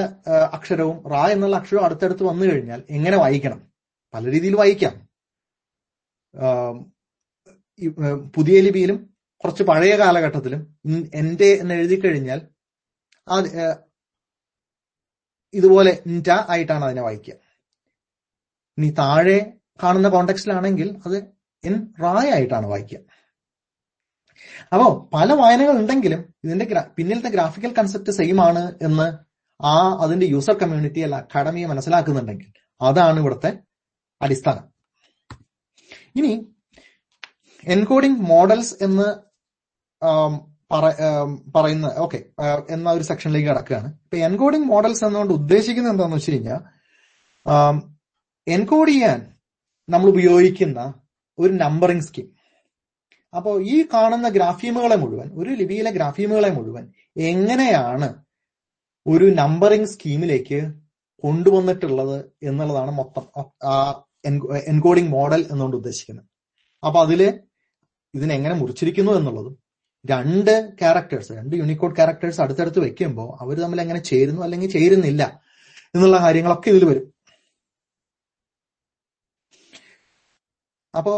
[0.53, 3.59] അക്ഷരവും റാ എന്നുള്ള അക്ഷരവും അടുത്തടുത്ത് വന്നു കഴിഞ്ഞാൽ എങ്ങനെ വായിക്കണം?
[4.13, 4.95] പല രീതിയിൽ വായിക്കാം.
[8.35, 8.97] പുതിയ ലിപിയിലും
[9.43, 10.61] കുറച്ച് പഴയ കാലഘട്ടത്തിലും
[11.13, 12.39] എന്റെ എന്ന് എഴുതി കഴിഞ്ഞാൽ
[15.53, 17.35] ഇതുപോലെ ഇന്റ ആയിട്ടാണ് അതിനെ വായിക്കുക.
[18.77, 19.39] ഇനി താഴെ
[19.83, 21.17] കാണുന്ന കോണ്ടെക്സ്റ്റിലാണെങ്കിൽ അത്
[21.63, 22.99] എൻ റായ ആയിട്ടാണ് വായിക്കുക.
[24.73, 26.65] അപ്പോ പല വായനകൾ ഉണ്ടെങ്കിലും ഇതിന്റെ
[26.97, 29.07] പിന്നിലത്തെ ഗ്രാഫിക്കൽ കൺസെപ്റ്റ് സെയിം ആണ് എന്ന്
[29.59, 32.49] ആ അതിന്റെ യൂസർ കമ്മ്യൂണിറ്റി അല്ല അക്കാഡമിയെ മനസ്സിലാക്കുന്നുണ്ടെങ്കിൽ
[32.81, 33.51] അതാണ് ഇവിടുത്തെ
[34.21, 34.65] അടിസ്ഥാനം.
[36.19, 36.33] ഇനി
[37.63, 39.07] എൻകോഡിംഗ് മോഡൽസ് എന്ന്
[41.55, 42.19] പറയുന്ന ഓക്കെ
[42.75, 43.89] എന്ന ഒരു സെക്ഷനിലേക്ക് കടക്കുകയാണ്.
[44.05, 46.61] ഇപ്പൊ എൻകോഡിംഗ് മോഡൽസ് എന്നുകൊണ്ട് ഉദ്ദേശിക്കുന്നത് എന്താണെന്ന് വെച്ച് കഴിഞ്ഞാൽ
[48.47, 49.19] എൻകോഡ് ചെയ്യാൻ
[49.89, 50.79] നമ്മൾ ഉപയോഗിക്കുന്ന
[51.39, 52.27] ഒരു നമ്പറിംഗ് സ്കീം
[53.33, 56.83] അപ്പോൾ ഈ കാണുന്ന ഗ്രാഫീമുകളെ മുഴുവൻ ഒരു ലിപിയിലെ ഗ്രാഫീമുകളെ മുഴുവൻ
[57.31, 58.09] എങ്ങനെയാണ്
[59.05, 60.59] ഒരു നമ്പറിംഗ് സ്കീമിലേക്ക്
[61.23, 62.17] കൊണ്ടുവന്നിട്ടുള്ളത്
[62.49, 63.25] എന്നുള്ളതാണ് മൊത്തം
[64.71, 66.25] എൻകോഡിംഗ് മോഡൽ എന്നുകൊണ്ട് ഉദ്ദേശിക്കുന്നത്.
[66.83, 67.21] അപ്പൊ അതിൽ
[68.13, 69.55] ഇതിനെങ്ങനെ മുറിച്ചിരിക്കുന്നു എന്നുള്ളതും
[70.05, 70.51] രണ്ട്
[70.81, 75.23] ക്യാരക്ടേഴ്സ് രണ്ട് യൂണിക്കോഡ് ക്യാരക്ടേഴ്സ് അടുത്തടുത്ത് വെക്കുമ്പോൾ അവർ തമ്മിൽ എങ്ങനെ ചേരുന്നു അല്ലെങ്കിൽ ചേരുന്നില്ല
[75.95, 77.05] എന്നുള്ള കാര്യങ്ങളൊക്കെ ഇതിൽ വരും.
[80.93, 81.13] അപ്പോ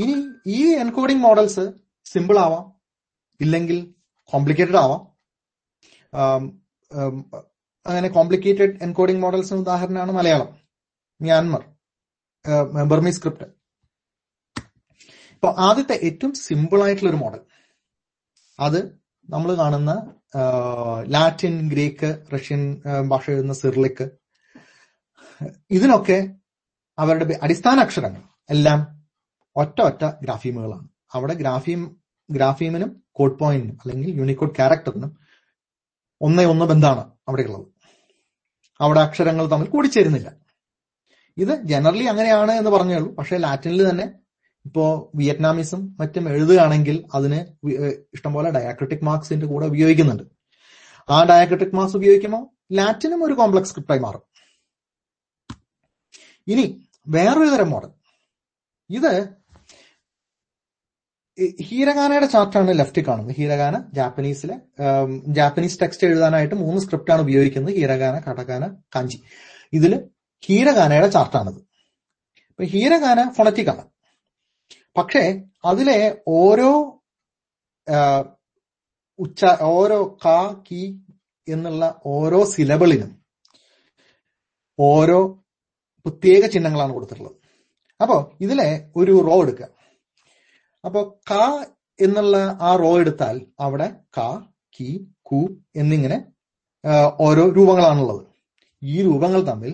[0.00, 0.14] ഇനി
[0.58, 1.64] ഈ എൻകോഡിംഗ് മോഡൽസ്
[2.12, 2.64] സിമ്പിൾ ആവാം
[3.40, 3.78] ഇല്ലെങ്കിൽ
[4.32, 5.00] കോംപ്ലിക്കേറ്റഡ് ആവാം.
[7.86, 10.48] അങ്ങനെ കോംപ്ലിക്കേറ്റഡ് എൻകോഡിംഗ് മോഡൽസിന് ഉദാഹരണമാണ് മലയാളം.
[11.20, 11.62] മ്യാൻമർ
[12.90, 13.46] ബർമി സ്ക്രിപ്റ്റ്
[15.34, 17.40] ഇപ്പൊ ആദ്യത്തെ ഏറ്റവും സിമ്പിൾ ആയിട്ടുള്ള ഒരു മോഡൽ
[18.58, 18.80] അത്
[19.28, 19.92] നമ്മൾ കാണുന്ന
[21.14, 22.62] ലാറ്റിൻ ഗ്രീക്ക് റഷ്യൻ
[23.10, 24.06] ഭാഷ എഴുതുന്ന സിർലിക്ക്
[25.76, 26.18] ഇതിനൊക്കെ
[26.98, 28.22] അവരുടെ അടിസ്ഥാന അക്ഷരങ്ങൾ
[28.54, 28.80] എല്ലാം
[29.60, 30.88] ഒറ്റ ഒറ്റ ഗ്രാഫീമുകളാണ്.
[31.14, 31.96] അവിടെ ഗ്രാഫീം
[32.30, 35.10] ഗ്രാഫീമിനും കോഡ് പോയിന്റിനും അല്ലെങ്കിൽ യൂണിക്കോഡ് ക്യാരക്ടറിനും
[36.20, 37.66] ഒന്നേ ഒന്ന് ബന്ധമാണ് അവിടെയുള്ളത്.
[38.80, 40.30] അവിടെ അക്ഷരങ്ങൾ തമ്മിൽ കൂടിച്ചേരുന്നില്ല.
[41.38, 43.14] ഇത് ജനറലി അങ്ങനെയാണ് എന്ന് പറഞ്ഞേ ഉള്ളൂ.
[43.14, 44.04] പക്ഷേ ലാറ്റിനിൽ തന്നെ
[44.64, 47.68] ഇപ്പോ വിയറ്റ്നാമീസും മറ്റും എഴുതുകയാണെങ്കിൽ അതിന്
[48.14, 50.22] ഇഷ്ടംപോലെ ഡയാക്രിറ്റിക് മാർക്സിന്റെ കൂടെ ഉപയോഗിക്കുന്നുണ്ട്.
[51.10, 54.22] ആ ഡയാക്രിറ്റിക് മാർക്സ് ഉപയോഗിക്കുമ്പോൾ ലാറ്റിനും ഒരു കോംപ്ലക്സ് സ്ക്രിപ്റ്റായി മാറും.
[56.46, 57.90] ഇനി വേറൊരു തരം മോഡൽ
[58.90, 59.39] ഇത്
[61.68, 63.34] ഹീരഗാനയുടെ ചാർട്ടാണ് ലെഫ്റ്റ് കാണുന്നത്.
[63.38, 64.56] ഹീരഗാന ജാപ്പനീസിലെ
[65.38, 67.72] ജാപ്പനീസ് ടെക്സ്റ്റ് എഴുതാനായിട്ട് മൂന്ന് സ്ക്രിപ്റ്റാണ് ഉപയോഗിക്കുന്നത്.
[67.78, 68.64] ഹീരഗാന കടഗാന
[68.94, 69.18] കാഞ്ചി.
[69.72, 69.92] ഇതിൽ
[70.46, 71.60] ഹീരഗാനയുടെ ചാർട്ടാണിത്
[72.50, 73.84] ഇപ്പൊ ഹീരഗാന ഫൊണറ്റിക് ആണ്
[74.96, 75.22] പക്ഷേ
[75.64, 76.70] അതിലെ ഓരോ
[79.18, 80.82] ഉച്ച ഓരോ കാ കി
[81.48, 83.12] എന്നുള്ള ഓരോ സിലബിളിനും
[84.78, 85.18] ഓരോ
[86.06, 87.36] പ്രത്യേക ചിഹ്നങ്ങളാണ് കൊടുത്തിട്ടുള്ളത്.
[88.02, 89.66] അപ്പോ ഇതിലെ ഒരു റോ എടുക്കുക.
[90.84, 91.00] അപ്പോ
[91.30, 91.32] ക
[91.98, 94.20] എന്നുള്ള ആ റോ എടുത്താൽ അവിടെ ക
[94.74, 94.88] കി
[95.22, 95.40] കു
[95.76, 96.18] എന്നിങ്ങനെ
[97.26, 98.22] ഓരോ രൂപങ്ങളാണുള്ളത്.
[98.82, 99.72] ഈ രൂപങ്ങൾ തമ്മിൽ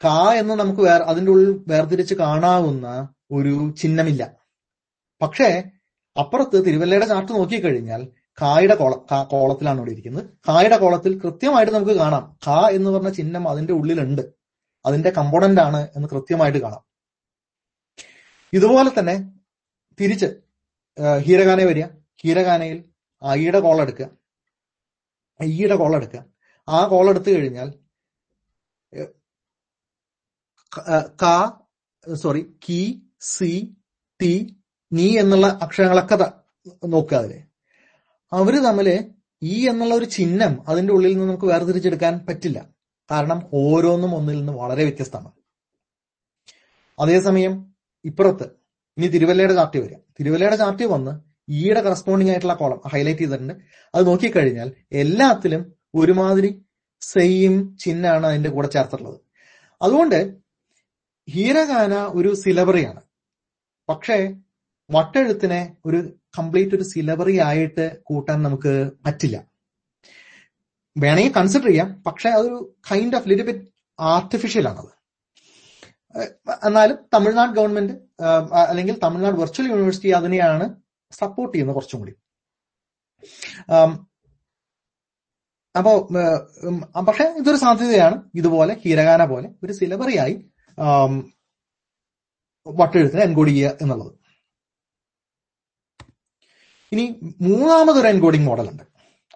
[0.00, 0.06] ക
[0.40, 2.86] എന്ന് നമുക്ക് വേർ അതിന്റെ ഉള്ളിൽ വേർതിരിച്ച് കാണാവുന്ന
[3.30, 4.22] ഒരു ചിഹ്നമില്ല.
[5.20, 5.48] പക്ഷേ
[6.16, 8.02] അപ്പുറത്ത് തിരുവല്ലയുടെ ചാർട്ട് നോക്കിക്കഴിഞ്ഞാൽ
[8.38, 8.92] കായുടെ കോള
[9.32, 10.24] കോളത്തിലാണ് ഇവിടെ ഇരിക്കുന്നത്.
[10.48, 12.24] കായുടെ കോളത്തിൽ കൃത്യമായിട്ട് നമുക്ക് കാണാം.
[12.46, 14.22] ക എന്ന് പറഞ്ഞ ചിഹ്നം അതിന്റെ ഉള്ളിലുണ്ട്.
[14.84, 16.82] അതിന്റെ കമ്പോണന്റ് ആണ് എന്ന് കൃത്യമായിട്ട് കാണാം.
[18.52, 19.16] ഇതുപോലെ തന്നെ
[20.00, 20.26] തിരിച്ച്
[21.18, 21.84] ഹീരഗാന വരിക.
[22.22, 22.84] ഹീരഗാനയിൽ
[23.26, 24.10] ഐയുടെ കോൾ എടുക്കുക.
[25.40, 26.24] അയ്യയുടെ കോൾ എടുക്കുക.
[26.68, 27.72] ആ കോൾ എടുത്തു കഴിഞ്ഞാൽ
[31.22, 31.60] കാ
[32.08, 33.76] ക- സോറി കി സി
[34.22, 34.56] ടി
[34.92, 36.32] നീ എന്നുള്ള അക്ഷരങ്ങളൊക്കെ
[36.86, 37.42] നോക്കുക അതിൽ.
[38.32, 39.10] അവർ തമ്മിൽ
[39.42, 42.68] ഈ എന്നുള്ള ഒരു ചിഹ്നം അതിന്റെ ഉള്ളിൽ നിന്ന് നമുക്ക് വേർതിരിച്ചെടുക്കാൻ പറ്റില്ല.
[43.10, 45.32] കാരണം ഓരോന്നും ഒന്നിൽ നിന്ന് വളരെ വ്യത്യസ്തമാണ്.
[47.00, 47.74] അതേസമയം
[48.04, 48.57] ഇപ്പുറത്ത്
[48.98, 49.98] ഇനി തിരുവല്ലയുടെ ചാർട്ടി വരിക.
[50.18, 51.12] തിരുവല്ലയുടെ ചാർട്ടി വന്ന്
[51.58, 53.54] ഈയുടെ കറസ്പോണ്ടിങ് ആയിട്ടുള്ള കോളം ഹൈലൈറ്റ് ചെയ്തിട്ടുണ്ട്.
[53.94, 54.68] അത് നോക്കിക്കഴിഞ്ഞാൽ
[55.02, 55.62] എല്ലാത്തിലും
[55.94, 56.50] ഒരുമാതിരി
[57.02, 59.18] സെയിം ചിഹ്നാണ് അതിന്റെ കൂടെ ചേർത്തിട്ടുള്ളത്.
[59.82, 60.18] അതുകൊണ്ട്
[61.34, 63.02] ഹീരഗാന ഒരു സിലബറിയാണ്
[63.88, 64.16] പക്ഷേ
[64.90, 65.98] വട്ടെഴുത്തിനെ ഒരു
[66.38, 68.72] കംപ്ലീറ്റ് ഒരു സിലബറി ആയിട്ട് കൂട്ടാൻ നമുക്ക്
[69.06, 69.36] പറ്റില്ല.
[70.96, 72.02] വേണമെങ്കിൽ കൺസിഡർ ചെയ്യാം.
[72.06, 72.58] പക്ഷെ അതൊരു
[72.90, 73.64] kind of little bit
[73.98, 74.92] artificial ആണത്.
[76.68, 78.07] എന്നാലും തമിഴ്നാട് ഗവൺമെന്റ്
[78.60, 80.64] അല്ലെങ്കിൽ തമിഴ്നാട് വെർച്വൽ യൂണിവേഴ്സിറ്റി അതിനെയാണ്
[81.12, 82.14] സപ്പോർട്ട് ചെയ്യുന്നത് കുറച്ചും കൂടി.
[85.78, 85.92] അപ്പോ
[87.08, 88.16] പക്ഷെ ഇതൊരു സാധ്യതയാണ്.
[88.34, 90.34] ഇതുപോലെ ഹീരഗാന പോലെ ഒരു സിലബറിയായി
[92.66, 94.12] വട്ടെഴുത്തിനെ എൻകോഡ് ചെയ്യുക എന്നുള്ളത്.
[96.92, 97.04] ഇനി
[97.40, 98.84] മൂന്നാമതൊരു എൻകോഡിംഗ് മോഡലുണ്ട്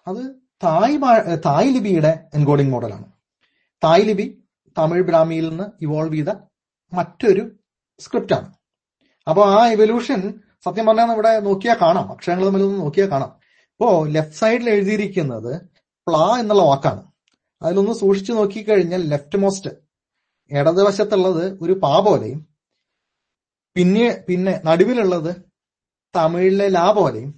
[0.07, 0.23] അത്
[0.65, 0.99] തായ്
[1.47, 3.07] തായ് ലിപിയുടെ എൻകോഡിംഗ് മോഡലാണ്
[3.85, 4.27] തായ് ലിപി
[4.79, 6.33] തമിഴ് ബ്രാഹ്മിയിൽ നിന്ന് ഇവോൾവ് ചെയ്ത
[6.93, 7.45] മറ്റൊരു
[8.01, 8.35] സ്ക്രിപ്റ്റ്
[9.27, 10.21] ആണ് അപ്പൊ ആ എവല്യൂഷൻ
[10.65, 12.07] സത്യം പറഞ്ഞാൽ ഇവിടെ നോക്കിയാൽ കാണാം.
[12.15, 13.31] അക്ഷരങ്ങൾ തമ്മിൽ ഒന്ന് നോക്കിയാൽ കാണാം.
[13.75, 15.53] ഇപ്പോ ലെഫ്റ്റ് സൈഡിൽ എഴുതിയിരിക്കുന്നത്
[16.07, 17.03] പ്ലാ എന്നുള്ള വാക്കാണ്.
[17.63, 19.71] അതിലൊന്ന് സൂക്ഷിച്ചു നോക്കിക്കഴിഞ്ഞാൽ ലെഫ്റ്റ് മോസ്റ്റ്
[20.51, 22.41] ഇടതുവശത്തുള്ളത് ഒരു പാ പോലെയും
[23.77, 25.33] പിന്നെ പിന്നെ നടുവിലുള്ളത്
[26.15, 27.31] തമിഴിലെ ലാ പോലെയും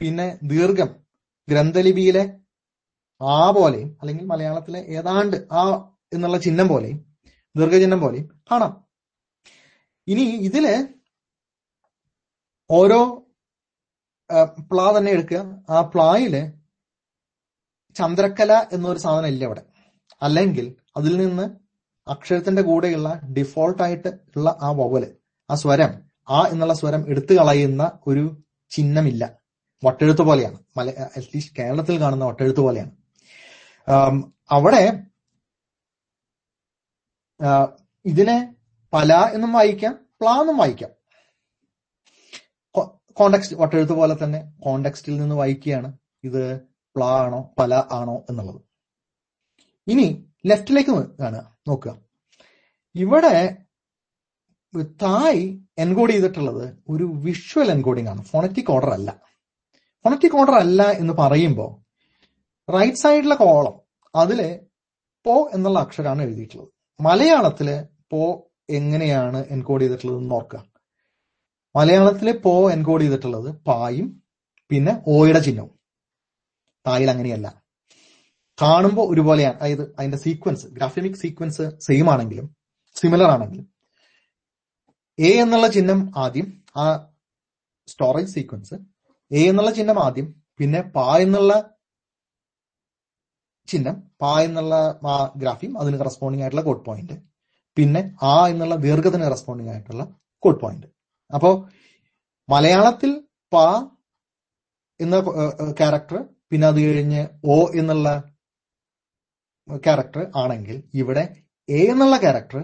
[0.00, 0.90] പിന്നെ ദീർഘം
[1.48, 2.24] ഗ്രന്ഥലിപിയിലെ
[3.20, 5.62] ആ പോലെയും അല്ലെങ്കിൽ മലയാളത്തിലെ ഏതാണ്ട് ആ
[6.12, 6.98] എന്നുള്ള ചിഹ്നം പോലെയും
[7.54, 8.72] ദീർഘചിഹ്നം പോലെയും കാണാം.
[10.08, 10.64] ഇനി ഇതിൽ
[12.76, 13.00] ഓരോ
[14.70, 15.40] പ്ലാ തന്നെ എടുക്കുക.
[15.70, 16.34] ആ പ്ലായിൽ
[17.94, 19.62] ചന്ദ്രക്കല എന്നൊരു സാധനം ഇല്ല അവിടെ
[20.22, 20.66] അല്ലെങ്കിൽ
[20.96, 21.44] അതിൽ നിന്ന്
[22.10, 25.04] അക്ഷരത്തിന്റെ കൂടെയുള്ള ഡിഫോൾട്ട് ആയിട്ട് ഉള്ള ആ വവൽ
[25.50, 25.92] ആ സ്വരം
[26.30, 28.24] ആ എന്നുള്ള സ്വരം എടുത്തു കളയുന്ന ഒരു
[28.70, 29.24] ചിഹ്നമില്ല.
[29.84, 30.58] വട്ടെഴുത്ത് പോലെയാണ്.
[30.76, 32.92] മല അറ്റ്ലീസ്റ്റ് കേരളത്തിൽ കാണുന്ന വട്ടെഴുത്ത് പോലെയാണ്.
[34.50, 34.82] അവിടെ
[38.04, 38.38] ഇതിനെ
[38.92, 40.90] പല എന്നും വായിക്കാം പ്ലാ എന്നും വായിക്കാം.
[43.14, 45.92] കോണ്ടെക്സ്റ്റ് വട്ടെഴുത്ത് പോലെ തന്നെ കോണ്ടെക്സ്റ്റിൽ നിന്ന് വായിക്കുകയാണ്.
[46.24, 46.60] ഇത്
[46.96, 48.60] പ്ലാ ആണോ പല ആണോ എന്നുള്ളത്.
[49.88, 51.98] ഇനി ലെഫ്റ്റിലേക്ക് കാണുക നോക്കുക.
[52.94, 53.56] ഇവിടെ
[54.84, 58.24] തായ് എൻകോഡ് ചെയ്തിട്ടുള്ളത് ഒരു വിഷ്വൽ എൻകോഡിംഗ് ആണ്.
[58.24, 59.20] ഫോണറ്റിക് ഓർഡർ അല്ല.
[60.04, 61.84] ഫോണറ്റിക് ഓർഡർ അല്ല എന്ന് പറയുമ്പോൾ
[62.72, 63.80] റൈറ്റ് സൈഡിലെ കോളം
[64.14, 64.60] അതിൽ
[65.24, 66.68] പോ എന്നുള്ള അക്ഷരമാണ് എഴുതിയിട്ടുള്ളത്.
[67.00, 70.73] മലയാളത്തിൽ പോ എങ്ങനെയാണ് എൻകോഡ് ചെയ്തിട്ടുള്ളത് എന്ന് ഓർക്കുക.
[71.74, 74.08] മലയാളത്തിലെ പോ എൻകോഡ് ചെയ്തിട്ടുള്ളത് പായും
[74.70, 75.72] പിന്നെ ഓയുടെ ചിഹ്നവും.
[76.86, 77.46] തായിൽ അങ്ങനെയല്ല.
[78.58, 79.56] കാണുമ്പോൾ ഒരുപോലെയാണ്.
[79.60, 82.46] അതായത് അതിന്റെ സീക്വൻസ് ഗ്രാഫമിക് സീക്വൻസ് സെയിം ആണെങ്കിലും
[82.96, 83.66] സിമിലർ ആണെങ്കിലും.
[85.18, 86.46] എ എന്നുള്ള ചിഹ്നം ആദ്യം
[86.76, 86.86] ആ
[87.88, 88.76] സ്റ്റോറേജ് സീക്വൻസ്
[89.30, 90.26] എ എന്നുള്ള ചിഹ്നം ആദ്യം
[90.58, 91.52] പിന്നെ പാ എന്നുള്ള
[93.68, 94.74] ചിഹ്നം പാ എന്നുള്ള
[95.12, 97.16] ആ ഗ്രാഫിയും അതിന് കറസ്പോണ്ടിങ് ആയിട്ടുള്ള കോഡ് പോയിന്റ്
[97.76, 100.02] പിന്നെ ആ എന്നുള്ള ദീർഘത്തിന് കറസ്പോണ്ടിങ് ആയിട്ടുള്ള
[100.42, 100.88] കോഡ് പോയിന്റ്
[101.34, 101.50] അപ്പോ
[102.48, 103.10] മലയാളത്തിൽ
[103.52, 103.56] പ
[105.00, 105.16] എന്ന
[105.78, 106.16] ക്യാരക്ടർ
[106.50, 108.08] പിന്നെ അത് കഴിഞ്ഞ് ഒ എന്നുള്ള
[109.68, 111.24] ക്യാരക്ടർ ആണെങ്കിൽ ഇവിടെ
[111.68, 112.58] എ എന്നുള്ള ക്യാരക്ടർ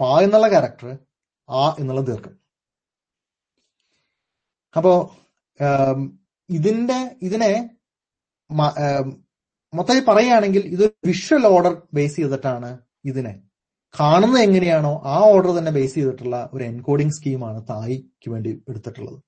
[0.00, 0.88] പ എന്നുള്ള ക്യാരക്ടർ
[1.48, 2.34] ആ എന്നുള്ള ദീർഘം
[4.76, 4.92] അപ്പോ
[6.50, 7.50] ഇതിന്റെ ഇതിനെ
[9.72, 12.70] മൊത്തമായി പറയുകയാണെങ്കിൽ ഇത് വിഷ്വൽ ഓർഡർ ബേസ് ചെയ്തിട്ടാണ്
[13.04, 13.32] ഇതിനെ
[13.98, 19.18] കാണുന്നത് എങ്ങനെയാണോ ആ ഓർഡർ തന്നെ ബേസ് ചെയ്തിട്ടുള്ള ഒരു എൻകോഡിംഗ് സ്കീമാണ് തായിക്ക് വേണ്ടി എടുത്തിട്ടുള്ളത്.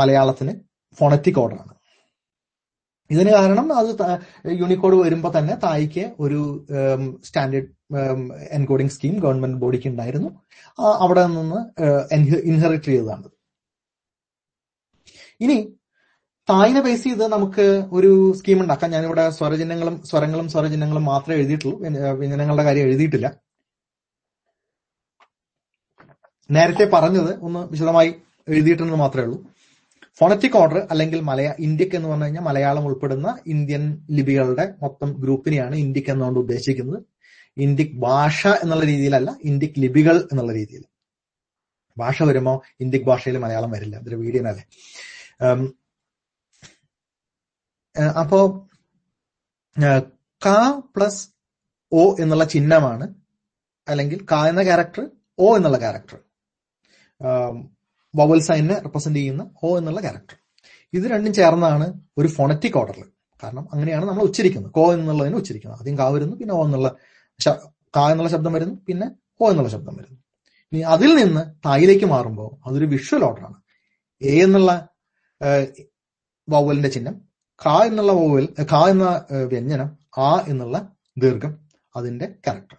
[0.00, 0.52] മലയാളത്തിന്
[0.98, 1.74] ഫോണറ്റിക് ഓർഡറാണ്
[3.10, 3.90] ഇതിന് കാരണം അത്
[4.62, 6.40] യൂണിക്കോഡ് വരുമ്പോൾ തന്നെ തായിക്ക് ഒരു
[7.26, 7.70] സ്റ്റാൻഡേർഡ്
[8.56, 10.30] എൻകോഡിംഗ് സ്കീം ഗവൺമെന്റ് ബോഡിക്ക് ഉണ്ടായിരുന്നു.
[11.04, 11.60] അവിടെ നിന്ന്
[12.50, 13.28] ഇൻഹെറിറ്റ് ചെയ്തതാണ്.
[15.44, 15.56] ഇനി
[16.50, 17.64] തായിനെ ബേസ് ചെയ്ത് നമുക്ക്
[17.96, 18.90] ഒരു സ്കീം ഉണ്ടാക്കാം.
[18.90, 21.76] ഞാനിവിടെ സ്വരചിഹ്നങ്ങളും സ്വരങ്ങളും സ്വരചിഹ്നങ്ങളും മാത്രമേ എഴുതിയിട്ടുള്ളൂ.
[22.20, 23.28] വ്യഞ്ജനങ്ങളുടെ കാര്യം എഴുതിയിട്ടില്ല.
[26.50, 28.10] നേരത്തെ പറഞ്ഞത് ഒന്ന് വിശദമായി
[28.48, 29.38] എഴുതിയിട്ടുണ്ടെന്ന് മാത്രമേ ഉള്ളൂ.
[30.20, 36.10] ഫോണറ്റിക് ഓർഡർ അല്ലെങ്കിൽ മലയാ ഇന്ത്യയ്ക്ക് എന്ന് പറഞ്ഞു കഴിഞ്ഞാൽ മലയാളം ഉൾപ്പെടുന്ന ഇന്ത്യൻ ലിപികളുടെ മൊത്തം ഗ്രൂപ്പിനെയാണ് ഇന്ത്യയ്ക്ക്
[36.10, 36.98] എന്നുകൊണ്ട് ഉദ്ദേശിക്കുന്നത്.
[37.66, 40.82] ഇന്ത്യയ്ക്ക് ഭാഷ എന്നുള്ള രീതിയിലല്ല ഇന്ത്യയ്ക്ക് ലിപികൾ എന്നുള്ള രീതിയിൽ.
[41.96, 43.96] ഭാഷ വരുമ്പോൾ ഇന്ത്യയ്ക്ക് ഭാഷയിൽ മലയാളം വരില്ല.
[43.96, 44.64] അതൊരു വീഡിയോ അല്ലേ
[48.20, 48.38] അപ്പോ
[50.42, 50.58] കാ
[50.94, 51.22] പ്ലസ്
[51.92, 53.06] ഒ എന്നുള്ള ചിഹ്നമാണ്.
[53.86, 55.02] അല്ലെങ്കിൽ ക എന്ന ക്യാരക്ടർ
[55.38, 56.18] ഒ എന്നുള്ള ക്യാരക്ടർ.
[58.14, 60.36] വവൽ സൈനെ റെപ്രസെന്റ് ചെയ്യുന്ന ഒ എന്നുള്ള ക്യാരക്ടർ.
[60.92, 61.86] ഇത് രണ്ടും ചേർന്നാണ്
[62.18, 63.06] ഒരു ഫോണറ്റിക് ഓർഡറിൽ
[63.42, 64.72] കാരണം അങ്ങനെയാണ് നമ്മൾ ഉച്ചരിക്കുന്നത്.
[64.76, 65.78] കോ എന്നുള്ളതിനെ ഉച്ചരിക്കുന്നത്.
[65.80, 66.88] ആദ്യം കാ വരുന്നു പിന്നെ ഓ എന്നുള്ള
[67.40, 67.48] ക
[67.96, 69.06] കാ എന്നുള്ള ശബ്ദം വരുന്നു പിന്നെ
[69.40, 70.18] ഓ എന്നുള്ള ശബ്ദം വരുന്നു.
[70.72, 73.58] ഇനി അതിൽ നിന്ന് തായിലേക്ക് മാറുമ്പോൾ അതൊരു വിഷ്വൽ ഓർഡറാണ്
[74.22, 74.70] എ എന്നുള്ള
[76.48, 77.14] വവലിന്റെ ചിഹ്നം
[77.60, 79.04] ഖ എന്നുള്ള വവൽ ഖ എന്ന
[79.52, 79.88] വ്യഞ്ജനം
[80.26, 80.76] ആ എന്നുള്ള
[81.22, 81.52] ദീർഘം
[81.94, 82.78] അതിന്റെ ക്യാരക്ടർ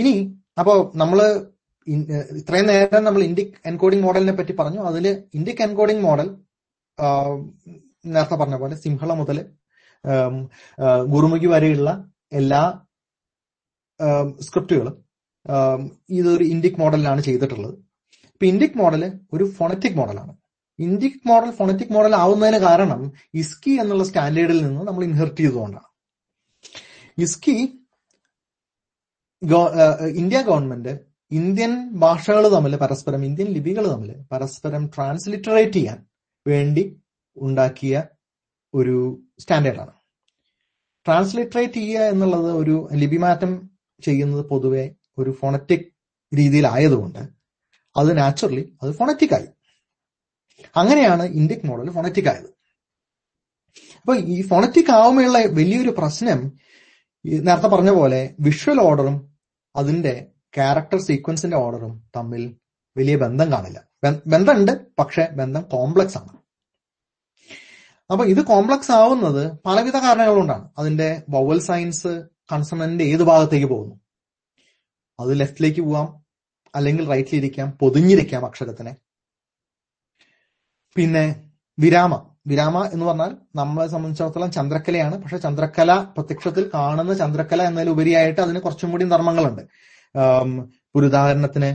[0.00, 0.12] ഇനി
[0.60, 1.18] അപ്പോ നമ്മൾ
[2.40, 4.80] ഇത്രയും നേരം നമ്മൾ ഇൻഡിക് എൻകോഡിംഗ് മോഡലിനെ പറ്റി പറഞ്ഞു.
[4.90, 5.06] അതിൽ
[5.38, 6.28] ഇൻഡിക് എൻകോഡിംഗ് മോഡൽ
[8.14, 9.38] നേരത്തെ പറഞ്ഞ പോലെ സിംഹള മുതൽ
[11.12, 11.90] ഗുരുമുഖി വരെയുള്ള
[12.40, 12.62] എല്ലാ
[14.46, 14.96] സ്ക്രിപ്റ്റുകളും
[16.18, 17.74] ഇതൊരു ഇൻഡിക് മോഡലിലാണ് ചെയ്തിട്ടുള്ളത്.
[18.34, 19.02] ഇപ്പൊ ഇൻഡിക് മോഡൽ
[19.34, 20.32] ഒരു ഫോണറ്റിക് മോഡലാണ്
[20.86, 23.00] ഇന്ത്യയ്ക്ക് മോഡൽ ഫോണറ്റിക് മോഡൽ ആവുന്നതിന് കാരണം
[23.42, 25.88] ഇസ്കി എന്നുള്ള സ്റ്റാൻഡേർഡിൽ നിന്ന് നമ്മൾ ഇൻഹെറിറ്റ് ചെയ്തുകൊണ്ടാണ്.
[27.26, 27.54] ഇസ്കി
[30.22, 30.92] ഇന്ത്യ ഗവൺമെന്റ്
[31.30, 31.72] ഇന്ത്യൻ
[32.02, 35.98] ഭാഷകൾ തമ്മിൽ പരസ്പരം ഇന്ത്യൻ ലിപികൾ തമ്മിൽ പരസ്പരം ട്രാൻസ്ലിറ്ററേറ്റ് ചെയ്യാൻ
[36.46, 36.84] വേണ്ടി
[37.36, 37.94] ഉണ്ടാക്കിയ
[38.74, 38.96] ഒരു
[39.42, 39.94] സ്റ്റാൻഡേർഡാണ്
[41.06, 43.52] ട്രാൻസ്ലിറ്ററേറ്റ് ചെയ്യുക എന്നുള്ളത് ഒരു ലിപിമാറ്റം
[44.02, 44.84] ചെയ്യുന്നത് പൊതുവെ
[45.20, 45.86] ഒരു ഫോണറ്റിക്
[46.32, 47.22] രീതിയിലായതുകൊണ്ട്
[47.96, 49.48] അത് നാച്ചുറലി അത് ഫോണറ്റിക് ആയി.
[50.76, 52.48] അങ്ങനെയാണ് ഇൻഡിക് മോഡൽ ഫോണറ്റിക് ആയത്.
[54.00, 56.52] അപ്പൊ ഈ ഫോണറ്റിക് ആവുമ്പോഴുള്ള വലിയൊരു പ്രശ്നം
[57.26, 59.34] നേരത്തെ പറഞ്ഞ പോലെ വിഷ്വൽ ഓർഡറും
[59.76, 62.56] അതിന്റെ ക്യാരക്ടർ സീക്വൻസിന്റെ ഓർഡറും തമ്മിൽ
[62.96, 63.88] വലിയ ബന്ധം കാണില്ല.
[64.26, 66.40] ബന്ധമുണ്ട് പക്ഷെ ബന്ധം കോംപ്ലക്സ് ആണ്.
[68.10, 73.96] അപ്പൊ ഇത് കോംപ്ലക്സ് ആവുന്നത് പലവിധ കാരണങ്ങൾ കൊണ്ടാണ് അതിന്റെ വവൽ സയൻസ് കൺസണന്റ് ഏത് ഭാഗത്തേക്ക് പോകുന്നു?
[75.20, 76.24] അത് ലെഫ്റ്റിലേക്ക് പോവാം
[76.74, 78.96] അല്ലെങ്കിൽ റൈറ്റിലിരിക്കാം പൊതിഞ്ഞിരിക്കാം അക്ഷരത്തിനെ.
[80.96, 81.24] പിന്നെ
[81.78, 82.12] വിരാമ.
[82.50, 85.16] വിരാമ എന്ന് പറഞ്ഞാൽ നമ്മളെ സംബന്ധിച്ചിടത്തോളം ചന്ദ്രക്കലയാണ്.
[85.22, 89.62] പക്ഷെ ചന്ദ്രക്കല പ്രത്യക്ഷത്തിൽ കാണുന്ന ചന്ദ്രക്കല എന്നതിലുപരിയായിട്ട് അതിന് കുറച്ചും കൂടി ധർമ്മങ്ങളുണ്ട്
[90.96, 91.70] ഒരു ഉദാഹരണത്തിന്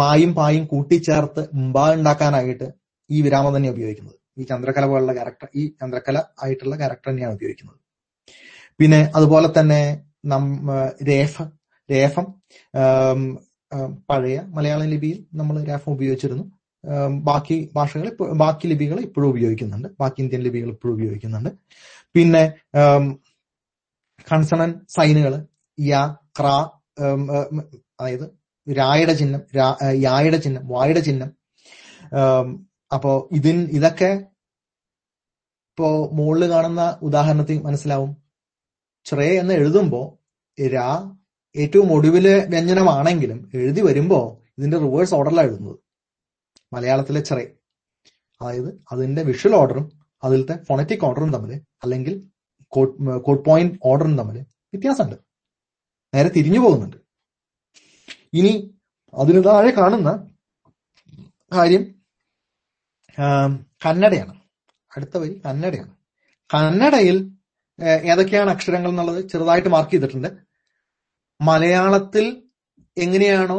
[0.00, 2.66] മായും പായും കൂട്ടിച്ചേർത്ത് മുമ്പ ഉണ്ടാക്കാനായിട്ട്
[3.10, 4.16] ഈ വിരാമം തന്നെ ഉപയോഗിക്കുന്നത്.
[4.40, 7.78] ഈ ചന്ദ്രക്കല പോലുള്ള ക്യാരക്ടർ ഈ ചന്ദ്രക്കല ആയിട്ടുള്ള ക്യാരക്ടർ തന്നെയാണ് ഉപയോഗിക്കുന്നത്.
[8.80, 9.80] പിന്നെ അതുപോലെ തന്നെ
[10.32, 10.44] നം
[11.10, 11.34] രേഫ
[11.88, 12.26] രേഫം
[14.10, 16.44] പഴയ മലയാളം ലിപിയിൽ നമ്മൾ രാഫം ഉപയോഗിച്ചിരുന്നു.
[17.22, 19.88] ബാക്കി ഭാഷകൾ ബാക്കി ലിപികൾ ഇപ്പോഴും ഉപയോഗിക്കുന്നുണ്ട്.
[20.00, 21.50] ബാക്കി ഇന്ത്യൻ ലിപികൾ ഇപ്പോഴും ഉപയോഗിക്കുന്നുണ്ട്.
[22.14, 22.44] പിന്നെ
[24.32, 25.34] കൺസണൻ സൈനുകൾ
[25.80, 26.46] യ ക്ര
[28.00, 28.26] അതായത്
[28.66, 29.42] രായുടെ ചിഹ്നം
[30.02, 31.30] യായുടെ ചിഹ്നം വായുടെ ചിഹ്നം.
[32.94, 34.10] അപ്പോ ഇതിൻ ഇതൊക്കെ
[35.70, 38.16] ഇപ്പോ മുകളിൽ കാണുന്ന ഉദാഹരണത്തിൽ മനസ്സിലാവും.
[39.06, 40.18] ശ്രേ എന്ന് എഴുതുമ്പോ
[40.58, 40.88] രാ
[41.56, 45.78] ഏറ്റവും ഒടുവിലെ വ്യഞ്ജനമാണെങ്കിലും എഴുതി വരുമ്പോ ഇതിന്റെ റിവേഴ്സ് ഓർഡറിലാണ് എഴുതുന്നത്.
[46.72, 47.44] മലയാളത്തിലെ ചെറിയ
[48.40, 49.92] അതായത് അതിന്റെ വിഷ്വൽ ഓർഡറും
[50.24, 52.22] അതിലത്തെ ഫോണറ്റിക് ഓർഡറും തമ്മിൽ അല്ലെങ്കിൽ
[52.68, 55.16] കോഡ് പോയിന്റ് ഓർഡറും തമ്മിൽ വ്യത്യാസമുണ്ട്.
[56.14, 56.96] നേരെ തിരിഞ്ഞു പോകുന്നുണ്ട്.
[58.32, 58.74] ഇനി
[59.14, 60.10] അതിന് താഴെ കാണുന്ന
[61.52, 61.84] കാര്യം
[63.84, 64.34] കന്നഡയാണ്.
[64.96, 65.94] അടുത്ത വരി കന്നഡയാണ്.
[66.54, 67.30] കന്നഡയിൽ
[67.84, 70.28] ഏതൊക്കെയാണ് അക്ഷരങ്ങൾ എന്നുള്ളത് ചെറുതായിട്ട് മാർക്ക് ചെയ്തിട്ടുണ്ട്.
[71.40, 72.26] മലയാളത്തിൽ
[72.96, 73.58] എങ്ങനെയാണോ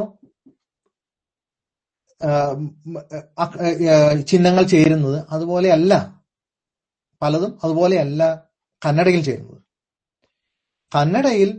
[4.30, 5.94] ചിഹ്നങ്ങൾ ചേരുന്നത് അതുപോലെയല്ല
[7.22, 8.22] പലതും അതുപോലെയല്ല
[8.82, 9.60] കന്നഡയിൽ ചേരുന്നത്.
[10.92, 11.50] കന്നഡയിൽ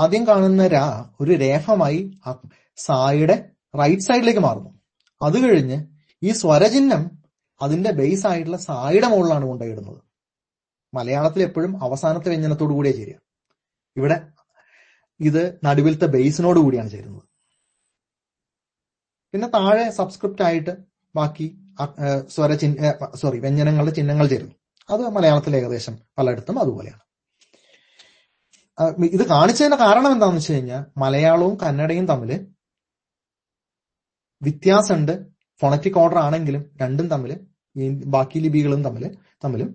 [0.00, 0.84] ആദ്യം കാണുന്ന രാ
[1.20, 2.00] ഒരു രേഖമായി
[2.78, 3.36] സായുടെ
[3.80, 4.70] റൈറ്റ് സൈഡിലേക്ക് മാറുന്നു.
[5.20, 5.78] അത് കഴിഞ്ഞ്
[6.22, 7.02] ഈ സ്വരചിഹ്നം
[7.60, 10.00] അതിന്റെ ബേസ് ആയിട്ടുള്ള സായുടെ മുകളിലാണ് കൊണ്ടുപോയിടുന്നത്
[10.92, 13.18] മലയാളത്തിൽ എപ്പോഴും അവസാനത്തെ വ്യഞ്ജനത്തോടു കൂടിയേ ചേരുക.
[13.96, 14.16] ഇവിടെ
[15.28, 17.24] ഇത് നടുവിലത്തെ ബേസിനോട് കൂടിയാണ് ചേരുന്നത്.
[19.34, 20.72] പിന്നെ താഴെ സബ്സ്ക്രിപ്റ്റ് ആയിട്ട്
[21.14, 21.46] ബാക്കി
[22.34, 24.54] സ്വര ചിഹ്ന സോറി വ്യഞ്ജനങ്ങളുടെ ചിഹ്നങ്ങൾ ചേരുന്നു.
[24.88, 27.02] അത് മലയാളത്തിൽ ഏകദേശം പലയിടത്തും അതുപോലെയാണ്.
[29.16, 32.30] ഇത് കാണിച്ചതിന്റെ കാരണം എന്താണെന്ന് വെച്ച് കഴിഞ്ഞാൽ മലയാളവും കന്നഡയും തമ്മിൽ
[34.42, 35.14] വ്യത്യാസമുണ്ട്.
[35.60, 37.32] ഫോണറ്റിക് ഓർഡർ ആണെങ്കിലും രണ്ടും തമ്മിൽ
[38.14, 39.04] ബാക്കി ലിപികളും തമ്മിൽ
[39.44, 39.68] തമ്മിലും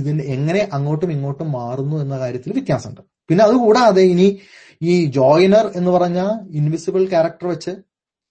[0.00, 3.02] ഇതിന് എങ്ങനെ അങ്ങോട്ടും ഇങ്ങോട്ടും മാറുന്നു എന്ന കാര്യത്തിൽ വ്യത്യാസമുണ്ട്.
[3.28, 4.28] പിന്നെ അതുകൂടാതെ ഇനി
[4.90, 6.20] ഈ ജോയിനർ എന്ന് പറഞ്ഞ
[6.58, 7.72] ഇൻവിസിബിൾ ക്യാരക്ടർ വെച്ച്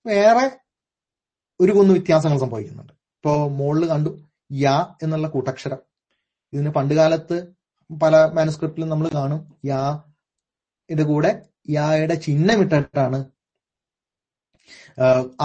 [0.06, 0.46] വേറെ
[1.60, 2.94] ഒരു കുന്ന് വ്യത്യാസങ്ങൾ സംഭവിക്കുന്നുണ്ട്.
[3.18, 4.12] ഇപ്പോ മുകളിൽ കണ്ടു
[4.66, 5.80] യാ എന്നുള്ള കൂട്ടക്ഷരം.
[6.54, 7.38] ഇതിന് പണ്ടുകാലത്ത്
[7.90, 9.40] പല മാനുസ്ക്രിപ്റ്റിലും നമ്മൾ കാണും.
[9.72, 9.82] യാ
[10.90, 11.32] ഇത് കൂടെ
[11.78, 13.20] യായുടെ ചിഹ്നം ഇട്ടിട്ടാണ്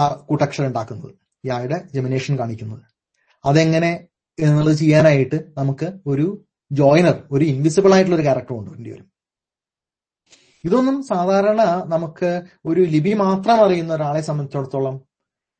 [0.01, 1.13] ആ കൂട്ടക്ഷരം ഉണ്ടാക്കുന്നത്.
[1.43, 2.83] യായുടെ ജെമിനേഷൻ കാണിക്കുന്നത്.
[3.45, 3.91] അതെങ്ങനെ
[4.37, 6.27] എന്നുള്ളത് ചെയ്യാനായിട്ട് നമുക്ക് ഒരു
[6.71, 9.07] ജോയിനർ ഒരു ഇൻവിസിബിൾ ആയിട്ടുള്ള ഒരു ക്യാരക്ടർ കൊണ്ടുവരേണ്ടി വരും.
[10.63, 11.61] ഇതൊന്നും സാധാരണ
[11.93, 12.29] നമുക്ക്
[12.65, 14.95] ഒരു ലിപി മാത്രം അറിയുന്ന ഒരാളെ സംബന്ധിച്ചിടത്തോളം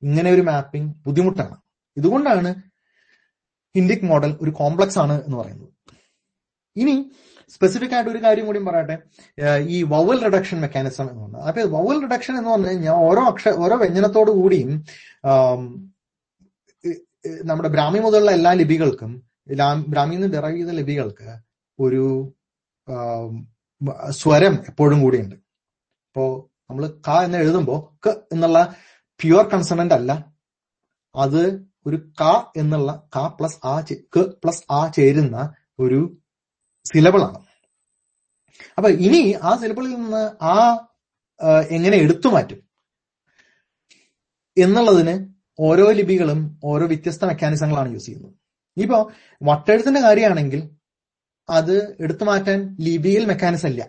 [0.03, 1.55] ഇങ്ങനെ ഒരു മാപ്പിംഗ് ബുദ്ധിമുട്ടാണ്.
[1.97, 2.49] ഇതുകൊണ്ടാണ്
[3.75, 5.71] ഹിൻഡിക് മോഡൽ ഒരു കോംപ്ലക്സ് ആണ് എന്ന് പറയുന്നത്.
[6.75, 6.95] ഇനി
[7.53, 8.95] സ്പെസിഫിക് ആയിട്ട് ഒരു കാര്യം കൂടി പറയട്ടെ.
[9.75, 13.75] ഈ വവൽ റിഡക്ഷൻ മെക്കാനിസം എന്ന് പറഞ്ഞാൽ അപ്പൊ വവൽ റിഡക്ഷൻ എന്ന് പറഞ്ഞു കഴിഞ്ഞാൽ ഓരോ അക്ഷ ഓരോ
[13.75, 14.71] വ്യഞ്ജനത്തോടു കൂടിയും
[17.45, 19.11] നമ്മുടെ ബ്രാഹ്മി മുതലുള്ള എല്ലാ ലിപികൾക്കും
[19.93, 21.29] ബ്രാഹ്മിന്ന് ഡിറൈവ് ചെയ്ത ലിപികൾക്ക്
[21.79, 22.03] ഒരു
[24.09, 25.35] സ്വരം എപ്പോഴും കൂടിയുണ്ട്.
[26.07, 26.23] ഇപ്പോ
[26.69, 28.59] നമ്മൾ ക എന്ന് എഴുതുമ്പോ ക എന്നുള്ള
[29.19, 30.11] പ്യുവർ കൺസണന്റ് അല്ല.
[31.15, 31.41] അത്
[31.85, 32.23] ഒരു ക
[32.57, 33.81] എന്നുള്ള ക പ്ലസ് ആ
[34.15, 35.37] ക പ്ലസ് ആ ചേരുന്ന
[35.79, 35.99] ഒരു
[36.85, 37.39] സിലബിൾ ആണ്.
[38.77, 40.55] അപ്പൊ ഇനി ആ സിലബിളിൽ നിന്ന് ആ,
[41.71, 42.59] എങ്ങനെ എടുത്തു മാറ്റും?
[44.57, 45.13] എന്നുള്ളതിന്
[45.59, 48.33] ഓരോ ലിപികളും ഓരോ വ്യത്യസ്ത മെക്കാനിസങ്ങളാണ് യൂസ് ചെയ്യുന്നത്.
[48.77, 48.97] ഇപ്പോ
[49.41, 50.61] വട്ടെഴുത്തിന്റെ കാര്യമാണെങ്കിൽ
[51.49, 53.83] അത് എടുത്തു മാറ്റാൻ ലിപിയിൽ മെക്കാനിസം ഇല്ല.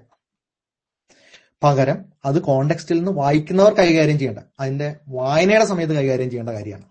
[1.63, 4.39] പകരം അത് കോണ്ടെക്സ്റ്റിൽ നിന്ന് വായിക്കുന്നവർ കൈകാര്യം ചെയ്യേണ്ട.
[4.61, 6.87] അതിന്റെ വായനയുടെ സമയത്ത് കൈകാര്യം ചെയ്യേണ്ട കാര്യമാണ്.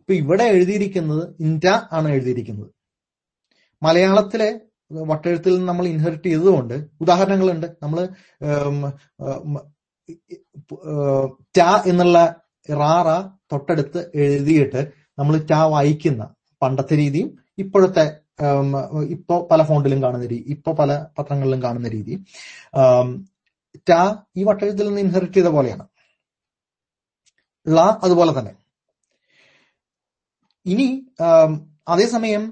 [0.00, 2.70] ഇപ്പൊ ഇവിടെ എഴുതിയിരിക്കുന്നത് ഇന്റ ആണ് എഴുതിയിരിക്കുന്നത്.
[3.82, 4.60] മലയാളത്തിലെ
[4.90, 7.66] വട്ടെഴുത്തിൽ നിന്ന് നമ്മൾ ഇൻഹെറിറ്റ് ചെയ്തതുകൊണ്ട് ഉദാഹരണങ്ങളുണ്ട്.
[7.82, 8.08] നമ്മൾ
[11.58, 12.18] ട എന്നുള്ള
[12.70, 13.08] റാറ
[13.52, 14.80] തൊട്ടടുത്ത് എഴുതിയിട്ട്
[15.18, 18.04] നമ്മൾ ട വായിക്കുന്ന പണ്ടത്തെ രീതിയും ഇപ്പോഴത്തെ
[19.10, 22.14] ഇപ്പോ പല ഫോണ്ടിലും കാണുന്ന രീതി ഇപ്പോ പല പത്രങ്ങളിലും കാണുന്ന രീതി.
[23.90, 24.00] ടാ
[24.36, 25.84] ഈ വട്ടയത്തിൽ നിന്ന് ഇൻഹെറിറ്റ് ചെയ്ത പോലെയാണ്.
[27.66, 28.52] ള അതുപോലെ തന്നെ.
[30.66, 30.86] ഇനി
[31.88, 32.44] അതേസമയം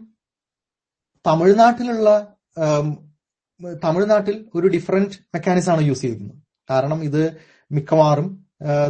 [1.24, 2.08] തമിഴ്നാട്ടിലുള്ള
[3.84, 6.38] തമിഴ്നാട്ടിൽ ഒരു ഡിഫറെന്റ് മെക്കാനിസം ആണ് യൂസ് ചെയ്തിരിക്കുന്നത്.
[6.70, 7.22] കാരണം ഇത്
[7.72, 8.26] മിക്കവാറും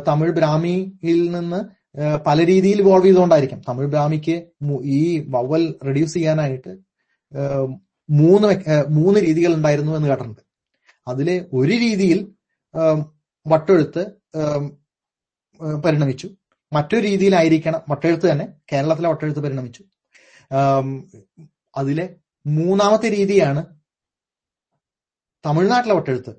[0.09, 1.61] തമിഴ് ബ്രാഹ്മിയിൽ നിന്ന്
[2.27, 3.63] പല രീതിയിൽ ഇവോൾവ് ചെയ്തുകൊണ്ടായിരിക്കും.
[3.69, 4.37] തമിഴ് ബ്രാഹ്മിക്ക്
[4.99, 6.73] ഈ വവൽ റെഡ്യൂസ് ചെയ്യാനായിട്ട്
[8.11, 8.49] മൂന്ന്
[8.89, 10.41] മൂന്ന് രീതികൾ ഉണ്ടായിരുന്നു എന്ന് കേട്ടിട്ടുണ്ട്.
[11.09, 12.19] അതിലെ ഒരു രീതിയിൽ
[13.47, 14.03] വട്ടെഴുത്ത്
[15.85, 16.29] പരിണമിച്ചു.
[16.73, 19.83] മറ്റൊരു രീതിയിലായിരിക്കണം വട്ടെഴുത്ത് തന്നെ കേരളത്തിലെ വട്ടെഴുത്ത് പരിണമിച്ചു.
[21.77, 22.17] അതിലെ
[22.47, 23.63] മൂന്നാമത്തെ രീതിയാണ്
[25.47, 26.33] തമിഴ്നാട്ടിലെ വട്ടെഴുത്ത്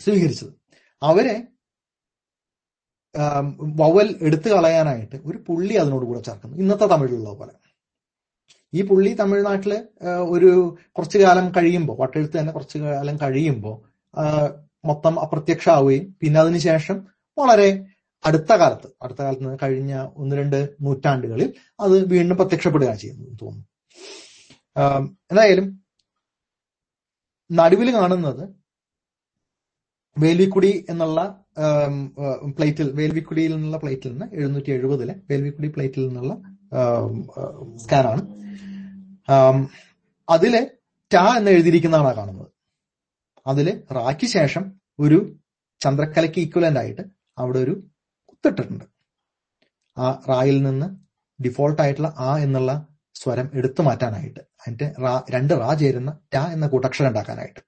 [0.00, 0.52] സ്വീകരിച്ചത്.
[1.02, 1.42] അവരെ
[3.80, 6.56] വവൽ എടുത്തു കളയാനായിട്ട് ഒരു പുള്ളി അതിനോട് കൂടെ ചേർക്കുന്നു.
[6.56, 7.59] ഇന്നത്തെ തമിഴിലുള്ള പോലെ.
[8.72, 9.72] ഈ പുള്ളി തമിഴ്നാട്ടിൽ
[10.34, 10.50] ഒരു
[10.96, 13.76] കുറച്ചു കാലം കഴിയുമ്പോൾ വട്ടെഴുത്ത് തന്നെ കുറച്ചു കാലം കഴിയുമ്പോൾ
[14.90, 16.98] മൊത്തം അപ്രത്യക്ഷമാവുകയും പിന്നെ അതിനുശേഷം
[17.36, 17.68] വളരെ
[18.24, 20.56] അടുത്ത കാലത്ത് അടുത്ത കാലത്ത് കഴിഞ്ഞ ഒന്ന് രണ്ട്
[20.86, 21.48] നൂറ്റാണ്ടുകളിൽ
[21.84, 23.66] അത് വീണ്ടും പ്രത്യക്ഷപ്പെടുക ചെയ്യുന്നു തോന്നുന്നു.
[25.30, 25.66] എന്തായാലും
[27.50, 28.42] നടുവിൽ കാണുന്നത്
[30.16, 31.20] വേൽവിക്കുടി എന്നുള്ള
[32.58, 36.34] പ്ലേറ്റിൽ വേൽവിക്കുടിയിൽ നിന്നുള്ള പ്ലേറ്റിൽ നിന്ന് എഴുന്നൂറ്റി എഴുപതിലെ വേൽവിക്കുടി പ്ലേറ്റിൽ നിന്നുള്ള
[37.82, 38.22] സ്കാനാണ്.
[40.34, 40.54] അതിൽ
[41.10, 42.50] ട എന്ന് എഴുതിയിരിക്കുന്നതാണ് കാണുന്നത്.
[43.46, 44.64] അതിൽ റാക്ക് ശേഷം
[45.04, 45.18] ഒരു
[45.80, 47.02] ചന്ദ്രക്കലയ്ക്ക് ഈക്വലന്റ് ആയിട്ട്
[47.38, 47.74] അവിടെ ഒരു
[48.30, 48.84] കുത്തിട്ടിട്ടുണ്ട്.
[49.96, 50.88] ആ റായിൽ നിന്ന്
[51.44, 52.72] ഡിഫോൾട്ട് ആയിട്ടുള്ള ആ എന്നുള്ള
[53.20, 57.60] സ്വരം എടുത്തു മാറ്റാനായിട്ട് അതിന്റെ റാ രണ്ട് റാ ചേരുന്ന ട എന്ന കൂട്ടക്ഷരം ഉണ്ടാക്കാനായിട്ട്.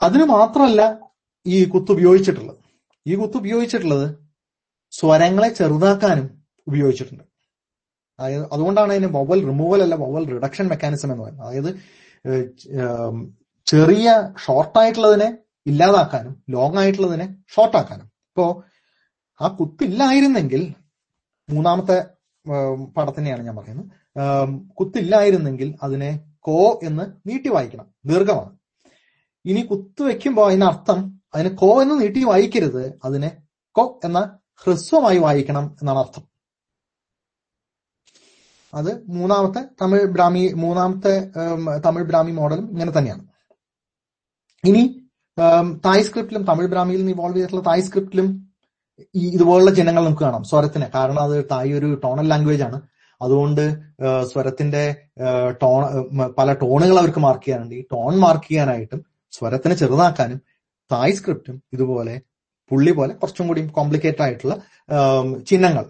[0.00, 0.82] അതിന് മാത്രമല്ല
[1.46, 2.60] ഈ കുത്ത് ഉപയോഗിച്ചിട്ടുള്ളത്.
[3.06, 4.06] ഈ കുത്ത് ഉപയോഗിച്ചിട്ടുള്ളത്
[4.92, 6.26] സ്വരങ്ങളെ ചെറുതാക്കാനും
[6.66, 7.24] ഉപയോഗിച്ചിട്ടുണ്ട്.
[8.18, 11.46] അതായത് അതുകൊണ്ടാണ് അതിന് വവൽ റിമൂവൽ അല്ല വവൽ റിഡക്ഷൻ മെക്കാനിസം എന്ന് പറയുന്നത്.
[11.48, 11.70] അതായത്
[12.26, 12.78] ചെറിയ
[13.66, 14.06] ഷോർട്ട് ചെറിയ
[14.44, 18.06] ഷോർട്ടായിട്ടുള്ളതിനെ ഇല്ലാതാക്കാനും ലോങ് ആയിട്ടുള്ളതിനെ ഷോർട്ട് ആക്കാനും.
[18.30, 18.64] ഇപ്പോ
[19.40, 20.62] ആ കുത്തില്ലായിരുന്നെങ്കിൽ
[21.50, 22.06] മൂന്നാമത്തെ
[22.96, 23.86] പടത്തിനെയാണ് ഞാൻ പറയുന്നത്.
[24.78, 27.86] കുത്തില്ലായിരുന്നെങ്കിൽ അതിനെ കോ എന്ന് നീട്ടി വായിക്കണം.
[28.06, 28.52] ദീർഘമാണ്.
[29.44, 33.30] ഇനി കുത്തു വെക്കുമ്പോൾ അതിനർത്ഥം അതിനെ കോ എന്ന് നീട്ടി വായിക്കരുത് അതിനെ
[33.76, 36.24] കോ എന്ന ഹ്രസ്വമായി വായിക്കണം എന്നാണ് അർത്ഥം.
[38.72, 41.12] അത് മൂന്നാമത്തെ തമിഴ് ബ്രാഹ്മി മൂന്നാമത്തെ
[41.86, 43.22] തമിഴ് ബ്രാഹ്മി മോഡലും ഇങ്ങനെ തന്നെയാണ്.
[44.64, 44.82] ഇനി
[45.86, 48.28] തായ് സ്ക്രിപ്റ്റിലും തമിഴ് ബ്രാഹ്മിയിൽ നിന്ന് ഇവോൾവ് ചെയ്തിട്ടുള്ള തായ് സ്ക്രിപ്റ്റിലും
[49.20, 50.44] ഈ ഇതുപോലുള്ള ചിഹ്നങ്ങൾ നമുക്ക് കാണാം.
[50.50, 50.86] സ്വരത്തിന്.
[50.94, 52.78] കാരണം അത് തായ് ഒരു ടോണൽ ലാംഗ്വേജ് ആണ്.
[53.20, 53.62] അതുകൊണ്ട്
[54.32, 54.82] സ്വരത്തിന്റെ
[55.62, 55.82] ടോൺ
[56.38, 57.74] പല ടോണുകൾ അവർക്ക് മാർക്ക് ചെയ്യാനുണ്ട്.
[57.80, 59.00] ഈ ടോൺ മാർക്ക് ചെയ്യാനായിട്ടും
[59.36, 60.40] സ്വരത്തിനെ ചെറുതാക്കാനും
[60.92, 62.14] തായ് സ്ക്രിപ്റ്റും ഇതുപോലെ
[62.70, 64.54] പുള്ളി പോലെ കുറച്ചും കൂടി കോംപ്ലിക്കേറ്റഡ് ആയിട്ടുള്ള
[65.48, 65.84] ചിഹ്നങ്ങൾ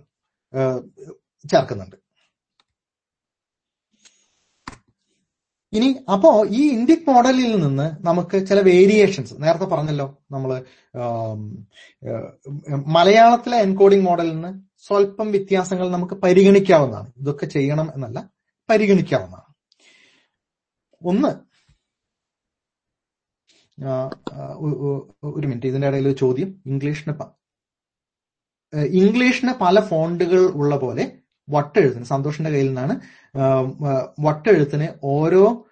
[1.44, 1.96] ചേർക്കുന്നുണ്ട്.
[5.72, 10.50] ഇനി അപ്പോ ഈ ഇന്ത്യൻ മോഡലിൽ നിന്ന് നമുക്ക് ചില വേരിയേഷൻസ് നേരത്തെ പറഞ്ഞല്ലോ നമ്മൾ
[12.96, 14.52] മലയാളത്തിലെ എൻകോഡിംഗ് മോഡലിൽ നിന്ന്
[14.86, 17.08] സ്വല്പം വ്യത്യാസങ്ങൾ നമുക്ക് പരിഗണിക്കാവുന്നതാണ്.
[17.22, 18.18] ഇതൊക്കെ ചെയ്യണം എന്നല്ല
[18.68, 19.46] പരിഗണിക്കാവുന്നതാണ്.
[21.02, 21.30] ഒന്ന്
[25.38, 26.50] ഒരു മിനിറ്റ് ഇതിന്റെ ഇടയിൽ ചോദ്യം.
[26.70, 27.14] ഇംഗ്ലീഷിന്
[29.00, 31.04] ഇംഗ്ലീഷിന് പല ഫോണ്ടുകൾ ഉള്ള പോലെ
[31.48, 32.94] വട്ടെഴുതുന്നു സന്തോഷിന്റെ കയ്യിൽ നിന്നാണ്.
[34.20, 35.66] വട്ടെഴുത്തിന് ഓരോ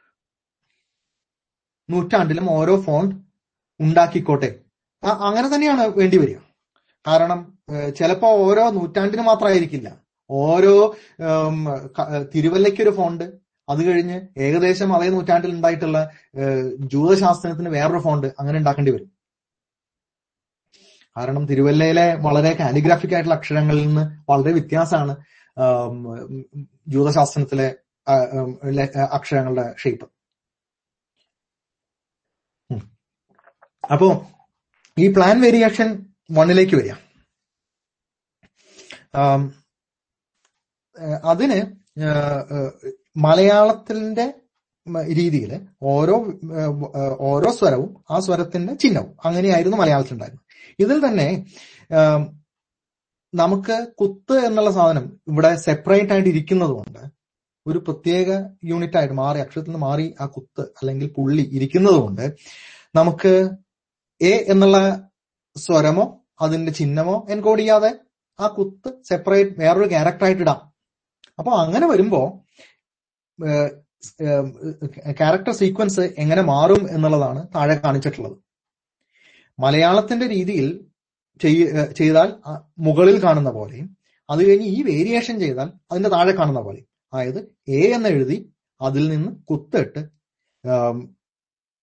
[1.91, 3.15] നൂറ്റാണ്ടിലും ഓരോ ഫോണ്ട്
[3.81, 4.61] ഉണ്ടാക്കിക്കോട്ടെ.
[5.03, 6.39] അങ്ങനെ തന്നെയാണ് വേണ്ടി വരിക.
[7.07, 7.41] കാരണം
[7.97, 9.89] ചിലപ്പോ ഓരോ നൂറ്റാണ്ടിന് മാത്രമായിരിക്കില്ല.
[10.31, 10.97] ഓരോ
[12.35, 13.25] തിരുവല്ലയ്ക്ക് ഒരു ഫോണ്ട്
[13.69, 16.11] അത് കഴിഞ്ഞ് ഏകദേശം അതേ നൂറ്റാണ്ടിൽ ഉണ്ടായിട്ടുള്ള
[16.79, 19.11] ജൂതശാസ്ത്രത്തിന് വേറൊരു ഫോണ്ട് അങ്ങനെ ഉണ്ടാക്കേണ്ടി വരും.
[21.17, 25.17] കാരണം തിരുവല്ലയിലെ വളരെ കാലിഗ്രാഫിക് ആയിട്ടുള്ള അക്ഷരങ്ങളിൽ നിന്ന് വളരെ വ്യത്യാസമാണ്
[26.89, 27.77] ജൂതശാസ്ത്രത്തിലെ
[28.09, 30.07] ആ, ഉം, ലെ- അക്ഷരങ്ങളുടെ ഷേപ്പ്
[33.93, 34.31] അപ്പോ
[34.99, 36.93] ഈ പ്ലാൻ വേരിയേഷൻ വണ്ണിലേക്ക് വരിക.
[41.25, 41.59] അതിന്
[43.17, 44.35] മലയാളത്തിന്റെ
[45.15, 46.15] രീതിയിൽ ഓരോ
[47.19, 50.47] ഓരോ സ്വരവും ആ സ്വരത്തിന്റെ ചിഹ്നവും അങ്ങനെയായിരുന്നു മലയാളത്തിലുണ്ടായിരുന്നത്.
[50.79, 51.29] ഇതിൽ തന്നെ
[53.37, 57.03] നമുക്ക് കുത്ത് എന്നുള്ള സാധനം ഇവിടെ സെപ്പറേറ്റ് ആയിട്ട് ഇരിക്കുന്നത് കൊണ്ട്
[57.67, 58.29] ഒരു പ്രത്യേക
[58.65, 62.25] യൂണിറ്റ് ആയിട്ട് മാറി അക്ഷരത്തിൽ നിന്ന് മാറി ആ കുത്ത് അല്ലെങ്കിൽ പുള്ളി ഇരിക്കുന്നത് കൊണ്ട്
[62.95, 63.33] നമുക്ക്
[64.21, 64.79] എ എന്നുള്ള
[65.57, 66.05] സ്വരമോ
[66.41, 67.91] അതിന്റെ ചിഹ്നമോ എൻകോഡ് ചെയ്യാതെ
[68.39, 70.61] ആ കുത്ത് സെപ്പറേറ്റ് വേറൊരു ക്യാരക്ടർ ആയിട്ട് ഇടാം.
[71.39, 72.21] അപ്പൊ അങ്ങനെ വരുമ്പോ
[75.19, 78.37] ക്യാരക്ടർ സീക്വൻസ് എങ്ങനെ മാറും എന്നുള്ളതാണ് താഴെ കാണിച്ചിട്ടുള്ളത്.
[79.59, 80.67] മലയാളത്തിന്റെ രീതിയിൽ
[81.41, 82.29] ചെയ്താൽ
[82.79, 83.97] മുകളിൽ കാണുന്ന പോലെയും
[84.31, 86.87] അത് കഴിഞ്ഞ് ഈ വേരിയേഷൻ ചെയ്താൽ അതിന്റെ താഴെ കാണുന്ന പോലെയും.
[87.13, 89.99] അതായത് എ എന്ന് എഴുതി അതിൽ നിന്ന് കുത്തിട്ട്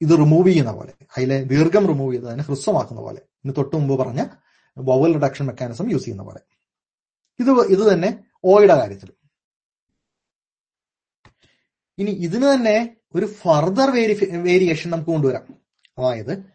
[0.01, 3.21] ഇത് റിമൂവ് ചെയ്യുന്ന പോലെ അതിലെ ദീർഘം റിമൂവ് ചെയ്ത് അതിനെ ഹ്രസ്വമാക്കുന്ന പോലെ.
[3.43, 4.21] ഇന്ന് തൊട്ട് മുമ്പ് പറഞ്ഞ
[4.77, 6.41] വവൽ റിഡക്ഷൻ മെക്കാനിസം യൂസ് ചെയ്യുന്ന പോലെ.
[7.39, 8.09] ഇത് ഇത് തന്നെ
[8.45, 9.13] ഓയുടെ കാര്യത്തിൽ.
[11.97, 13.89] ഇനി ഇതിന് തന്നെ ഒരു ഫർദർ
[14.43, 15.45] വേരിയേഷൻ നമുക്ക് കൊണ്ടുവരാം.
[15.97, 16.52] അതായത്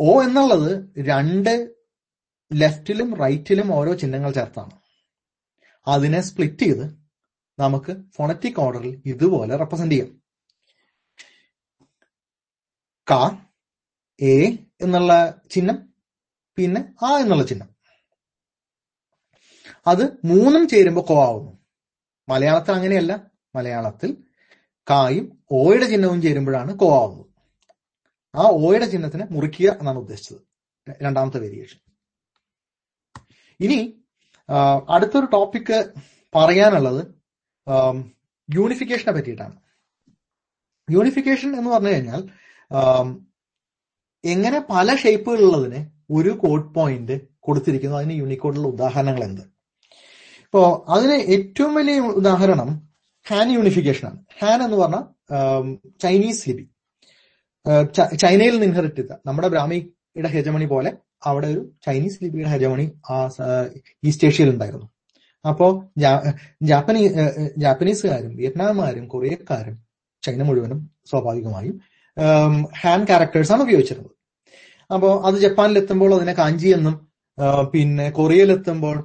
[0.00, 1.52] ഓ എന്നുള്ളത് രണ്ട്
[2.52, 4.74] ലെഫ്റ്റിലും റൈറ്റിലും ഓരോ ചിഹ്നങ്ങൾ ചേർത്താണ്.
[5.88, 6.86] അതിനെ സ്പ്ലിറ്റ് ചെയ്ത്
[7.58, 10.10] നമുക്ക് ഫോണറ്റിക് ഓർഡറിൽ ഇതുപോലെ റെപ്രസെന്റ് ചെയ്യാം.
[13.06, 13.12] ക
[14.20, 14.36] എ
[14.82, 15.78] എന്നുള്ള ചിഹ്നം
[16.58, 17.68] പിന്നെ ആ എന്നുള്ള ചിഹ്നം.
[19.86, 21.52] അത് മൂന്നും ചേരുമ്പോൾ കോ ആവുന്നു.
[22.28, 23.30] മലയാളത്തിൽ അങ്ങനെയല്ല.
[23.54, 24.10] മലയാളത്തിൽ
[24.90, 27.29] കായും ഓയുടെ ചിഹ്നവും ചേരുമ്പോഴാണ് കോ ആവുന്നത്.
[28.34, 30.38] ആ ഓയുടെ ചിഹ്നത്തിനെ മുറിക്കുക എന്നാണ് ഉദ്ദേശിച്ചത്.
[31.02, 31.78] രണ്ടാമത്തെ വേരിയേഷൻ.
[33.60, 34.04] ഇനി
[34.88, 35.92] അടുത്തൊരു ടോപ്പിക്ക്
[36.34, 37.06] പറയാനുള്ളത്
[38.54, 39.56] യൂണിഫിക്കേഷനെ പറ്റിയിട്ടാണ്.
[40.90, 42.28] യൂണിഫിക്കേഷൻ എന്ന് പറഞ്ഞു കഴിഞ്ഞാൽ
[44.24, 47.96] എങ്ങനെ പല ഷേപ്പുകളുള്ളതിന് ഒരു കോഡ് പോയിന്റ് കൊടുത്തിരിക്കുന്നു.
[47.96, 49.42] അതിന് യൂണിക്കോഡിലുള്ള ഉദാഹരണങ്ങൾ എന്ത്
[50.40, 52.88] ഇപ്പോ അതിന് ഏറ്റവും വലിയ ഉദാഹരണം
[53.28, 54.98] ഹാൻ യൂണിഫിക്കേഷൻ ആണ് ഹാൻ എന്ന് പറഞ്ഞ
[56.00, 56.70] ചൈനീസ് ലിപി
[58.22, 60.90] ചൈനയിൽ നിന്ന് ഇൻഹെറിറ്റ് ചെയ്ത നമ്മുടെ ബ്രാഹ്മിയുടെ ഹെജമണി പോലെ
[61.28, 63.16] അവിടെ ഒരു ചൈനീസ് ലിപിയുടെ ഹെജമണി ആ
[64.08, 64.86] ഈസ്റ്റ് ഏഷ്യയിൽ ഉണ്ടായിരുന്നു.
[65.48, 65.66] അപ്പോ
[66.70, 67.02] ജാപ്പനീ
[67.64, 69.76] ജാപ്പനീസുകാരും വിയറ്റ്നാമുകാരും കൊറിയക്കാരും
[70.22, 70.80] ചൈന മുഴുവനും
[71.10, 71.76] സ്വാഭാവികമായും
[72.82, 74.14] ഹാൻഡ് ക്യാരക്ടേഴ്സ് ആണ് ഉപയോഗിച്ചിരുന്നത്.
[74.90, 76.96] അപ്പോ അത് ജപ്പാനിൽ എത്തുമ്പോൾ അതിനെ കാഞ്ചി എന്നും
[77.72, 78.96] പിന്നെ കൊറിയയിൽ എത്തുമ്പോൾ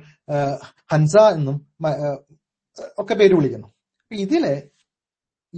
[0.91, 1.57] ഹൻസ എന്നും
[3.01, 3.69] ഒക്കെ പേര് വിളിക്കുന്നു.
[4.11, 4.43] ഇതിൽ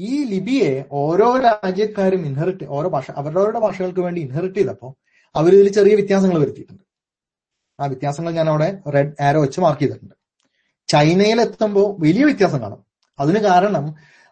[0.09, 0.71] ഈ ലിപിയെ
[1.01, 4.91] ഓരോ രാജ്യക്കാരും ഇൻഹെറിറ്റ് ഓരോ ഭാഷ അവരവരുടെ ഭാഷകൾക്ക് വേണ്ടി ഇൻഹെറിറ്റ് ചെയ്തപ്പോൾ
[5.35, 6.83] അവർ ഇതിൽ ചെറിയ വ്യത്യാസങ്ങൾ വരുത്തിയിട്ടുണ്ട്.
[7.79, 10.15] ആ വ്യത്യാസങ്ങൾ ഞാൻ അവിടെ റെഡ് ആരോ വെച്ച് മാർക്ക് ചെയ്തിട്ടുണ്ട്.
[10.89, 12.81] ചൈനയിൽ എത്തുമ്പോൾ വലിയ വ്യത്യാസം കാണും.
[13.19, 13.85] അതിന് കാരണം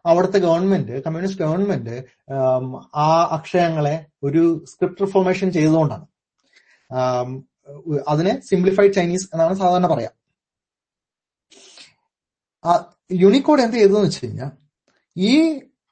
[0.05, 1.95] അവിടുത്തെ ഗവൺമെന്റ് കമ്മ്യൂണിസ്റ്റ് ഗവൺമെന്റ്
[3.05, 6.05] ആ അക്ഷരങ്ങളെ ഒരു സ്ക്രിപ്റ്റ് റിഫോർമേഷൻ ചെയ്തുകൊണ്ടാണ്.
[8.13, 10.13] അതിനെ സിംപ്ലിഫൈഡ് ചൈനീസ് എന്നാണ് സാധാരണ പറയാം.
[13.23, 14.51] യൂണിക്കോഡ് എന്ത് ചെയ്തതെന്ന് വെച്ച് കഴിഞ്ഞാൽ
[15.17, 15.33] ഈ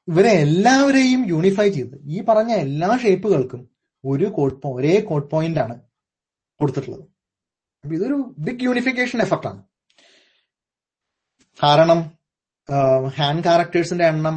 [0.07, 3.61] ഇവരെ എല്ലാവരെയും യൂണിഫൈ ചെയ്ത് ഈ പറഞ്ഞ എല്ലാ ഷേപ്പുകൾക്കും
[4.05, 5.75] ഒരു കോഡ് ഒരേ കോഡ് പോയിന്റ് ആണ്
[6.59, 7.05] കൊടുത്തിട്ടുള്ളത്.
[7.83, 9.61] ഇതൊരു ബിഗ് യൂണിഫിക്കേഷൻ എഫർട്ടാണ്
[11.63, 11.99] കാരണം
[13.17, 14.35] ഹാൻഡ് ക്യാരക്ടേഴ്സിന്റെ എണ്ണം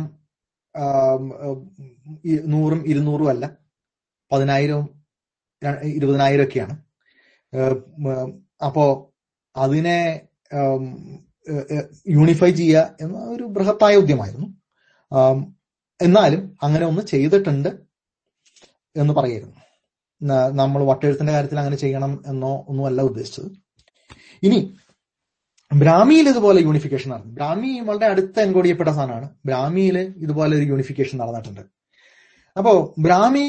[2.52, 3.44] നൂറും ഇരുന്നൂറും അല്ല
[4.32, 4.86] പതിനായിരവും
[5.98, 6.74] ഇരുപതിനായിരം ഒക്കെയാണ്.
[8.66, 8.84] അപ്പോ
[9.56, 9.98] അതിനെ
[12.08, 14.48] യൂണിഫൈ ചെയ്യുക എന്ന ഒരു ബൃഹത്തായ ഉദ്യമായിരുന്നു
[16.00, 17.68] എന്നാലും അങ്ങനെ ഒന്ന് ചെയ്തിട്ടുണ്ട്
[18.96, 19.52] എന്ന് പറയുന്നു.
[20.60, 23.48] നമ്മൾ വട്ടെഴുത്തിന്റെ കാര്യത്തിൽ അങ്ങനെ ചെയ്യണം എന്നോ ഒന്നുമല്ല ഉദ്ദേശിച്ചത്.
[24.46, 24.58] ഇനി
[25.70, 27.32] ബ്രാഹ്മിയിൽ ഇതുപോലെ യൂണിഫിക്കേഷൻ നടന്നു.
[27.38, 29.28] ബ്രാഹ്മി വളരെ അടുത്ത എൻകോഡ് ചെയ്യപ്പെട്ട സാധനമാണ്.
[29.46, 31.62] ബ്രാഹ്മിയിൽ ഇതുപോലെ ഒരു യൂണിഫിക്കേഷൻ നടന്നിട്ടുണ്ട്.
[32.56, 33.44] അപ്പോ ബ്രാഹ്മി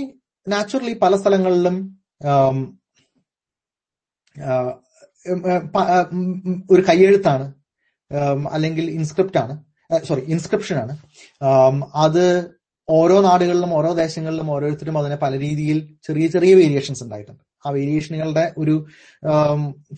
[0.48, 1.78] നാച്ചുറലി പല സ്ഥലങ്ങളിലും
[6.72, 7.48] ഒരു കയ്യെഴുത്താണ്
[8.56, 9.56] അല്ലെങ്കിൽ ഇൻസ്ക്രിപ്റ്റ് ആണ്.
[10.08, 10.94] സോറി ഇൻസ്ക്രിപ്ഷൻ ആണ്.
[11.96, 12.24] അത്
[12.90, 15.78] ഓരോ നാടുകളിലും ഓരോ ദേശങ്ങളിലും ഓരോരുത്തരും അതിനെ പല രീതിയിൽ
[16.08, 17.44] ചെറിയ ചെറിയ വേരിയേഷൻസ് ഉണ്ടായിട്ടുണ്ട്.
[17.66, 18.76] ആ വേരിയേഷനുകളുടെ ഒരു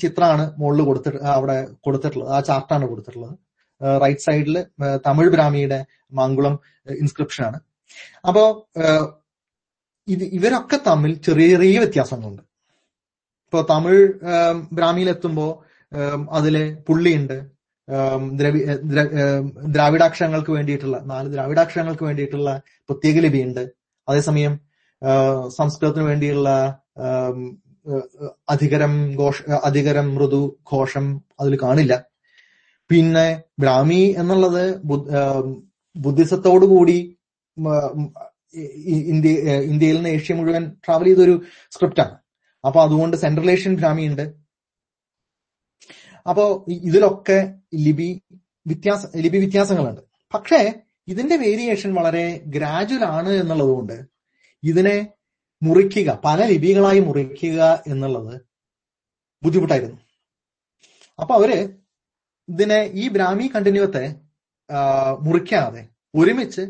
[0.02, 3.36] ചിത്രമാണ് മുകളിൽ കൊടുത്തിട്ട് അവിടെ കൊടുത്തിട്ടുള്ളത് ആ ചാർട്ടാണ് കൊടുത്തിട്ടുള്ളത്.
[4.03, 4.66] റൈറ്റ് സൈഡിൽ
[5.07, 6.60] തമിഴ് ബ്രാഹ്മിയുടെ മാങ്കുളം
[7.02, 7.60] ഇൻസ്ക്രിപ്ഷൻ ആണ്.
[8.28, 8.44] അപ്പോ
[10.07, 12.44] ഇത് ഇവരൊക്കെ തമ്മിൽ ചെറിയ ചെറിയ വ്യത്യാസങ്ങളുണ്ട്.
[13.45, 14.03] ഇപ്പോ തമിഴ്
[14.72, 15.48] ബ്രാഹ്മിയിലെത്തുമ്പോ
[16.38, 17.38] അതിലെ അതിൽ പുള്ളിയുണ്ട്
[18.32, 18.60] ദ്രവി
[19.68, 23.70] ദ്രാവിഡാക്ഷരങ്ങൾക്ക് വേണ്ടിയിട്ടുള്ള നാല് ദ്രാവിഡാക്ഷരങ്ങൾക്ക് വേണ്ടിയിട്ടുള്ള പ്രത്യേക ലിപിയുണ്ട്.
[24.10, 24.60] അതേസമയം
[25.48, 26.49] സംസ്കൃതത്തിന് വേണ്ടിയുള്ള
[28.49, 32.06] അധികരം ഘോഷ അധികരം മൃദു ഘോഷം അതിൽ കാണില്ല.
[32.90, 35.57] പിന്നെ ബ്രാഹ്മി എന്നുള്ളത് ബുദ്ധ-
[35.95, 37.18] ബുദ്ധിസത്തോടു കൂടി
[38.86, 39.30] ഇന്ത്യ
[39.61, 41.41] ഇന്ത്യയിൽ നിന്ന് ഏഷ്യ മുഴുവൻ ട്രാവൽ ചെയ്തൊരു
[41.72, 42.16] സ്ക്രിപ്റ്റാണ്
[42.66, 44.39] അപ്പൊ അതുകൊണ്ട് സെൻട്രൽ ഏഷ്യൻ ബ്രാഹ്മി ഉണ്ട്
[46.28, 47.40] അപ്പോ ഇതിലൊക്കെ
[47.86, 48.10] ലിപി
[48.68, 50.02] വ്യത്യാസ ലിപി വ്യത്യാസങ്ങളുണ്ട്.
[50.34, 50.60] പക്ഷേ
[51.08, 52.26] ഇതിന്റെ വേരിയേഷൻ വളരെ
[52.56, 53.98] ഗ്രാജുവൽ ആണ് എന്നുള്ളതുകൊണ്ട്
[54.64, 54.96] ഇതിനെ
[55.64, 58.36] മുറിക്കുക പല ലിപികളായി മുറിക്കുക എന്നുള്ളത്
[59.44, 59.98] ബുദ്ധിമുട്ടായിരുന്നു.
[61.20, 61.52] അപ്പൊ അവർ
[62.50, 64.04] ഇതിനെ ഈ ബ്രാഹ്മി കണ്ടിന്യൂത്തെ
[65.22, 65.82] മുറിക്കാതെ
[66.16, 66.64] ഒരുമിച്ച്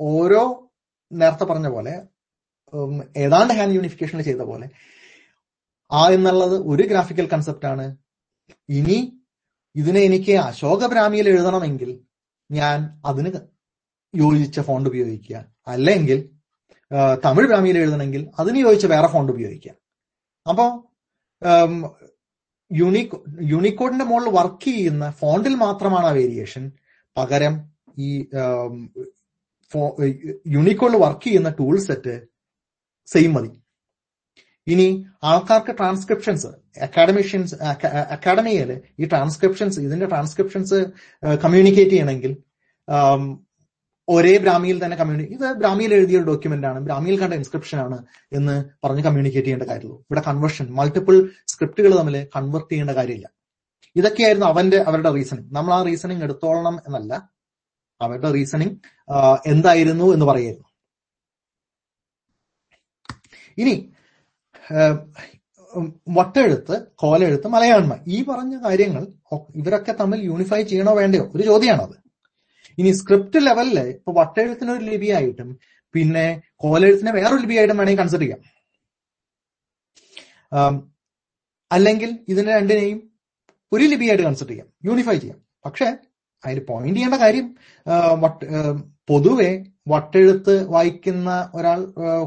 [0.00, 0.42] ഓരോ
[1.12, 1.94] നേരത്തെ പറഞ്ഞ പോലെ
[3.16, 4.66] ഏതാണ്ട് ഹാൻഡ് യൂണിഫിക്കേഷൻ ചെയ്ത പോലെ
[5.90, 7.84] ആ എന്നുള്ളത് ഒരു ഗ്രാഫിക്കൽ കൺസെപ്റ്റ് ആണ്
[8.68, 8.98] ഇനി
[9.76, 12.00] ഇതിനെ എനിക്ക് അശോക ബ്രാഹ്മിയിൽ എഴുതണമെങ്കിൽ
[12.50, 13.30] ഞാൻ അതിന്
[14.14, 15.36] യോജിച്ച ഫോണ്ട് ഉപയോഗിക്കുക.
[15.66, 16.18] അല്ലെങ്കിൽ
[17.24, 19.72] തമിഴ് ബ്രാഹ്മിയിൽ എഴുതണമെങ്കിൽ അതിന് യോജിച്ച വേറെ ഫോണ്ട് ഉപയോഗിക്കുക.
[20.48, 20.66] അപ്പോ
[22.70, 26.72] യൂണികോ യൂണിക്കോഡിന്റെ മുകളിൽ വർക്ക് ചെയ്യുന്ന ഫോണ്ടിൽ മാത്രമാണ് ആ വേരിയേഷൻ
[27.16, 27.54] പകരം
[27.98, 28.10] ഈ
[30.46, 32.14] യൂണിക്കോഡിൽ വർക്ക് ചെയ്യുന്ന ടൂൾ സെറ്റ്
[33.06, 33.50] സെയിം മതി.
[34.66, 34.86] ഇനി
[35.30, 36.50] ആൾക്കാർക്ക് ട്രാൻസ്ക്രിപ്ഷൻസ്
[36.86, 37.54] അക്കാഡമിഷ്യൻസ്
[38.14, 38.70] അക്കാഡമിയിൽ
[39.00, 40.78] ഈ ട്രാൻസ്ക്രിപ്ഷൻസ് ഇതിന്റെ ട്രാൻസ്ക്രിപ്ഷൻസ്
[41.44, 42.32] കമ്മ്യൂണിക്കേറ്റ് ചെയ്യണമെങ്കിൽ
[44.08, 46.78] ഒരേ ബ്രാഹ്മിയിൽ തന്നെ കമ്മ്യൂണി ഇത് ബ്രാഹ്മിയിൽ എഴുതിയ ഒരു ഡോക്യുമെന്റ് ആണ്.
[46.86, 47.98] ബ്രാഹ്മിയിൽ കണ്ട ഇൻസ്ക്രിപ്ഷൻ ആണ്
[48.32, 48.54] എന്ന്
[48.84, 49.98] പറഞ്ഞ് കമ്മ്യൂണിക്കേറ്റ് ചെയ്യേണ്ട കാര്യമുള്ളൂ.
[50.10, 51.16] ഇവിടെ കൺവേർഷൻ മൾട്ടിപ്പിൾ
[51.52, 53.26] സ്ക്രിപ്റ്റുകൾ തമ്മിൽ കൺവേർട്ട് ചെയ്യേണ്ട കാര്യമില്ല.
[53.96, 57.12] ഇതൊക്കെയായിരുന്നു അവന്റെ അവരുടെ റീസണിങ് നമ്മൾ ആ റീസണിങ് എടുത്തോളണം എന്നല്ല.
[58.00, 58.76] അവരുടെ റീസണിങ്
[59.52, 60.68] എന്തായിരുന്നു എന്ന് പറയായിരുന്നു
[63.58, 63.74] ഇനി
[66.16, 67.92] വട്ടെഴുത്ത് കോലെഴുത്ത് മലയാളം.
[68.14, 69.02] ഈ പറഞ്ഞ കാര്യങ്ങൾ
[69.60, 71.24] ഇവരൊക്കെ തമ്മിൽ യൂണിഫൈ ചെയ്യണോ വേണ്ടയോ?
[71.34, 71.96] ഒരു ചോദ്യമാണത്
[72.78, 75.48] ഇനി സ്ക്രിപ്റ്റ് ലെവലിൽ ഇപ്പൊ വട്ടെഴുത്തിന് ഒരു ലിപിയായിട്ടും
[75.94, 76.26] പിന്നെ
[76.62, 78.40] കോലെഴുത്തിനെ വേറൊരു ലിപിയായിട്ടും വേണമെങ്കിൽ കൺസിഡർ ചെയ്യാം.
[81.70, 82.98] അല്ലെങ്കിൽ ഇതിനെ രണ്ടിനെയും
[83.74, 84.68] ഒരു ലിപിയായിട്ട് കൺസിഡർ ചെയ്യാം.
[84.88, 85.38] യൂണിഫൈ ചെയ്യാം.
[85.66, 85.86] പക്ഷെ
[86.44, 87.46] അതിൽ പോയിന്റ് ചെയ്യേണ്ട കാര്യം
[89.10, 89.50] പൊതുവെ
[89.86, 91.78] വട്ടെഴുത്ത് വായിക്കുന്ന ഒരാൾ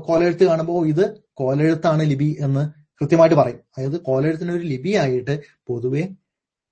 [0.07, 1.05] കോലെഴുത്ത് കാണുമ്പോൾ ഇത്
[1.41, 2.63] കോലെഴുത്താണ് ലിപി എന്ന്
[3.01, 3.59] കൃത്യമായിട്ട് പറയും.
[3.75, 5.33] അതായത് കോലെഴുത്തിന് ഒരു ലിപിയായിട്ട്
[5.69, 6.03] പൊതുവെ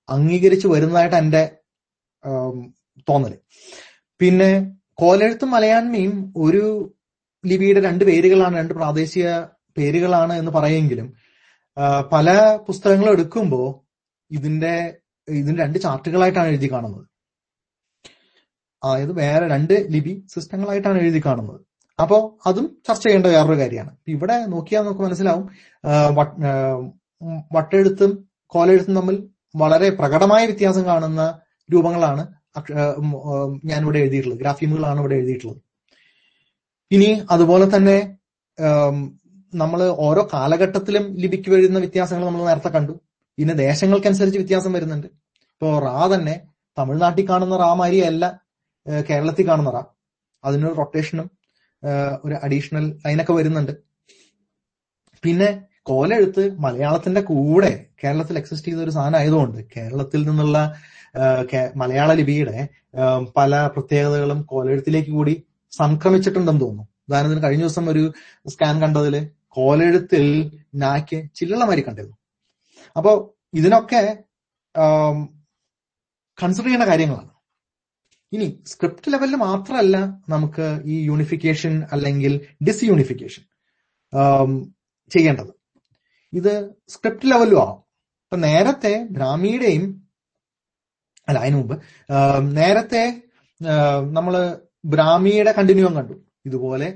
[0.10, 1.44] അംഗീകരിച്ചു വരുന്നതായിട്ട് എന്റെ
[2.24, 2.58] ആം,
[3.10, 3.34] തോന്നൽ.
[4.22, 4.52] പിന്നെ
[5.02, 6.14] കോലെഴുത്തും മലയാൻമയും
[6.46, 6.64] ഒരു
[7.44, 9.28] ലിപിയുടെ രണ്ട് പേരുകളാണ് രണ്ട് പ്രാദേശിക
[9.78, 11.08] പേരുകളാണ് എന്ന് പറയെങ്കിലും
[12.12, 12.28] പല
[12.68, 13.68] പുസ്തകങ്ങളും എടുക്കുമ്പോൾ
[14.32, 14.74] ഇതിന്റെ
[15.28, 17.06] ഇതിന്റെ രണ്ട് ചാർട്ടുകളായിട്ടാണ് എഴുതി കാണുന്നത്.
[18.86, 21.60] അതായത് വേറെ രണ്ട് ലിപി സിസ്റ്റങ്ങളായിട്ടാണ് എഴുതി കാണുന്നത്.
[22.00, 22.18] അപ്പോ
[22.50, 23.92] അതും ചർച്ച ചെയ്യേണ്ട വേറൊരു കാര്യമാണ്.
[24.16, 25.46] ഇവിടെ നോക്കിയാൽ നമുക്ക് മനസ്സിലാവും
[27.56, 28.12] വട്ടെഴുത്തും
[28.54, 29.18] കോലെഴുത്തും തമ്മിൽ
[29.62, 31.22] വളരെ പ്രകടമായ വ്യത്യാസം കാണുന്ന
[31.74, 32.24] രൂപങ്ങളാണ്
[33.70, 34.40] ഞാൻ ഇവിടെ എഴുതിയിട്ടുള്ളത്.
[34.44, 35.62] ഗ്രാഫീമുകളാണ് ഇവിടെ എഴുതിയിട്ടുള്ളത്.
[36.96, 37.98] ഇനി അതുപോലെ തന്നെ
[39.54, 42.94] നമ്മൾ ഓരോ കാലഘട്ടത്തിലും ലിപിക്ക് വരുന്ന വ്യത്യാസങ്ങൾ നമ്മൾ നേരത്തെ കണ്ടു.
[43.38, 45.08] ഇനി ദേശങ്ങൾക്കനുസരിച്ച് വ്യത്യാസം വരുന്നുണ്ട്.
[45.54, 46.36] ഇപ്പോ റാ തന്നെ
[46.78, 47.72] തമിഴ്നാട്ടിൽ കാണുന്ന റാ
[49.10, 49.84] കേരളത്തിൽ കാണുന്ന റാ
[50.44, 51.28] അതിനൊരു റൊട്ടേഷനും
[52.26, 53.72] ഒരു അഡീഷണൽ ലൈനൊക്കെ വരുന്നുണ്ട്.
[55.24, 60.76] പിന്നെ കോലെഴുത്ത് മലയാളത്തിന്റെ കൂടെ കേരളത്തിൽ എക്സിസ്റ്റ് ചെയ്ത ഒരു സാധനം ആയതുകൊണ്ട് കേരളത്തിൽ നിന്നുള്ള
[61.76, 62.68] മലയാള ലിപിയുടെ
[63.38, 66.88] പല പ്രത്യേകതകളും കോലെഴുത്തിലേക്ക് കൂടി സംക്രമിച്ചിട്ടുണ്ടെന്ന് തോന്നുന്നു.
[67.08, 68.14] ഉദാഹരണത്തിന് കഴിഞ്ഞ ദിവസം ഒരു
[68.50, 69.16] സ്കാൻ കണ്ടതിൽ
[69.48, 70.26] കോലെഴുത്തിൽ
[70.76, 72.18] നാക്ക് ചില്ലളമാരി കണ്ടിരുന്നു.
[72.98, 74.02] അപ്പോ ഇതിനൊക്കെ
[76.44, 77.32] കൺസിഡർ ചെയ്യേണ്ട കാര്യങ്ങളാണ്.
[78.36, 79.98] ഇനി സ്ക്രിപ്റ്റ് ലെവലിൽ മാത്രമല്ല
[80.34, 82.34] നമുക്ക് ഈ യൂണിഫിക്കേഷൻ അല്ലെങ്കിൽ
[82.68, 83.44] ഡിസ്യൂണിഫിക്കേഷൻ
[85.12, 85.52] ചെയ്യേണ്ടത്.
[86.40, 86.54] ഇത്
[86.94, 87.80] സ്ക്രിപ്റ്റ് ലെവലും ആവും.
[88.26, 89.86] ഇപ്പൊ നേരത്തെ ബ്രാഹ്മിയുടെയും
[91.30, 91.76] അല്ല അതിനു മുമ്പ്
[92.60, 93.04] നേരത്തെ
[94.18, 94.34] നമ്മൾ
[94.94, 96.16] ബ്രാഹ്മിയുടെ കണ്ടിന്യൂം കണ്ടു.
[96.48, 96.88] ഇതുപോലെ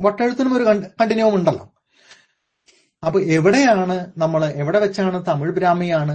[0.00, 0.64] വട്ടെഴുത്തിനും ഒരു
[1.00, 1.64] കണ്ടിന്യൂം ഉണ്ടല്ലോ.
[3.02, 6.14] അപ്പൊ എവിടെയാണ് നമ്മൾ എവിടെ വെച്ചാണ് തമിഴ് ബ്രാഹ്മിയാണ്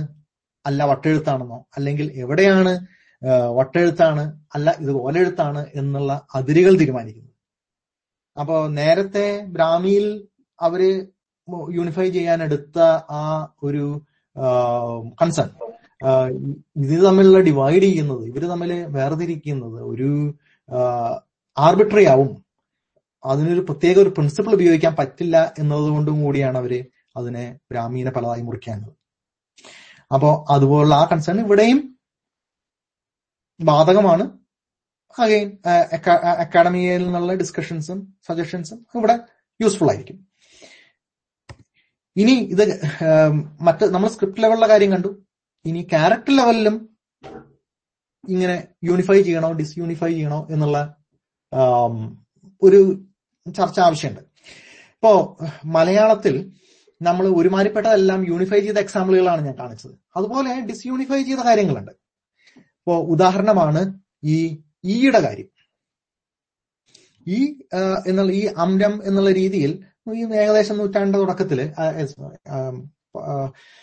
[0.65, 2.73] അല്ല വട്ടെഴുത്താണെന്നോ അല്ലെങ്കിൽ എവിടെയാണ്
[3.22, 4.23] ആ, വട്ടെഴുത്താണ്
[4.56, 7.34] അല്ല ഇത് ഓലെഴുത്താണ് എന്നുള്ള അതിരുകൾ തീരുമാനിക്കുന്നത്
[8.38, 10.06] അപ്പോ നേരത്തെ ബ്രാഹ്മിയിൽ
[10.60, 10.81] അവർ
[11.69, 12.77] യൂണിഫൈ ചെയ്യാൻ എടുത്ത
[13.18, 13.23] ആ
[13.64, 13.84] ഒരു
[15.15, 15.49] കൺസേൺ
[16.84, 20.10] ഇത് തമ്മിലുള്ള ഡിവൈഡ് ചെയ്യുന്നത് ഇവർ തമ്മിൽ വേർതിരിക്കുന്നത് ഒരു
[21.57, 22.30] ആർബിട്രറി ആവും.
[23.23, 26.73] അതിനൊരു പ്രത്യേക ഒരു പ്രിൻസിപ്പിൾ ഉപയോഗിക്കാൻ പറ്റില്ല എന്നതുകൊണ്ടും കൂടിയാണ് അവർ
[27.15, 28.95] അതിനെ ബ്രാഹ്മീനെ പലതായി മുറിക്കാനുള്ളത്
[30.11, 31.80] അപ്പോ അതുപോലുള്ള ആ കൺസേൺ ഇവിടെയും
[33.59, 34.25] ബാധകമാണ്.
[35.19, 35.57] അഗൈൻ
[36.43, 39.15] അക്കാഡമിയിൽ നിന്നുള്ള ഡിസ്കഷൻസും സജഷൻസും ഇവിടെ
[39.61, 40.17] യൂസ്ഫുൾ ആയിരിക്കും.
[42.17, 42.63] ഇനി ഇത്
[43.61, 45.11] മറ്റ് നമ്മൾ സ്ക്രിപ്റ്റ് ലെവലിലെ കാര്യം കണ്ടു.
[45.65, 46.97] ഇനി ക്യാരക്ടർ ലെവലിലും
[48.29, 50.77] ഇങ്ങനെ യൂണിഫൈ ചെയ്യണോ ഡിസ് യൂണിഫൈ ചെയ്യണോ എന്നുള്ള
[52.61, 52.79] ഒരു
[53.57, 54.21] ചർച്ച ആവശ്യമുണ്ട്.
[54.95, 56.51] ഇപ്പോ മലയാളത്തിൽ
[57.01, 59.95] നമ്മൾ ഒരുമാതിരിപ്പെട്ടതെല്ലാം യൂണിഫൈ ചെയ്ത എക്സാമ്പിളുകളാണ് ഞാൻ കാണിച്ചത്.
[60.15, 62.06] അതുപോലെ ഡിസ്യൂണിഫൈ ചെയ്ത കാര്യങ്ങളുണ്ട്.
[62.88, 63.80] ഇപ്പോ ഉദാഹരണമാണ്
[64.34, 64.35] ഈ
[64.91, 65.47] ഈയുടെ കാര്യം.
[67.27, 67.39] ഈ
[68.09, 69.72] എന്നുള്ള ഈ അംരം എന്നുള്ള രീതിയിൽ
[70.18, 71.59] ഈ ഏകദേശം നൂറ്റാണ്ട് തുടക്കത്തിൽ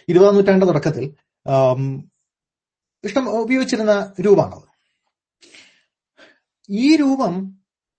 [0.09, 1.05] ഇരുപതാം നൂറ്റാണ്ട് തുടക്കത്തിൽ
[3.05, 4.67] ഇഷ്ടം ഉപയോഗിച്ചിരുന്ന രൂപമാണത്.
[6.69, 7.37] ഈ രൂപം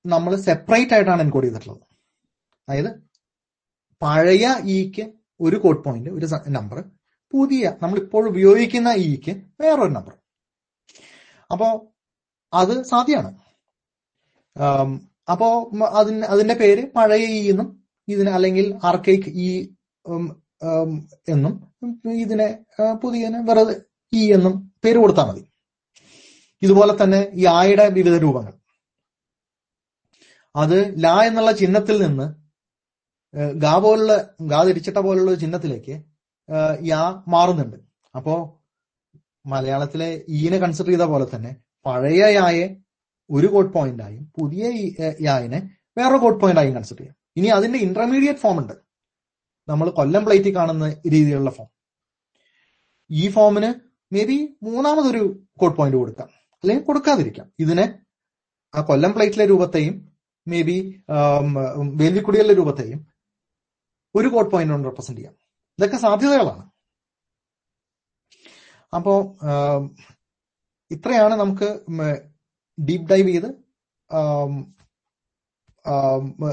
[0.06, 1.86] നമ്മൾ സെപ്പറേറ്റ് ആയിട്ടാണ് എൻകോഡ് ചെയ്തിട്ടുള്ളത്.
[2.68, 2.91] അതായത്
[4.02, 4.45] പഴയ
[4.80, 5.07] ഇക്ക്
[5.40, 6.27] ഒരു കോഡ് പോയിന്റ് ഒരു
[6.60, 6.80] നമ്പർ
[7.34, 10.14] പുതിയ നമ്മൾ ഇപ്പോൾ ഉപയോഗിക്കുന്ന ഇക്ക് വേറൊരു നമ്പർ
[11.51, 11.67] അപ്പോ
[12.53, 13.31] അത് സാധ്യമാണ്
[15.34, 15.47] അപ്പോ
[15.99, 17.67] അതിന് അതിന്റെ പേര് പഴയ ഈ എന്നും
[18.07, 19.31] ഇതിന് അല്ലെങ്കിൽ ആർക്കൈക്ക്
[20.05, 20.26] ഉം,
[21.34, 21.53] എന്നും
[22.23, 22.47] ഇതിനെ
[23.03, 23.76] പുതിയ വെറുതെ
[24.13, 24.53] ഇ എന്നും
[24.84, 25.43] പേര് കൊടുത്താൽ മതി.
[26.61, 28.53] ഇതുപോലെ തന്നെ ഈ ആയുടെ വിവിധ രൂപങ്ങൾ.
[30.55, 32.27] അത് ലാ എന്നുള്ള ചിഹ്നത്തിൽ നിന്ന്
[33.63, 34.13] ഗാ പോലുള്ള
[34.51, 35.95] ഗാ തിരിച്ചിട്ട പോലുള്ള ചിഹ്നത്തിലേക്ക്
[36.91, 37.01] യാ
[37.34, 37.77] മാറുന്നുണ്ട്.
[38.15, 38.35] അപ്പോ
[39.45, 41.55] മലയാളത്തിലെ ഈനെ കൺസിഡർ ചെയ്ത പോലെ തന്നെ
[41.85, 42.76] പഴയ യായെ
[43.30, 44.63] ഒരു കോഡ് പോയിന്റ് ആയും പുതിയ
[45.22, 45.59] യായനെ
[45.97, 47.15] വേറെ കോഡ് പോയിന്റ് ആയും കൺസിഡർ ചെയ്യാം.
[47.38, 48.73] ഇനി അതിന്റെ ഇന്റർമീഡിയറ്റ് ഫോം ഉണ്ട്.
[49.69, 51.69] നമ്മൾ കൊല്ലം പ്ലേറ്റിൽ കാണുന്ന രീതിയിലുള്ള ഫോം
[53.11, 53.73] ഈ ഫോമിന്
[54.13, 56.30] മേ ബി മൂന്നാമതൊരു കോഡ് പോയിന്റ് കൊടുക്കാം.
[56.63, 57.51] അല്ലെങ്കിൽ കൊടുക്കാതിരിക്കാം.
[57.59, 57.99] ഇതിനെ
[58.76, 60.11] ആ കൊല്ലം പ്ലേറ്റിലെ രൂപത്തെയും
[60.47, 61.03] മേ ബി
[62.01, 63.07] വേലിക്കുടികളുടെ രൂപത്തെയും
[64.15, 65.35] ഒരു കോഡ് പോയിന്റ് കൊണ്ട് റെപ്രസെന്റ് ചെയ്യാം.
[65.80, 66.63] ഇതൊക്കെ സാധ്യതകളാണ്.
[68.95, 69.13] അപ്പോ
[70.91, 71.67] ഇത്രയാണ് നമുക്ക്
[72.77, 73.49] ഡീപ് ഡൈവ് ചെയ്ത്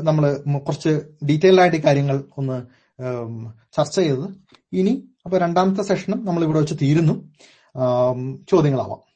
[0.09, 0.24] നമ്മൾ
[0.66, 0.93] കുറച്ച്
[1.28, 2.56] ഡീറ്റെയിൽഡ് ആയിട്ട് കാര്യങ്ങൾ ഒന്ന്
[3.77, 4.27] ചർച്ച ചെയ്തത്.
[4.73, 4.94] ഇനി
[5.24, 7.14] അപ്പൊ രണ്ടാമത്തെ സെഷനും നമ്മൾ ഇവിടെ വെച്ച് തീരുന്നു.
[8.51, 9.12] ചോദ്യങ്ങളാവാം.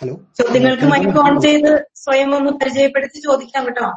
[0.00, 1.70] ഹലോ ചോദ്യങ്ങൾക്ക് മൈക്ക് ഓൺ ചെയ്ത്
[2.02, 3.88] സ്വയം ഒന്ന് പരിചയപ്പെടുത്തി ചോദിക്കാം കേട്ടോ.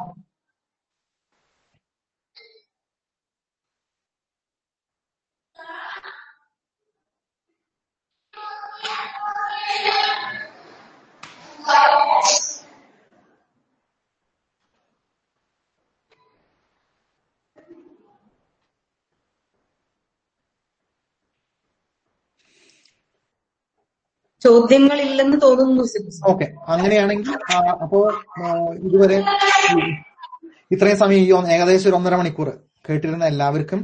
[24.44, 25.84] ചോദ്യങ്ങളില്ലെന്ന് തോന്നുന്നു
[26.32, 26.46] ഓക്കെ.
[26.72, 27.34] അങ്ങനെയാണെങ്കിൽ
[27.84, 28.00] അപ്പോ
[28.86, 29.18] ഇതുവരെ
[30.74, 32.48] ഇത്രയും സമയം ഈ ഏകദേശം ഒരു ഒന്നര മണിക്കൂർ
[32.88, 33.80] കേട്ടിരുന്ന എല്ലാവർക്കും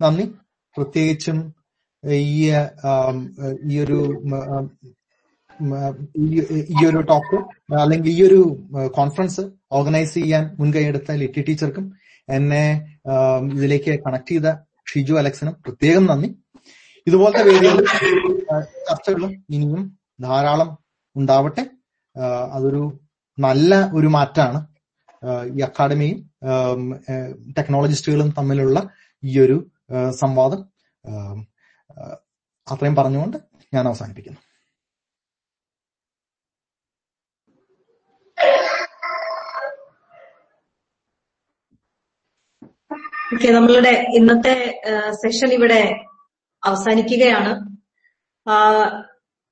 [0.00, 0.24] നന്ദി.
[0.76, 1.38] പ്രത്യേകിച്ചും
[2.32, 2.42] ഈ
[3.70, 3.98] ഈ ഒരു
[6.74, 7.38] ഈ ഒരു ടോക്ക്
[7.80, 8.40] അല്ലെങ്കിൽ ഈ ഒരു
[8.98, 9.44] കോൺഫറൻസ്
[9.78, 11.86] ഓർഗനൈസ് ചെയ്യാൻ മുൻകൈയെടുത്ത ലിറ്റി ടീച്ചർക്കും
[12.28, 12.62] എന്നെ
[13.56, 14.48] ഇതിലേക്ക് കണക്ട് ചെയ്ത
[14.90, 16.28] ഷിജു അലക്സിനും പ്രത്യേകം നന്ദി.
[17.06, 17.76] ഇതുപോലത്തെ വേദികൾ
[18.88, 20.78] ചർച്ചകളും ഇനിയും ധാരാളം
[21.16, 21.66] ഉണ്ടാവട്ടെ.
[22.52, 23.00] അതൊരു
[23.38, 24.66] നല്ല ഒരു മാറ്റാണ്.
[25.56, 26.18] ഈ അക്കാഡമിയും
[27.58, 28.90] ടെക്നോളജിസ്റ്റുകളും തമ്മിലുള്ള
[29.24, 29.70] ഈ ഒരു
[30.10, 30.60] സംവാദം.
[32.70, 33.36] അത്രയും പറഞ്ഞുകൊണ്ട്
[33.74, 34.40] ഞാൻ അവസാനിപ്പിക്കുന്നു.
[43.50, 44.80] നമ്മളുടെ ഇന്നത്തെ
[45.10, 46.07] സെഷൻ ഇവിടെ
[46.62, 47.52] അവസാനിക്കുകയാണ്.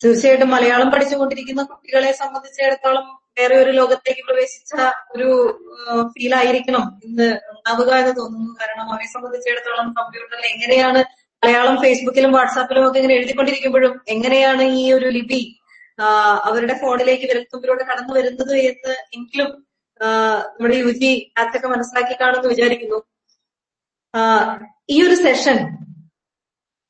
[0.01, 3.07] തീർച്ചയായിട്ടും മലയാളം പഠിച്ചുകൊണ്ടിരിക്കുന്ന കുട്ടികളെ സംബന്ധിച്ചിടത്തോളം
[3.39, 4.73] വേറെ ഒരു ലോകത്തേക്ക് പ്രവേശിച്ച
[5.15, 5.29] ഒരു
[6.13, 8.51] ഫീൽ ആയിരിക്കണം ഇന്ന് ഉണ്ടാവുക എന്ന് തോന്നുന്നു.
[8.61, 11.01] കാരണം അവരെ സംബന്ധിച്ചിടത്തോളം കമ്പ്യൂട്ടറിൽ എങ്ങനെയാണ്
[11.43, 15.43] മലയാളം ഫേസ്ബുക്കിലും വാട്സാപ്പിലും ഒക്കെ ഇങ്ങനെ എഴുതിക്കൊണ്ടിരിക്കുമ്പോഴും എങ്ങനെയാണ് ഈ ഒരു ലിപി
[16.49, 19.51] അവരുടെ ഫോണിലേക്ക് വിരൽത്തുമ്പിലൂടെ കടന്നു വരുന്നത് എന്ന് എങ്കിലും
[20.01, 22.99] നമ്മുടെ യുജി അതൊക്കെ മനസ്സിലാക്കി കാണുമെന്ന് വിചാരിക്കുന്നു.
[24.95, 25.59] ഈ ഒരു സെഷൻ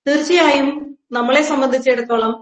[0.07, 0.69] തീർച്ചയായും
[1.17, 2.35] നമ്മളെ സംബന്ധിച്ചിടത്തോളം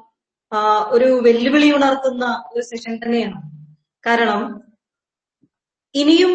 [0.94, 3.38] ഒരു വെല്ലുവിളി ഉണർത്തുന്ന ഒരു സെഷൻ തന്നെയാണ്.
[4.04, 4.42] കാരണം
[5.94, 6.32] ഇനിയും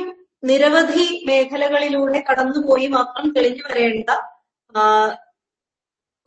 [0.49, 4.09] നിരവധി മേഖലകളിലൂടെ കടന്നുപോയി മാത്രം തെളിഞ്ഞു വരേണ്ട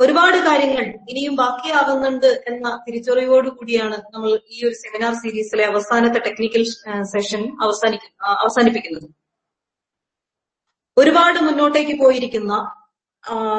[0.01, 6.63] ഒരുപാട് കാര്യങ്ങൾ ഇനിയും ബാക്കിയാകുന്നുണ്ട് എന്ന തിരിച്ചറിവോട് കൂടിയാണ് നമ്മൾ ഈ ഒരു സെമിനാർ സീരീസിലെ അവസാനത്തെ ടെക്നിക്കൽ
[7.13, 8.07] സെഷൻ അവസാനിക്ക
[8.45, 9.07] അവസാനിപ്പിക്കുന്നത്.
[10.97, 12.55] ഒരുപാട് മുന്നോട്ടേക്ക് പോയിരിക്കുന്ന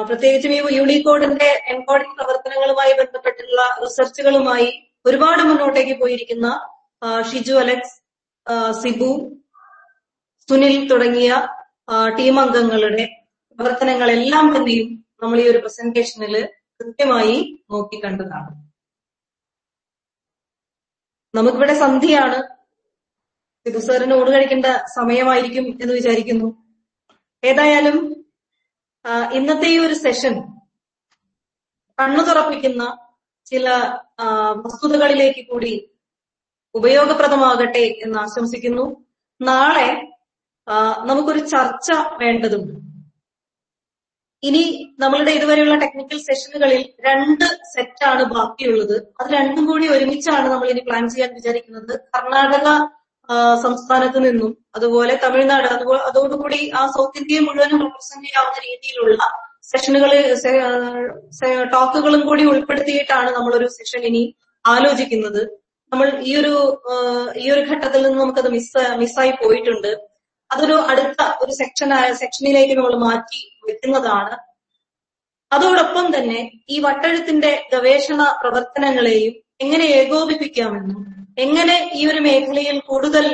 [0.07, 4.69] പ്രത്യേകിച്ചും ഈ യൂണിക്കോഡിന്റെ എൻകോഡിംഗ് പ്രവർത്തനങ്ങളുമായി ബന്ധപ്പെട്ടുള്ള റിസർച്ചുകളുമായി
[5.05, 6.47] ഒരുപാട് മുന്നോട്ടേക്ക് പോയിരിക്കുന്ന
[7.31, 7.95] ഷിജു അലക്സ്
[8.81, 9.11] സിബു
[10.49, 11.31] സുനിൽ തുടങ്ങിയ
[12.17, 13.05] ടീം അംഗങ്ങളുടെ
[13.59, 14.89] പ്രവർത്തനങ്ങളെല്ലാം തന്നെയും
[15.23, 16.35] നമ്മൾ ഈ ഒരു പ്രസന്റേഷനിൽ
[16.81, 17.35] കൃത്യമായി
[17.71, 18.51] നോക്കിക്കണ്ടതാണ്.
[21.33, 22.39] നമുക്കിവിടെ സന്ധ്യയാണ്.
[23.65, 24.65] സിബു സാറിന് ഊണ് കഴിക്കേണ്ട
[24.95, 26.47] സമയമായിരിക്കും എന്ന് വിചാരിക്കുന്നു.
[27.43, 27.97] ഏതായാലും
[29.37, 30.35] ഇന്നത്തെ ഈ ഒരു സെഷൻ
[31.99, 32.83] കണ്ണു തുറപ്പിക്കുന്ന
[33.51, 33.69] ചില
[34.65, 35.73] വസ്തുതകളിലേക്ക് കൂടി
[36.75, 38.85] ഉപയോഗപ്രദമാകട്ടെ എന്ന് ആശംസിക്കുന്നു.
[39.41, 39.89] നാളെ
[41.09, 42.73] നമുക്കൊരു ചർച്ച വേണ്ടതുണ്ട്.
[44.43, 44.63] ഇനി
[45.03, 48.95] നമ്മളുടെ ഇതുവരെയുള്ള ടെക്നിക്കൽ സെഷനുകളിൽ രണ്ട് സെറ്റാണ് ബാക്കിയുള്ളത്.
[49.19, 51.93] അത് രണ്ടും കൂടി ഒരുമിച്ചാണ് നമ്മൾ ഇനി പ്ലാൻ ചെയ്യാൻ വിചാരിക്കുന്നത്.
[52.15, 52.67] കർണാടക
[53.63, 55.67] സംസ്ഥാനത്ത് നിന്നും അതുപോലെ തമിഴ്നാട്
[56.09, 59.19] അതോടുകൂടി ആ സൗത്ത് ഇന്ത്യയെ മുഴുവനും റെപ്രസെന്റ് ചെയ്യാവുന്ന രീതിയിലുള്ള
[59.71, 60.11] സെഷനുകൾ
[61.73, 64.23] ടോക്കുകളും കൂടി ഉൾപ്പെടുത്തിയിട്ടാണ് നമ്മളൊരു സെഷൻ ഇനി
[64.65, 65.41] ആലോചിക്കുന്നത്.
[65.91, 66.53] നമ്മൾ ഈ ഒരു
[67.43, 69.91] ഈ ഒരു ഘട്ടത്തിൽ നിന്ന് നമുക്കത് മിസ് മിസ്സായി പോയിട്ടുണ്ട്.
[70.51, 74.35] അതൊരു അടുത്ത ഒരു സെക്ഷനായ സെക്ഷനിലേക്ക് നമ്മൾ മാറ്റി വെക്കുന്നതാണ്.
[75.51, 76.39] അതോടൊപ്പം തന്നെ
[76.69, 79.33] ഈ വട്ടെഴുത്തിന്റെ ഗവേഷണ പ്രവർത്തനങ്ങളെയും
[79.63, 81.01] എങ്ങനെ ഏകോപിപ്പിക്കാമെന്നും
[81.37, 83.25] എങ്ങനെ ഈ ഒരു മേഖലയിൽ കൂടുതൽ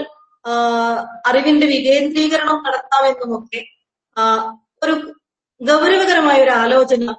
[1.30, 3.62] അറിവിന്റെ വികേന്ദ്രീകരണം നടത്താമെന്നുമൊക്കെ
[4.84, 4.94] ഒരു
[5.62, 7.16] ഗൗരവകരമായ ഒരു ആലോചന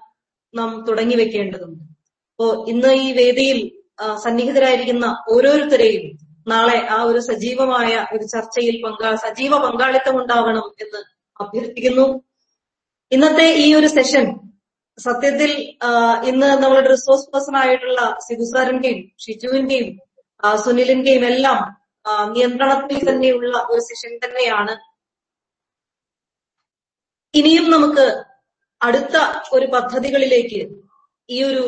[0.55, 1.83] നാം തുടങ്ങി വെക്കേണ്ടതുണ്ട്.
[2.31, 3.59] അപ്പോ ഇന്ന് ഈ വേദിയിൽ
[4.25, 6.05] സന്നിഹിതരായിരിക്കുന്ന ഓരോരുത്തരെയും
[6.47, 11.01] നാളെ ആ ഒരു സജീവമായ ഒരു ചർച്ചയിൽ പങ്കാ സജീവ പങ്കാളിത്തം ഉണ്ടാവണം എന്ന്
[11.41, 12.07] അഭ്യർത്ഥിക്കുന്നു.
[13.13, 14.27] ഇന്നത്തെ ഈ ഒരു സെഷൻ
[14.99, 15.51] സത്യത്തിൽ
[16.31, 19.91] ഇന്ന് നമ്മളുടെ റിസോഴ്സ് പേഴ്സൺ ആയിട്ടുള്ള സിബുസാറിന്റെയും ഷിജുവിന്റെയും
[20.65, 21.59] സുനിലിന്റെയും എല്ലാം
[22.35, 24.75] നിയന്ത്രണത്തിൽ തന്നെയുള്ള ഒരു സെഷൻ തന്നെയാണ്.
[27.35, 28.07] ഇനിയും നമുക്ക്
[28.81, 29.17] അടുത്ത
[29.57, 30.61] ഒരു പദ്ധതികളിലേക്ക്
[31.29, 31.65] ഈ ഒരു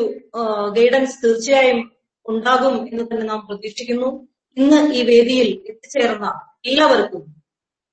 [0.77, 1.79] ഗൈഡൻസ് തീർച്ചയായും
[2.25, 4.09] ഉണ്ടാകും എന്ന് തന്നെ നാം പ്രതീക്ഷിക്കുന്നു.
[4.57, 6.27] ഇന്ന് ഈ വേദിയിൽ എത്തിച്ചേർന്ന
[6.69, 7.23] എല്ലാവർക്കും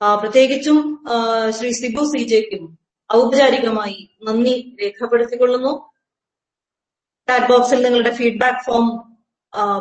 [0.01, 0.79] പ്രത്യേകിച്ചും
[1.57, 2.65] ശ്രീ സിബു സി ജെക്കും
[3.11, 5.73] ഔപചാരികമായി നന്ദി രേഖപ്പെടുത്തിക്കൊള്ളുന്നു.
[7.29, 8.87] ചാറ്റ് ബോക്സിൽ നിങ്ങളുടെ ഫീഡ്ബാക്ക് ഫോം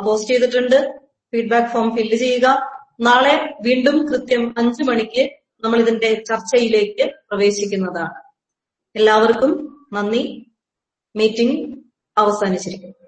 [0.06, 1.00] പോസ്റ്റ് ചെയ്തിട്ടുണ്ട്.
[1.34, 2.48] ഫീഡ്ബാക്ക് ഫോം ഫില്ല് ചെയ്യുക.
[3.00, 5.24] നാളെ വീണ്ടും കൃത്യം അഞ്ചു മണിക്ക്
[5.64, 8.18] നമ്മൾ ഇതിന്റെ ചർച്ചയിലേക്ക് പ്രവേശിക്കുന്നതാണ്.
[8.96, 9.52] എല്ലാവർക്കും
[9.94, 10.24] നന്ദി.
[11.16, 11.84] മീറ്റിംഗ്
[12.18, 12.99] അവസാനിച്ചിരിക്കുന്നു.